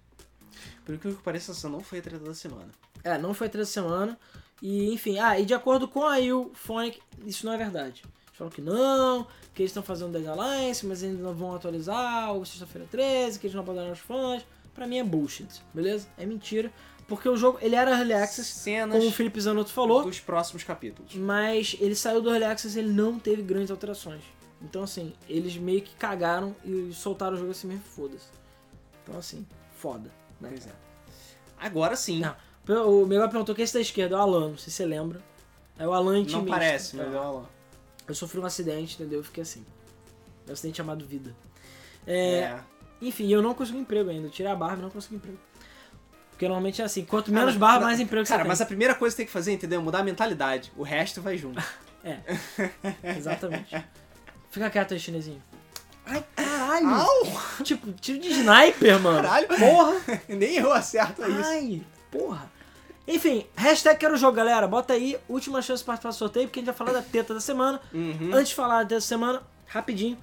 [0.84, 2.68] Por que pareça, essa não foi a treta da semana.
[3.02, 4.18] É, não foi três semana
[4.60, 6.16] e, enfim, ah, e de acordo com a
[6.52, 8.02] Phonic, isso não é verdade.
[8.40, 12.42] Falam que não, que eles estão fazendo Dead Alliance, mas ainda não vão atualizar o
[12.46, 14.46] Sexta-feira 13, que eles não abandonaram os fãs.
[14.74, 16.08] Pra mim é bullshit, beleza?
[16.16, 16.72] É mentira.
[17.06, 20.64] Porque o jogo, ele era Early Access, Cenas como o Felipe Zanotto falou, dos próximos
[20.64, 21.14] capítulos.
[21.16, 24.22] mas ele saiu do Early Access ele não teve grandes alterações.
[24.62, 28.28] Então, assim, eles meio que cagaram e soltaram o jogo assim mesmo, foda-se.
[29.02, 30.10] Então, assim, foda.
[30.40, 30.48] Né?
[30.48, 30.72] Pois é.
[31.58, 32.22] Agora sim.
[32.66, 34.78] Não, o Miguel perguntou quem é esse da esquerda, é o Alan, não sei se
[34.78, 35.20] você lembra.
[35.78, 37.59] É o Alan Não parece, mas é o Alan.
[38.10, 39.20] Eu sofri um acidente, entendeu?
[39.20, 39.64] Eu fiquei assim.
[40.48, 41.34] Um acidente chamado vida.
[42.06, 42.60] É, É.
[43.02, 44.26] Enfim, eu não consegui emprego ainda.
[44.26, 45.38] Eu tirei a barba e não consegui emprego.
[46.30, 48.64] Porque normalmente é assim, quanto menos Cara, barba, mais emprego Cara, você mas tem.
[48.64, 49.80] a primeira coisa que tem que fazer, entendeu?
[49.80, 50.72] É Mudar a mentalidade.
[50.76, 51.62] O resto vai junto.
[53.16, 53.76] Exatamente.
[54.50, 55.42] Fica quieto aí, chinesinho.
[56.04, 56.88] Ai, caralho!
[56.88, 57.62] Au!
[57.62, 59.22] Tipo, tiro de sniper, mano.
[59.22, 59.48] Caralho.
[59.48, 60.00] Porra!
[60.28, 61.48] Nem eu acerto isso.
[61.48, 62.50] Ai, porra.
[63.12, 64.68] Enfim, hashtag quero jogo, galera.
[64.68, 67.34] Bota aí, última chance de participar do sorteio, porque a gente vai falar da teta
[67.34, 67.80] da semana.
[67.92, 68.30] Uhum.
[68.32, 70.16] Antes de falar da teta da semana, rapidinho.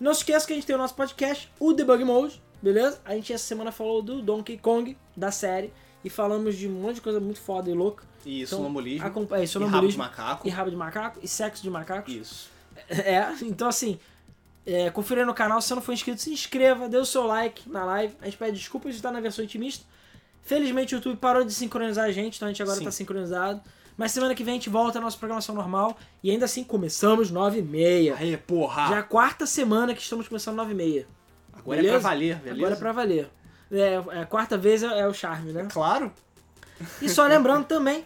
[0.00, 3.00] Não se esqueça que a gente tem o nosso podcast, o Debug Mode, beleza?
[3.04, 5.72] A gente essa semana falou do Donkey Kong, da série,
[6.04, 8.04] e falamos de um monte de coisa muito foda e louca.
[8.24, 9.06] E Então, sonambulismo.
[9.06, 10.48] acompa- é, E rabo de macaco.
[10.48, 12.12] e rabo de macaco, e sexo de macacos.
[12.14, 12.50] Isso.
[12.88, 13.98] É, então assim,
[14.66, 17.26] é, confira aí no canal, se você não for inscrito, se inscreva, dê o seu
[17.26, 18.14] like na live.
[18.20, 19.84] A gente pede desculpas de estar na versão intimista.
[20.42, 22.84] Felizmente o YouTube parou de sincronizar a gente, então a gente agora Sim.
[22.84, 23.60] tá sincronizado.
[23.96, 25.96] Mas semana que vem a gente volta à nossa programação normal.
[26.22, 28.16] E ainda assim, começamos 9 e meia.
[28.16, 28.88] Aí, porra.
[28.88, 31.06] Já é a quarta semana que estamos começando 9 e meia.
[31.52, 32.00] Agora é beleza?
[32.00, 32.60] pra valer, beleza?
[32.60, 33.30] Agora é pra valer.
[33.70, 35.68] É, é, a quarta vez é, é o charme, né?
[35.70, 36.12] Claro.
[37.00, 38.04] E só lembrando também,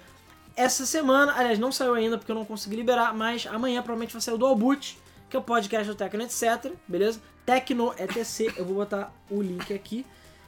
[0.56, 4.20] essa semana, aliás, não saiu ainda porque eu não consegui liberar, mas amanhã provavelmente vai
[4.20, 7.20] sair o Dual Boot, que é o podcast do Tecno Etc, beleza?
[7.44, 10.04] Tecno ETC, eu vou botar o link aqui,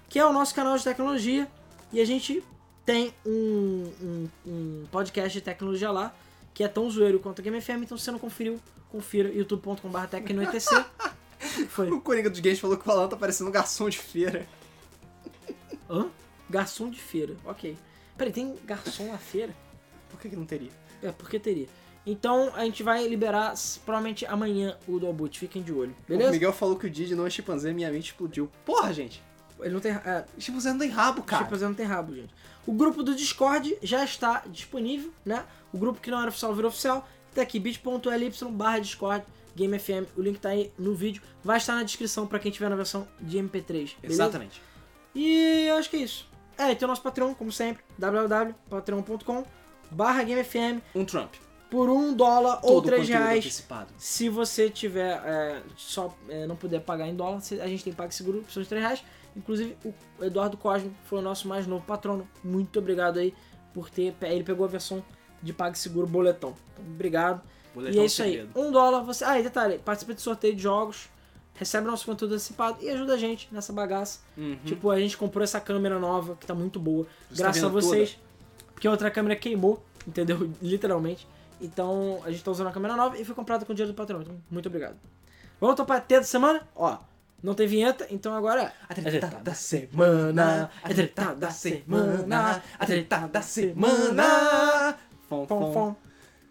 [0.08, 1.48] que é o nosso canal de tecnologia,
[1.92, 2.42] e a gente
[2.84, 6.14] tem um, um, um podcast de tecnologia lá,
[6.54, 8.58] que é tão zoeiro quanto a Game FM, então se você não conferiu,
[8.90, 10.66] confira youtube.com.br tecnoetc.
[10.74, 10.84] O
[11.38, 11.90] que foi?
[11.90, 14.46] O Coringa dos Games falou que o Alan tá parecendo um garçom de feira.
[15.88, 16.08] Hã?
[16.48, 17.76] Garçom de feira, ok.
[18.16, 19.54] Peraí, tem garçom na feira?
[20.10, 20.70] Por que, que não teria?
[21.02, 21.68] É, porque teria.
[22.06, 23.52] Então a gente vai liberar
[23.84, 26.30] provavelmente amanhã o Dual Boot, fiquem de olho, O beleza?
[26.30, 28.50] Miguel falou que o Didi não é chimpanzé minha mente explodiu.
[28.64, 29.22] Porra, gente.
[29.60, 29.92] Ele não tem.
[29.92, 31.44] É, Chimpanzé não tem rabo, cara.
[31.44, 32.32] chimpanzé não tem rabo, gente.
[32.66, 35.44] O grupo do Discord já está disponível, né?
[35.72, 37.08] O grupo que não era oficial virou oficial.
[37.34, 39.24] tá aqui, bit.ly barra Discord,
[39.56, 42.68] Game FM, o link tá aí no vídeo, vai estar na descrição pra quem tiver
[42.68, 43.96] na versão de MP3, beleza?
[44.04, 44.62] Exatamente.
[45.14, 46.28] E eu acho que é isso.
[46.56, 49.44] É, e tem o nosso Patreon, como sempre, www.patreon.com
[49.90, 51.34] barra GameFM, Um Trump.
[51.70, 53.44] por um dólar ou Todo três conteúdo reais.
[53.44, 53.88] antecipado.
[53.96, 58.42] Se você tiver é, só é, não puder pagar em dólar, a gente tem PagSeguro
[58.42, 59.02] por seus 3 reais.
[59.36, 62.28] Inclusive, o Eduardo Cosmo foi o nosso mais novo patrono.
[62.42, 63.34] Muito obrigado aí
[63.72, 64.14] por ter.
[64.22, 65.02] Ele pegou a versão
[65.42, 66.54] de PagSeguro boletão.
[66.72, 67.42] Então, obrigado.
[67.74, 68.48] Boletão e é isso aí.
[68.54, 69.24] Um dólar, você.
[69.24, 71.08] Ah, e detalhe, participa de sorteio de jogos,
[71.54, 74.20] recebe nosso conteúdo antecipado e ajuda a gente nessa bagaça.
[74.36, 74.58] Uhum.
[74.64, 77.06] Tipo, a gente comprou essa câmera nova, que tá muito boa.
[77.30, 78.18] Você graças tá a vocês.
[78.72, 80.50] Porque a outra câmera queimou, entendeu?
[80.62, 81.26] Literalmente.
[81.60, 84.22] Então, a gente tá usando a câmera nova e foi comprada com dinheiro do patrão.
[84.22, 84.96] Então, muito obrigado.
[85.60, 86.62] Vamos topar a treta da semana?
[86.76, 86.96] Ó,
[87.42, 88.72] não tem vinheta, então agora é.
[88.88, 94.96] A treta da semana, a treta da semana, a treta da semana.
[95.28, 95.96] Fom, Fom, fom.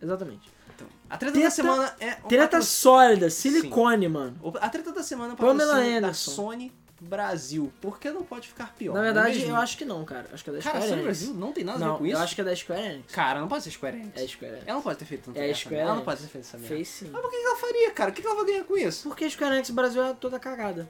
[0.01, 0.51] Exatamente.
[0.75, 4.37] Então, a treta, Treta- da semana é Treta sólida, silicone, mano.
[4.61, 6.31] A treta da semana é um Pamela da Anderson.
[6.31, 7.71] Sony Brasil.
[7.81, 8.93] Porque não pode ficar pior.
[8.93, 10.27] Na não é verdade, eu acho que não, cara.
[10.33, 11.17] Acho que é da Cara, Square Sony Enix.
[11.19, 12.15] Brasil não tem nada a ver Não, com isso.
[12.15, 13.13] eu acho que é da Square Enix.
[13.13, 14.21] Cara, não pode ser Square Enix.
[14.21, 14.67] É Square Enix.
[14.67, 15.75] Ela não pode ter feito tanto É Square?
[15.81, 16.75] Ela não pode ter feito essa merda.
[16.75, 17.09] Fez sim.
[17.11, 18.09] Mas por que que ela faria, cara?
[18.09, 19.07] O que que ela vai ganhar com isso?
[19.09, 20.89] Porque a Square Enix Brasil é toda cagada.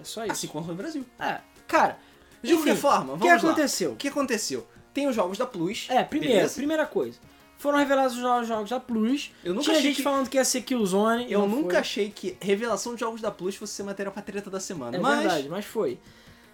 [0.00, 0.32] É só isso.
[0.32, 1.04] Assim como no Brasil.
[1.18, 1.98] É, cara.
[2.42, 3.52] De qualquer forma, O vamos que lá.
[3.52, 3.92] aconteceu?
[3.92, 4.66] O que aconteceu?
[4.92, 5.86] Tem os jogos da Plus.
[5.90, 6.54] É, primeiro, beleza?
[6.54, 7.18] primeira coisa.
[7.58, 9.32] Foram revelados os novos jogos da Plus.
[9.42, 11.30] Eu nunca Tinha gente que- falando que ia ser Killzone.
[11.30, 11.78] Eu nunca foi.
[11.78, 14.96] achei que revelação de jogos da Plus fosse ser matéria pra treta da semana.
[14.96, 15.98] É mas verdade, mas foi.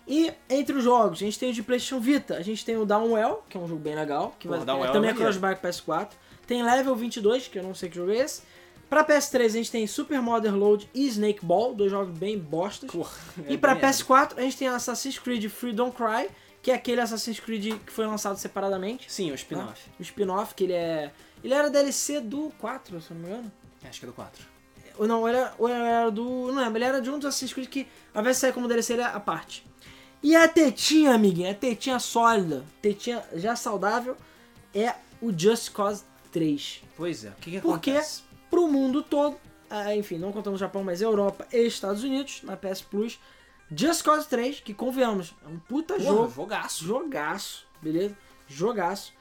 [0.06, 2.36] E entre os jogos, a gente tem o de PlayStation Vita.
[2.36, 4.34] A gente tem o Downwell, que é um jogo bem legal.
[4.38, 6.08] Que Pô, vai, Downwell é, também é é crossbar com PS4.
[6.46, 8.42] Tem Level 22, que eu não sei que jogo é esse.
[8.90, 12.90] Pra PS3 a gente tem Super Modern Load e Snake Ball, dois jogos bem bostas.
[12.90, 13.10] Porra,
[13.48, 13.88] E é pra merda.
[13.88, 16.28] PS4 a gente tem Assassin's Creed Freedom Cry,
[16.62, 19.12] que é aquele Assassin's Creed que foi lançado separadamente.
[19.12, 19.90] Sim, o spin-off.
[19.98, 21.12] O spin-off, que ele é.
[21.42, 23.52] Ele era DLC do 4, se eu não me engano.
[23.84, 24.46] Acho que é do 4.
[24.96, 26.52] Ou não, ele era, ou ele era do.
[26.52, 28.68] Não lembro, ele era de um dos Assassin's Creed que, ao invés de sair como
[28.68, 29.66] DLC, ele é a parte.
[30.22, 34.16] E a tetinha, amiguinho, a tetinha sólida, tetinha já saudável,
[34.72, 36.82] é o Just Cause 3.
[36.96, 38.22] Pois é, o que, que acontece?
[38.48, 39.36] Pro mundo todo,
[39.68, 43.18] ah, enfim, não contando o Japão, mas Europa e Estados Unidos, na PS Plus,
[43.76, 46.30] Just Cause 3, que convenhamos, é um puta Porra, jogo.
[46.30, 46.84] jogaço.
[46.84, 48.16] Jogaço, beleza?
[48.48, 49.12] Jogaço.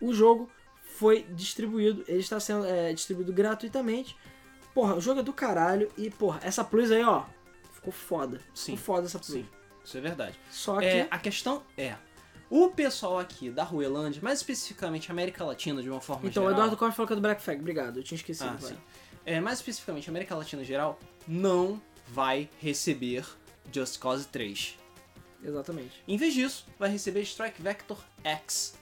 [0.00, 0.50] O jogo
[0.96, 4.16] foi distribuído, ele está sendo é, distribuído gratuitamente.
[4.74, 7.24] Porra, o jogo é do caralho e, porra, essa plus aí, ó,
[7.74, 8.40] ficou foda.
[8.54, 9.32] Sim, Ficou foda essa plus.
[9.32, 9.48] Sim,
[9.84, 10.38] isso é verdade.
[10.50, 10.84] Só que.
[10.84, 11.94] É, a questão é,
[12.50, 16.58] o pessoal aqui da Ruelândia, mais especificamente América Latina de uma forma então, o geral...
[16.58, 18.50] Eduardo Costa falou que é do Black Flag, obrigado, eu tinha esquecido.
[18.54, 18.76] Ah, sim.
[19.24, 23.24] É, mais especificamente América Latina em geral, não vai receber
[23.70, 24.78] Just Cause 3.
[25.44, 26.02] Exatamente.
[26.06, 28.74] Em vez disso, vai receber Strike Vector X,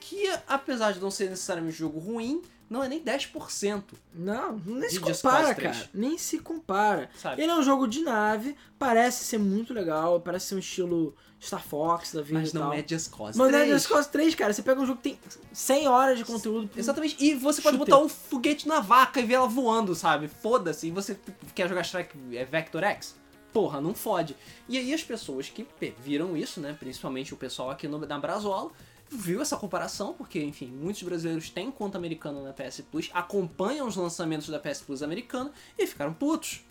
[0.00, 3.82] que apesar de não ser necessariamente um jogo ruim, não é nem 10%.
[4.14, 5.76] Não, nem se compara, 3.
[5.76, 5.90] cara.
[5.92, 7.10] Nem se compara.
[7.16, 7.42] Sabe?
[7.42, 11.62] Ele é um jogo de nave, parece ser muito legal, parece ser um estilo Star
[11.62, 13.74] Fox da vida Mas não é Just Cause Mas não é 3.
[13.74, 14.52] Just Cause 3, cara.
[14.52, 15.18] Você pega um jogo que tem
[15.52, 16.70] 100 horas de conteúdo.
[16.76, 17.16] Exatamente.
[17.18, 17.94] E você pode Shooter.
[17.94, 20.28] botar um foguete na vaca e ver ela voando, sabe?
[20.28, 20.88] Foda-se.
[20.88, 21.18] E você
[21.54, 23.18] quer jogar Strike é, Vector X?
[23.52, 24.36] Porra, não fode.
[24.68, 25.66] E aí as pessoas que
[25.98, 26.76] viram isso, né?
[26.78, 28.70] Principalmente o pessoal aqui no, na Brasola,
[29.10, 33.96] viu essa comparação, porque, enfim, muitos brasileiros têm conta americana na PS Plus, acompanham os
[33.96, 36.64] lançamentos da PS Plus americana e ficaram putos.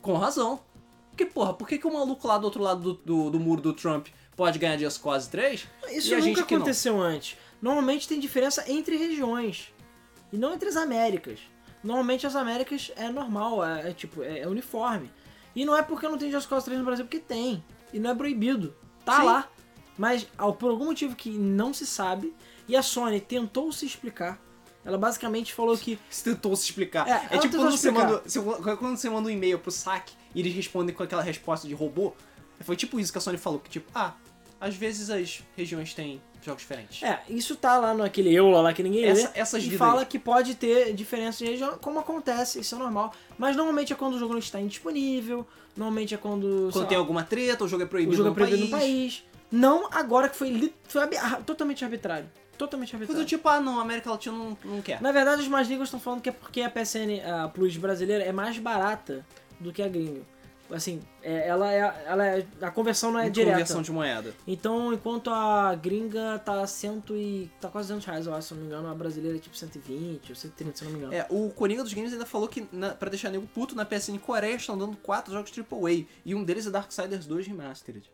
[0.00, 0.60] Com razão.
[1.10, 3.60] Porque, porra, por que, que o maluco lá do outro lado do, do, do muro
[3.60, 5.66] do Trump pode ganhar Just Cause 3?
[5.90, 6.60] Isso e a nunca gente que não?
[6.62, 7.36] aconteceu antes.
[7.60, 9.72] Normalmente tem diferença entre regiões.
[10.32, 11.40] E não entre as Américas.
[11.82, 15.10] Normalmente as Américas é normal, é, é tipo, é, é uniforme.
[15.54, 17.62] E não é porque não tem Just Cause 3 no Brasil, porque tem.
[17.92, 18.74] E não é proibido.
[19.04, 19.26] Tá Sim.
[19.26, 19.48] lá.
[19.98, 22.34] Mas ao- por algum motivo que não se sabe,
[22.66, 24.40] e a Sony tentou se explicar.
[24.84, 25.98] Ela basicamente falou que.
[26.08, 27.06] Você tentou se explicar.
[27.08, 28.22] É, É, tipo quando você, manda,
[28.78, 32.14] quando você manda um e-mail pro saque e eles respondem com aquela resposta de robô.
[32.60, 34.14] Foi tipo isso que a Sony falou, que tipo, ah,
[34.62, 37.02] às vezes as regiões têm jogos diferentes.
[37.02, 39.40] É, isso tá lá naquele EULA lá que ninguém Essa- lê.
[39.40, 40.06] essas e fala aí.
[40.06, 43.12] que pode ter diferença de região, como acontece, isso é normal.
[43.36, 45.44] Mas normalmente é quando o jogo não está indisponível,
[45.76, 46.68] normalmente é quando.
[46.72, 48.70] Quando lá, tem alguma treta, o jogo é proibido, o jogo é no, proibido país.
[48.70, 49.24] no país.
[49.50, 52.30] Não agora que foi, foi ah, totalmente arbitrário.
[52.56, 53.24] Totalmente Foi arbitrário.
[53.24, 55.00] do tipo, ah não, a América Latina não, não quer.
[55.02, 58.22] Na verdade, os mais gringos estão falando que é porque a PSN, a Plus brasileira,
[58.22, 59.26] é mais barata
[59.58, 60.20] do que a gringa.
[60.72, 62.46] Assim, é- ela é, ela é.
[62.62, 63.52] A conversão não é Em direta.
[63.52, 64.34] conversão de moeda.
[64.46, 67.50] Então, enquanto a gringa tá cento e.
[67.60, 70.30] tá quase 200 reais, eu acho, se não me engano, a brasileira é tipo 120
[70.30, 71.12] ou 130, se não me engano.
[71.14, 74.18] É, o Coringa dos Games ainda falou que, na, pra deixar nego puto, na PSN
[74.18, 76.06] Coreia estão dando quatro jogos AAA.
[76.24, 78.10] E um deles é Darksiders 2 Remastered.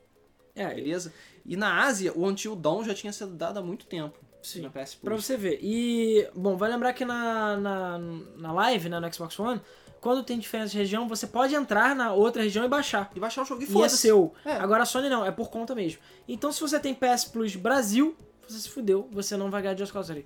[0.55, 1.13] É, Beleza?
[1.47, 4.19] E na Ásia, o Until Dawn já tinha sido dado há muito tempo.
[4.43, 4.63] Sim.
[4.63, 5.25] na PS Pra Plus.
[5.25, 5.59] você ver.
[5.63, 7.99] E, bom, vai lembrar que na, na,
[8.37, 9.61] na live, né, no Xbox One,
[10.01, 13.11] quando tem diferença de região, você pode entrar na outra região e baixar.
[13.15, 14.33] E baixar o jogo e E é seu.
[14.45, 14.53] É.
[14.53, 16.01] Agora a Sony não, é por conta mesmo.
[16.27, 18.17] Então se você tem PS Plus Brasil,
[18.47, 20.25] você se fudeu, você não vai ganhar Just Cause 3.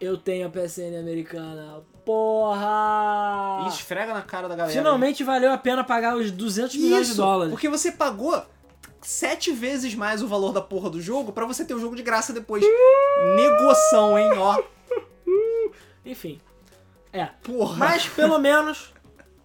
[0.00, 1.82] Eu tenho a PSN americana.
[2.06, 3.64] Porra!
[3.66, 4.74] E esfrega na cara da galera.
[4.74, 7.50] Finalmente valeu a pena pagar os 200 milhões de Isso, dólares.
[7.52, 8.42] porque você pagou
[9.02, 12.02] sete vezes mais o valor da porra do jogo pra você ter o jogo de
[12.02, 12.64] graça depois.
[13.36, 14.62] Negoção, hein, ó.
[16.04, 16.40] Enfim.
[17.12, 17.26] É.
[17.42, 17.76] Porra.
[17.76, 18.92] Mas pelo menos.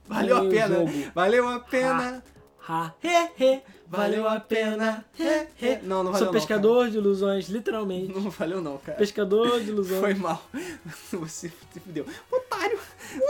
[0.07, 0.75] Valeu a pena.
[1.13, 2.23] Valeu a pena.
[2.67, 5.05] Ha, he, he, valeu a pena.
[5.19, 5.79] He, he.
[5.83, 8.11] Não, não valeu Sou não, pescador de ilusões, literalmente.
[8.11, 8.97] Não valeu não, cara.
[8.97, 10.01] Pescador de ilusões.
[10.01, 10.43] Foi mal.
[11.11, 12.07] Você se fudeu.
[12.31, 12.79] Otário.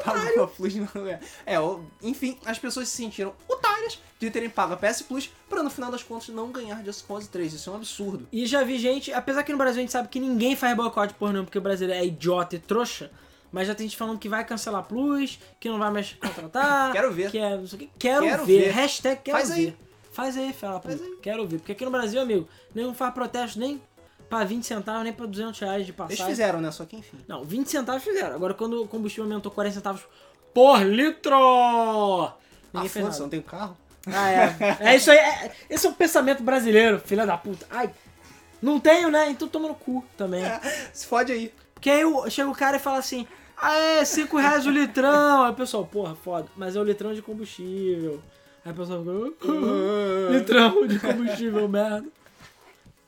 [0.05, 1.19] A Plus não é.
[1.45, 1.57] É,
[2.01, 5.91] enfim, as pessoas se sentiram otárias de terem pago a PS Plus pra no final
[5.91, 7.53] das contas não ganhar Just Cause 3.
[7.53, 8.27] Isso é um absurdo.
[8.31, 11.13] E já vi gente, apesar que no Brasil a gente sabe que ninguém faz boicote
[11.15, 13.11] por não, porque o brasileiro é idiota e trouxa,
[13.51, 16.91] mas já tem gente falando que vai cancelar a Plus, que não vai mais contratar.
[16.93, 17.31] Quero ver.
[17.31, 17.89] Que é, não sei o que.
[17.97, 18.59] Quero, Quero ver.
[18.65, 18.71] ver.
[18.71, 19.55] Hashtag quero Faz ver.
[19.55, 19.77] aí.
[20.11, 21.17] Faz aí, fala, Faz aí.
[21.21, 21.57] Quero ver.
[21.57, 23.81] Porque aqui no Brasil, amigo, nenhum faz protesto nem
[24.29, 26.25] pra 20 centavos, nem pra 200 reais de Eles passagem.
[26.25, 26.71] fizeram, né?
[26.71, 27.17] Só que enfim.
[27.27, 28.33] Não, 20 centavos fizeram.
[28.35, 30.01] Agora quando o combustível aumentou 40 centavos
[30.53, 32.33] por litro, Ah,
[32.73, 33.21] ninguém fez foda-se, nada.
[33.23, 33.77] não tenho carro.
[34.07, 34.55] Ah, é.
[34.79, 35.17] É isso aí.
[35.17, 37.65] é- esse é o pensamento brasileiro, filha da puta.
[37.69, 37.89] Ai,
[38.61, 39.29] não tenho, né?
[39.29, 40.43] Então toma no cu também.
[40.93, 41.53] Se fode aí.
[41.85, 45.43] Porque aí chega o cara e fala assim: Ah, é, 5 reais o litrão.
[45.43, 46.47] Aí o pessoal, porra, foda.
[46.57, 48.19] Mas é o litrão de combustível.
[48.65, 49.51] Aí o pessoal fica.
[49.51, 52.07] "Ah, litrão de combustível, merda.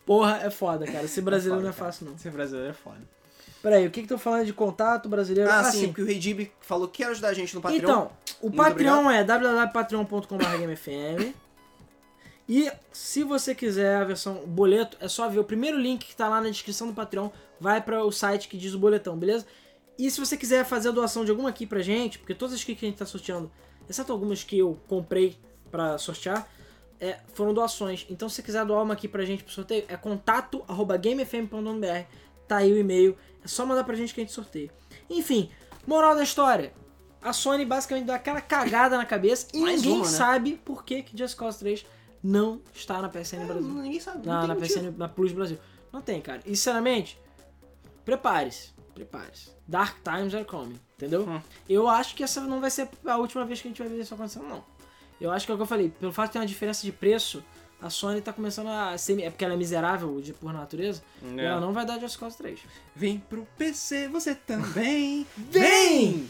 [0.06, 1.08] Porra, é foda, cara.
[1.08, 2.16] Ser brasileiro não é foda, fácil, não.
[2.20, 3.02] Ser brasileiro é foda.
[3.64, 5.50] Peraí, o que que tô falando de contato brasileiro?
[5.50, 7.82] Ah, sim, porque o Rei Dib falou que quer ajudar a gente no Patreon.
[7.82, 11.47] Então, o Muito Patreon é www.patreon.com.br
[12.48, 16.30] E se você quiser a versão boleto, é só ver o primeiro link que tá
[16.30, 17.30] lá na descrição do Patreon,
[17.60, 19.46] vai para o site que diz o boletão, beleza?
[20.00, 22.64] E se você quiser fazer a doação de alguma aqui pra gente, porque todas as
[22.64, 23.52] que a gente tá sorteando,
[23.90, 25.36] exceto algumas que eu comprei
[25.70, 26.48] pra sortear,
[27.00, 28.06] é, foram doações.
[28.10, 32.06] Então se você quiser doar uma aqui pra gente pro sorteio, é contato@gamefm.br,
[32.48, 34.70] tá aí o e-mail, é só mandar pra gente que a gente sorteia.
[35.10, 35.50] Enfim,
[35.86, 36.72] moral da história.
[37.22, 40.12] A Sony basicamente deu aquela cagada na cabeça e Mais ninguém uma, né?
[40.12, 41.86] sabe por que, que Just Cause 3
[42.24, 43.68] não está na PSN É, Brasil.
[43.70, 44.26] ninguém sabe.
[44.26, 44.80] não Na, tem na motivo.
[44.80, 45.58] PSN, na Plus Brasil.
[45.94, 46.42] Não tem, cara.
[46.46, 47.20] E sinceramente,
[48.06, 48.72] prepare-se.
[48.94, 49.52] Prepare-se.
[49.68, 51.28] Dark Times are coming, entendeu?
[51.28, 51.42] Hum.
[51.70, 54.00] Eu acho que essa não vai ser a última vez que a gente vai ver
[54.02, 54.64] isso acontecendo, não.
[55.20, 55.90] Eu acho que é o que eu falei.
[55.90, 57.44] Pelo fato de ter uma diferença de preço,
[57.82, 59.22] a Sony tá começando a ser.
[59.22, 61.04] É porque ela é miserável de, por natureza.
[61.38, 61.44] É.
[61.46, 62.60] ela não vai dar Just Cause 3.
[62.96, 65.26] Vem pro PC, você também.
[65.38, 66.30] Vem!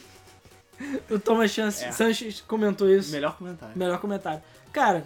[1.10, 1.92] O Thomas Chance, É.
[1.92, 3.12] Sanches comentou isso.
[3.12, 3.78] Melhor comentário.
[3.78, 4.42] Melhor comentário.
[4.72, 5.06] Cara,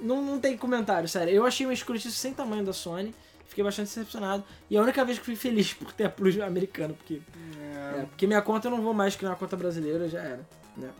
[0.00, 1.32] não, não tem comentário, sério.
[1.32, 3.14] Eu achei uma escrotice sem tamanho da Sony.
[3.46, 4.44] Fiquei bastante decepcionado.
[4.68, 7.20] E a única vez que fui feliz por ter a Plus americana, porque.
[7.58, 10.46] É, porque minha conta eu não vou mais criar uma conta brasileira, já era.
[10.76, 10.90] Né?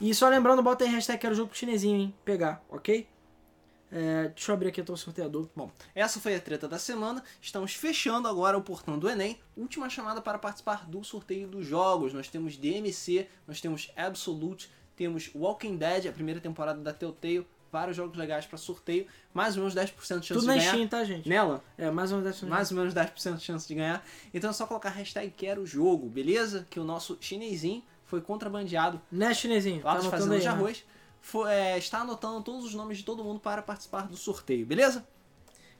[0.00, 2.14] E só lembrando, bota aí hashtag quero jogo chinesinho, hein?
[2.24, 3.06] Pegar, ok?
[3.92, 5.48] É, deixa eu abrir aqui o sorteador.
[5.54, 7.22] Bom, essa foi a treta da semana.
[7.42, 9.38] Estamos fechando agora o portão do Enem.
[9.56, 12.14] Última chamada para participar do sorteio dos jogos.
[12.14, 17.46] Nós temos DMC, nós temos Absolute, temos Walking Dead, a primeira temporada da Telltale.
[17.72, 19.06] Vários jogos legais para sorteio.
[19.32, 20.72] Mais ou menos 10% de chance Tudo de na ganhar.
[20.72, 21.28] Steam, tá, gente?
[21.28, 22.48] Nela, É, mais ou menos 10%.
[22.48, 24.04] mais ou menos 10% de chance de ganhar.
[24.34, 26.66] Então é só colocar hashtag quero jogo, beleza?
[26.68, 29.76] Que o nosso chinesinho foi contrabandeado Né, chinesinho?
[29.84, 30.52] lá Tá dos anotando fazendas aí, de né?
[30.52, 30.84] arroz.
[31.20, 35.06] Foi- é, está anotando todos os nomes de todo mundo para participar do sorteio, beleza?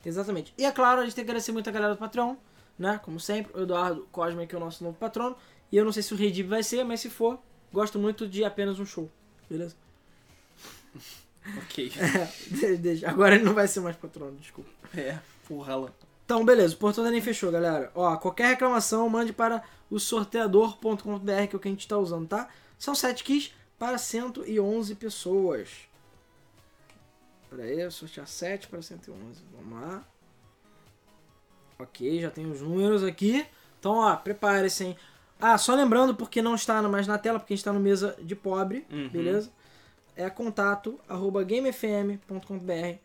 [0.04, 0.54] Exatamente.
[0.56, 2.36] E é claro, a gente tem que agradecer muito a galera do Patreon,
[2.78, 3.00] né?
[3.02, 5.36] Como sempre, o Eduardo Cosme, que é o nosso novo patrono.
[5.72, 7.38] E eu não sei se o Redib vai ser, mas se for,
[7.72, 9.10] gosto muito de apenas um show.
[9.48, 9.74] Beleza?
[11.58, 11.90] Ok.
[12.50, 13.08] De- deixa.
[13.08, 14.70] Agora ele não vai ser mais patrono, desculpa.
[14.96, 15.18] É,
[15.48, 15.90] porra lá.
[16.24, 17.90] Então, beleza, o portão da nem fechou, galera.
[17.94, 22.28] Ó, qualquer reclamação, mande para o sorteador.com.br, que é o que a gente tá usando,
[22.28, 22.48] tá?
[22.78, 25.68] São 7 kits para 111 pessoas.
[27.48, 29.42] Pera aí, sortear 7 para 111.
[29.56, 30.04] Vamos lá.
[31.78, 33.44] Ok, já tem os números aqui.
[33.78, 34.96] Então, ó, prepare-se, hein?
[35.40, 38.14] Ah, só lembrando, porque não está mais na tela, porque a gente está no mesa
[38.20, 39.08] de pobre, Uhum.
[39.08, 39.50] beleza?
[40.20, 42.98] É contato arroba gamefm.com.br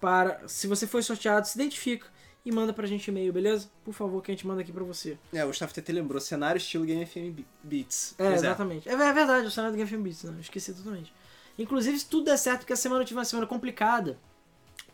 [0.00, 2.06] para, se você foi sorteado, se identifica
[2.44, 3.68] e manda pra gente e-mail, beleza?
[3.84, 5.18] Por favor, que a gente manda aqui pra você.
[5.32, 8.14] É, o Gustavo TT lembrou, cenário estilo Game FM Be- Beats.
[8.18, 8.88] É, Pois exatamente.
[8.88, 8.92] É.
[8.92, 10.34] é verdade, o cenário do Game FM Beats, né?
[10.36, 11.12] Eu esqueci totalmente.
[11.58, 14.16] Inclusive, se tudo der certo, porque a semana eu tive uma semana complicada.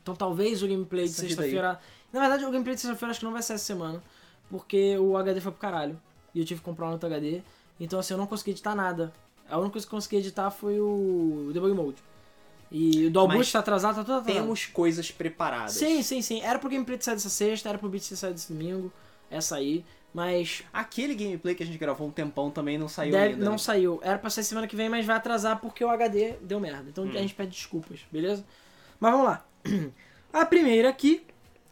[0.03, 1.81] Então talvez o gameplay de sexta-feira.
[2.13, 4.03] Na verdade, o gameplay de sexta-feira acho que não vai ser essa semana.
[4.51, 6.01] Porque o HD foi pro caralho.
[6.35, 7.43] E eu tive que comprar um outro HD.
[7.79, 9.13] Então assim, eu não consegui editar nada.
[9.55, 12.03] A única coisa que eu consegui editar foi o Debug Mode.
[12.73, 14.43] E o Mas Boost tá atrasado, tá tudo atrasado.
[14.43, 15.75] Temos coisas preparadas.
[15.75, 16.41] Sim, sim, sim.
[16.43, 18.93] Era pro gameplay ter saído essa sexta, era pro beat ter saído esse domingo.
[19.31, 23.35] essa aí, mas Aquele gameplay que a gente gravou um tempão também não saiu deve-
[23.35, 23.45] ainda.
[23.45, 23.59] não né?
[23.59, 24.01] saiu.
[24.03, 26.87] Era pra ser semana que vem, mas vai atrasar porque o HD deu merda.
[26.89, 27.11] Então Hum.
[27.11, 28.45] a gente pede desculpas, beleza?
[28.99, 29.45] Mas vamos lá.
[30.33, 31.25] A primeira aqui,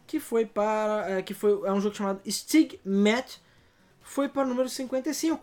[0.06, 1.04] que foi para.
[1.18, 3.40] é, que foi, é um jogo chamado Stigmat,
[4.00, 5.42] foi para o número 55.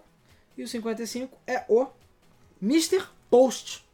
[0.57, 1.87] E o 55 é o
[2.61, 3.03] Mr.
[3.29, 3.85] Post.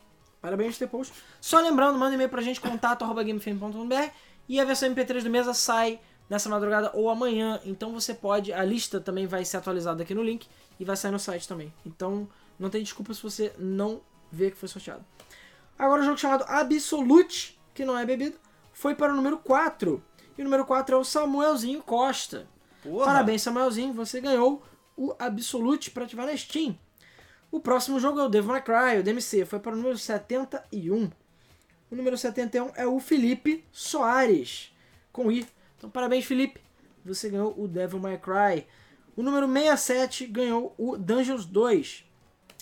[0.41, 0.87] Parabéns, Mr.
[0.87, 1.13] Post.
[1.41, 4.11] Só lembrando, manda um e-mail pra gente, contato.gamefm.br
[4.47, 7.59] e a versão MP3 do mesa sai nessa madrugada ou amanhã.
[7.65, 8.53] Então você pode.
[8.53, 10.47] A lista também vai ser atualizada aqui no link
[10.79, 11.73] e vai sair no site também.
[11.85, 12.27] Então
[12.59, 14.01] não tem desculpa se você não
[14.31, 15.03] vê que foi sorteado.
[15.77, 18.37] Agora o jogo chamado Absolute, que não é bebida,
[18.73, 20.01] foi para o número 4.
[20.37, 22.47] E o número 4 é o Samuelzinho Costa.
[22.81, 23.05] Porra.
[23.05, 24.63] Parabéns, Samuelzinho, você ganhou
[24.95, 26.77] o Absolute para ativar na Steam.
[27.55, 31.09] O próximo jogo é o Devil May Cry, o DMC, foi para o número 71.
[31.89, 34.75] O número 71 é o Felipe Soares,
[35.09, 35.47] com I.
[35.77, 36.59] Então, parabéns, Felipe,
[37.05, 38.67] você ganhou o Devil May Cry.
[39.15, 42.03] O número 67 ganhou o Dungeons 2.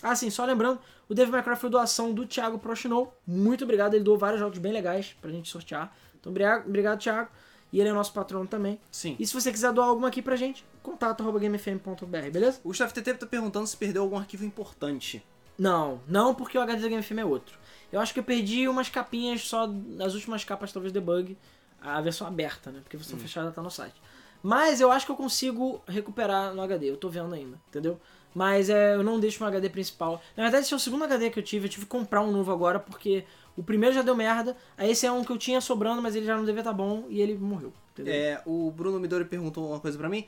[0.00, 3.12] Ah, sim, só lembrando, o Devil May Cry foi doação do Thiago Prochinou.
[3.26, 5.92] Muito obrigado, ele doou vários jogos bem legais pra gente sortear.
[6.20, 7.30] Então, obrigado, obrigado Thiago.
[7.72, 8.78] E ele é nosso patrono também.
[8.92, 9.16] Sim.
[9.18, 12.60] E se você quiser doar alguma aqui pra gente, contato.gamefm.br, beleza?
[12.62, 15.24] O Gustavo TT tá perguntando se perdeu algum arquivo importante.
[15.58, 17.58] Não, não porque o HD da Game FM é outro.
[17.90, 19.68] Eu acho que eu perdi umas capinhas só,
[20.04, 21.36] as últimas capas talvez debug,
[21.80, 22.80] a versão aberta, né?
[22.82, 24.00] Porque a versão fechada tá no site.
[24.42, 27.98] Mas eu acho que eu consigo recuperar no HD, eu tô vendo ainda, entendeu?
[28.34, 30.20] Mas é, eu não deixo no HD principal.
[30.36, 32.30] Na verdade, esse é o segundo HD que eu tive, eu tive que comprar um
[32.30, 33.24] novo agora, porque
[33.56, 36.26] o primeiro já deu merda, aí esse é um que eu tinha sobrando, mas ele
[36.26, 38.12] já não devia estar bom e ele morreu, entendeu?
[38.12, 40.26] É, o Bruno Midori perguntou uma coisa pra mim.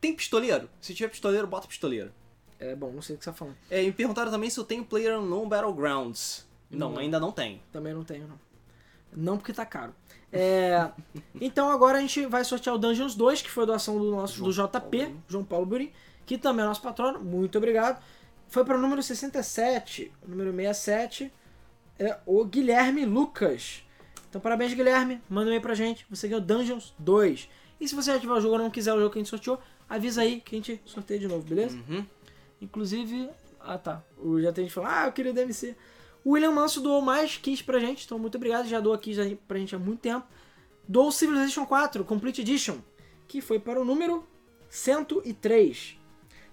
[0.00, 0.68] Tem pistoleiro?
[0.80, 2.12] Se tiver pistoleiro, bota pistoleiro.
[2.58, 3.56] É, bom, não sei o que você tá falando.
[3.70, 6.46] É, me perguntaram também se eu tenho Player Unknown Battlegrounds.
[6.70, 6.98] Não, Não.
[6.98, 7.60] ainda não tenho.
[7.72, 8.38] Também não tenho, não.
[9.12, 9.94] Não porque tá caro.
[10.32, 10.88] É,
[11.40, 14.52] então agora a gente vai sortear o Dungeons 2, que foi doação do nosso do
[14.52, 15.22] João JP, Paulo.
[15.28, 15.92] João Paulo Burim,
[16.24, 17.18] que também é nosso patrono.
[17.20, 18.02] Muito obrigado.
[18.48, 20.12] Foi para o número 67.
[20.22, 21.32] O número 67
[21.98, 23.82] é o Guilherme Lucas.
[24.28, 25.20] Então parabéns, Guilherme.
[25.28, 26.06] Manda um e-mail pra gente.
[26.10, 27.48] Você ganhou Dungeons 2.
[27.80, 29.30] E se você já tiver o jogo ou não quiser o jogo que a gente
[29.30, 29.58] sorteou,
[29.90, 31.76] avisa aí que a gente sorteia de novo, beleza?
[31.76, 32.06] Uhum.
[32.62, 35.76] Inclusive, ah tá, o já tem gente falando, ah, eu queria DMC.
[36.24, 39.58] O William Manso doou mais keys pra gente, então muito obrigado, já doou keys pra
[39.58, 40.26] gente há muito tempo.
[40.86, 42.78] Doou o Civilization 4 Complete Edition,
[43.26, 44.24] que foi para o número
[44.68, 45.98] 103.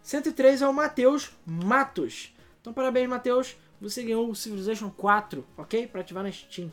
[0.02, 2.34] 103 é o Matheus Matos.
[2.62, 5.88] Então parabéns, Matheus, você ganhou o Civilization 4, ok?
[5.88, 6.72] Pra ativar na Steam.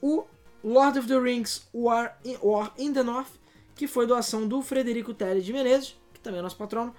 [0.00, 0.24] O
[0.64, 3.37] Lord of the Rings War in, War in the North,
[3.78, 6.92] que foi doação do Frederico Teles de Menezes, que também é nosso patrono.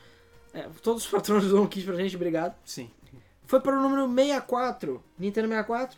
[0.53, 2.55] É, todos os patronos doam keys pra gente, obrigado.
[2.63, 2.89] Sim.
[3.45, 5.97] Foi para o número 64, Nintendo 64,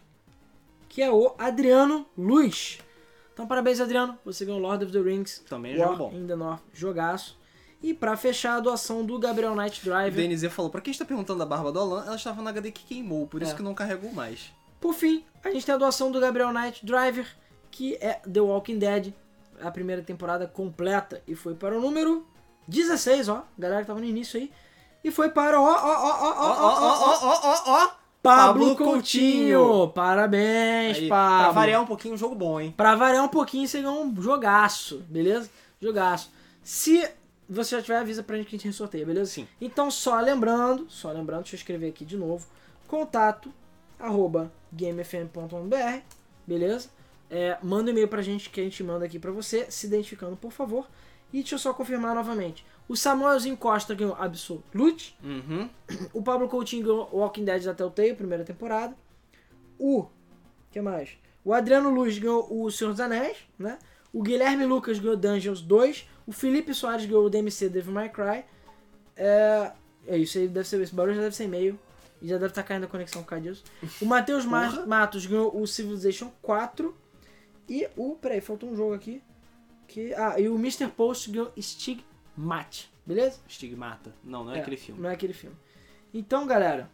[0.89, 2.79] que é o Adriano Luz.
[3.31, 6.17] Então parabéns, Adriano, você ganhou Lord of the Rings Também é War jogo bom.
[6.17, 7.39] in the North, jogaço.
[7.83, 10.27] E pra fechar a doação do Gabriel Knight O Driver.
[10.27, 12.83] DNZ falou, pra quem está perguntando da barba do Alan, ela estava no HD que
[12.85, 13.55] queimou, por isso É.
[13.55, 14.51] que não carregou mais.
[14.79, 17.27] Por fim, a gente tem a doação do Gabriel Knight Driver,
[17.69, 19.13] que é The Walking Dead,
[19.61, 21.21] a primeira temporada completa.
[21.27, 22.25] E foi para o número
[22.67, 23.45] 16, ó.
[23.57, 24.51] Galera que tava no início aí.
[25.03, 28.01] E foi para ó, ó, ó, ó, ó, ó, ó, ó, ó, ó, ó!
[28.21, 29.87] Pablo Coutinho.
[29.89, 31.43] Parabéns, Aí, Pablo.
[31.43, 32.71] Pra variar um pouquinho, um jogo bom, hein?
[32.77, 35.49] Pra variar um pouquinho, você ganhou um jogaço, beleza?
[35.81, 36.31] Jogaço.
[36.63, 37.09] Se
[37.49, 39.31] você já tiver, avisa pra gente que a gente sorteia, beleza?
[39.31, 39.47] Sim.
[39.59, 42.45] Então, só lembrando, só lembrando, deixa eu escrever aqui de novo,
[42.87, 43.51] contato,
[43.99, 46.01] arroba, gamefm.br,
[46.45, 46.89] beleza?
[47.33, 50.35] É, manda um e-mail pra gente que a gente manda aqui pra você, se identificando,
[50.35, 50.85] por favor.
[51.31, 52.65] E deixa eu só confirmar novamente.
[52.89, 55.17] O Samuelzinho Costa ganhou Absolute.
[55.23, 55.69] Uhum.
[56.11, 58.93] O Pablo Coutinho ganhou Walking Dead da Telltale, primeira temporada.
[59.79, 60.07] O.
[60.71, 61.11] que mais?
[61.43, 63.79] O Adriano Luz ganhou O Senhor dos Anéis, né?
[64.11, 66.09] O Guilherme Lucas ganhou Dungeons 2.
[66.27, 68.43] O Felipe Soares ganhou o DMC Devil May Cry.
[69.15, 69.71] É,
[70.05, 71.79] é isso aí, deve ser, esse barulho já deve ser e-mail.
[72.21, 73.63] E já deve estar caindo a conexão por causa disso.
[74.01, 74.45] O Matheus.
[74.85, 76.93] Matos ganhou o Civilization 4.
[77.67, 78.15] E o.
[78.15, 79.21] Peraí, faltou um jogo aqui.
[79.87, 80.87] Que, ah, e o Mr.
[80.87, 82.89] Post ganhou Stigmat.
[83.05, 83.39] Beleza?
[83.47, 84.13] Estigmata.
[84.23, 85.01] Não, não é, aquele filme.
[85.01, 85.55] Não é aquele filme.
[86.13, 86.89] Então, galera,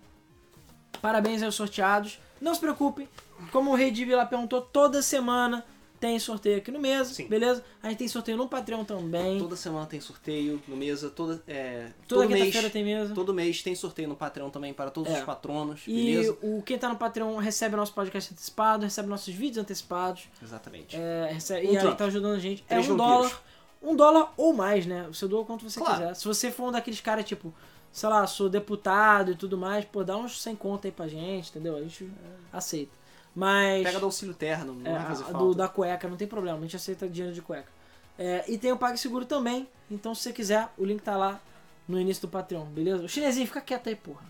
[1.01, 2.19] parabéns aos sorteados.
[2.39, 3.07] Não se preocupem,
[3.51, 5.65] como o Rei Divi lá perguntou, toda semana
[5.99, 7.27] tem sorteio aqui no mês, Sim.
[7.27, 7.63] beleza?
[7.81, 9.39] A gente tem sorteio no Patreon também.
[9.39, 12.71] Toda semana tem sorteio no mesa, toda, é, Toda todo mês.
[12.71, 13.13] tem mesa.
[13.15, 15.19] Todo mês tem sorteio no Patreon também para todos É.
[15.19, 16.37] os patronos, E beleza?
[16.41, 20.95] o quem tá no Patreon recebe nosso podcast antecipado, recebe nossos vídeos antecipados, Exatamente.
[20.95, 22.63] é, recebe, Um e aí tá ajudando a gente.
[22.63, 23.31] Três é um vampiros.
[23.31, 23.43] dólar,
[23.81, 25.05] um dólar ou mais, né?
[25.11, 25.95] Você doa quanto você Claro.
[26.01, 26.13] quiser.
[26.15, 27.53] Se você for um daqueles caras, tipo,
[27.91, 31.49] sei lá, sou deputado e tudo mais, pô, dá uns 100 conto aí pra gente,
[31.49, 31.75] entendeu?
[31.77, 32.09] A gente
[32.51, 32.91] aceita.
[33.39, 33.83] Mas...
[33.83, 35.37] Pega do auxílio terno, não É, vai fazer falta.
[35.37, 37.71] do, da cueca, não tem problema, a gente aceita dinheiro de cueca.
[38.17, 39.69] É, e tem o PagSeguro também.
[39.91, 41.39] Então, se você quiser, o link tá lá
[41.87, 43.03] no início do Patreon, beleza?
[43.03, 44.25] O chinesinho, fica quieto aí, porra.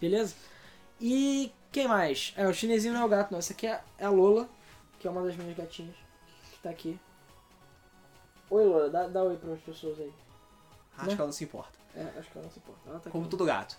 [0.00, 0.34] Beleza?
[0.98, 2.32] E quem mais?
[2.38, 3.38] É, o chinesinho não é o gato, não.
[3.38, 4.48] Essa aqui é a Lola,
[4.98, 5.94] que é uma das minhas gatinhas,
[6.52, 6.98] que tá aqui.
[8.48, 10.10] Oi, Lola, dá, dá oi pras pessoas aí.
[10.96, 11.14] Acho Né?
[11.16, 11.78] que ela não se importa.
[11.94, 12.80] É, acho que ela não se importa.
[12.88, 13.30] Ela tá Como aqui.
[13.30, 13.76] todo gato.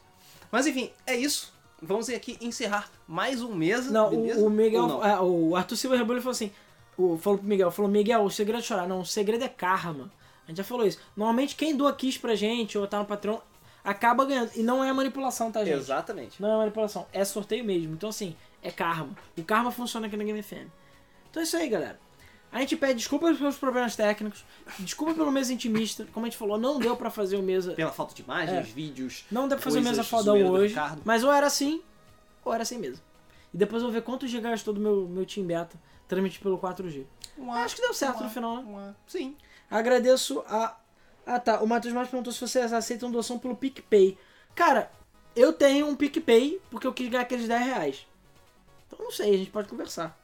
[0.52, 1.55] Mas enfim, é isso.
[1.82, 3.92] Vamos aqui encerrar mais um mesa.
[3.92, 4.42] Não, beleza?
[4.42, 4.88] o, o Miguel.
[4.88, 5.06] Não?
[5.06, 6.52] é, o Arthur Silva Rebelo falou assim:
[6.98, 8.88] o, falou pro Miguel, falou, Miguel, o segredo é chorar.
[8.88, 10.12] Não, o segredo é karma.
[10.46, 11.00] A gente já falou isso.
[11.16, 13.40] Normalmente quem doa Kiss pra gente ou tá no Patreon
[13.84, 14.52] acaba ganhando.
[14.56, 15.78] E não é manipulação, tá, gente?
[15.78, 16.42] Exatamente.
[16.42, 17.94] Não é manipulação, é sorteio mesmo.
[17.94, 19.16] Então, assim, é karma.
[19.38, 20.68] O karma funciona aqui na Game FM.
[21.30, 22.00] Então é isso aí, galera.
[22.56, 24.46] A gente pede desculpas pelos problemas técnicos,
[24.80, 26.08] desculpa pelo mesa intimista.
[26.14, 27.74] Como a gente falou, não deu pra fazer o mesa.
[27.74, 28.62] Pela falta de imagens, É.
[28.62, 29.26] vídeos.
[29.30, 30.74] Não deu pra fazer o mesa fodão hoje.
[31.04, 31.82] Mas ou era assim,
[32.46, 33.04] ou era assim mesmo.
[33.54, 35.78] E depois eu vou ver quantos GB gastou do meu, meu Team Beta
[36.08, 37.06] transmitir pelo 4G.
[37.56, 38.96] Acho que deu certo no final, né?
[39.06, 39.36] Sim.
[39.70, 40.78] Agradeço a.
[41.26, 44.18] Ah tá, o Matheus mais perguntou se vocês aceitam doação pelo PicPay.
[44.56, 44.90] Cara,
[45.36, 48.08] eu tenho um PicPay porque eu quis ganhar aqueles 10 reais.
[48.88, 50.18] Então não sei, a gente pode conversar.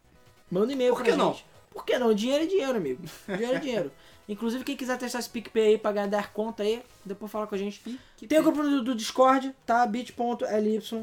[0.49, 1.33] Manda um e-mail Por pra que não?
[1.33, 1.50] gente.
[1.71, 2.13] Por que não?
[2.13, 3.03] Dinheiro é dinheiro, amigo.
[3.27, 3.91] Dinheiro é dinheiro.
[4.29, 7.55] Inclusive, quem quiser testar esse PicPay aí pra ganhar 10 conta aí, depois fala com
[7.55, 7.81] a gente.
[8.27, 9.85] Tem o grupo do, do Discord, tá?
[9.85, 10.79] bit.ly.
[10.79, 10.95] Deixa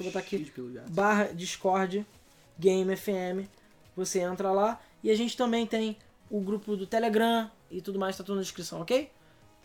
[0.00, 0.52] eu botar aqui
[0.88, 2.04] barra Discord
[2.58, 3.48] Game FM.
[3.96, 4.80] Você entra lá.
[5.02, 5.96] E a gente também tem
[6.30, 9.10] o grupo do Telegram e tudo mais, tá tudo na descrição, ok?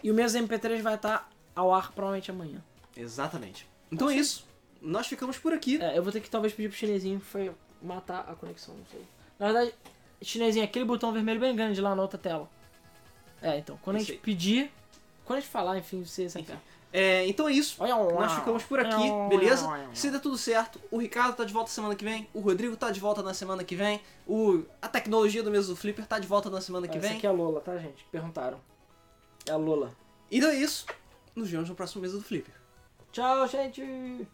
[0.03, 2.63] E o mesmo MP3 vai estar ao ar provavelmente amanhã.
[2.95, 3.67] Exatamente.
[3.91, 4.45] Então é isso.
[4.81, 5.81] Nós ficamos por aqui.
[5.81, 7.51] É, eu vou ter que talvez pedir pro chinesinho foi
[7.81, 9.01] matar a conexão, não sei.
[9.39, 9.73] Na verdade,
[10.21, 12.49] chinesinho, aquele botão vermelho bem grande lá na outra tela.
[13.41, 14.21] É, então, quando a Isso gente aí.
[14.23, 14.71] pedir,
[15.25, 16.47] quando a gente falar, enfim, você sabe.
[16.91, 17.77] É, então é isso.
[17.81, 19.67] Nós ficamos por aqui, beleza?
[19.93, 22.89] Se der tudo certo, o Ricardo tá de volta semana que vem, o Rodrigo tá
[22.91, 26.27] de volta na semana que vem, o, a tecnologia do mesmo do Flipper tá de
[26.27, 27.17] volta na semana que Essa vem.
[27.17, 28.03] aqui é a Lola, tá, gente?
[28.11, 28.59] Perguntaram.
[29.45, 29.91] É a Lola.
[30.31, 30.85] Então é isso.
[31.35, 32.53] Nos vemos no próximo mês do Flipper.
[33.11, 34.27] Tchau, gente!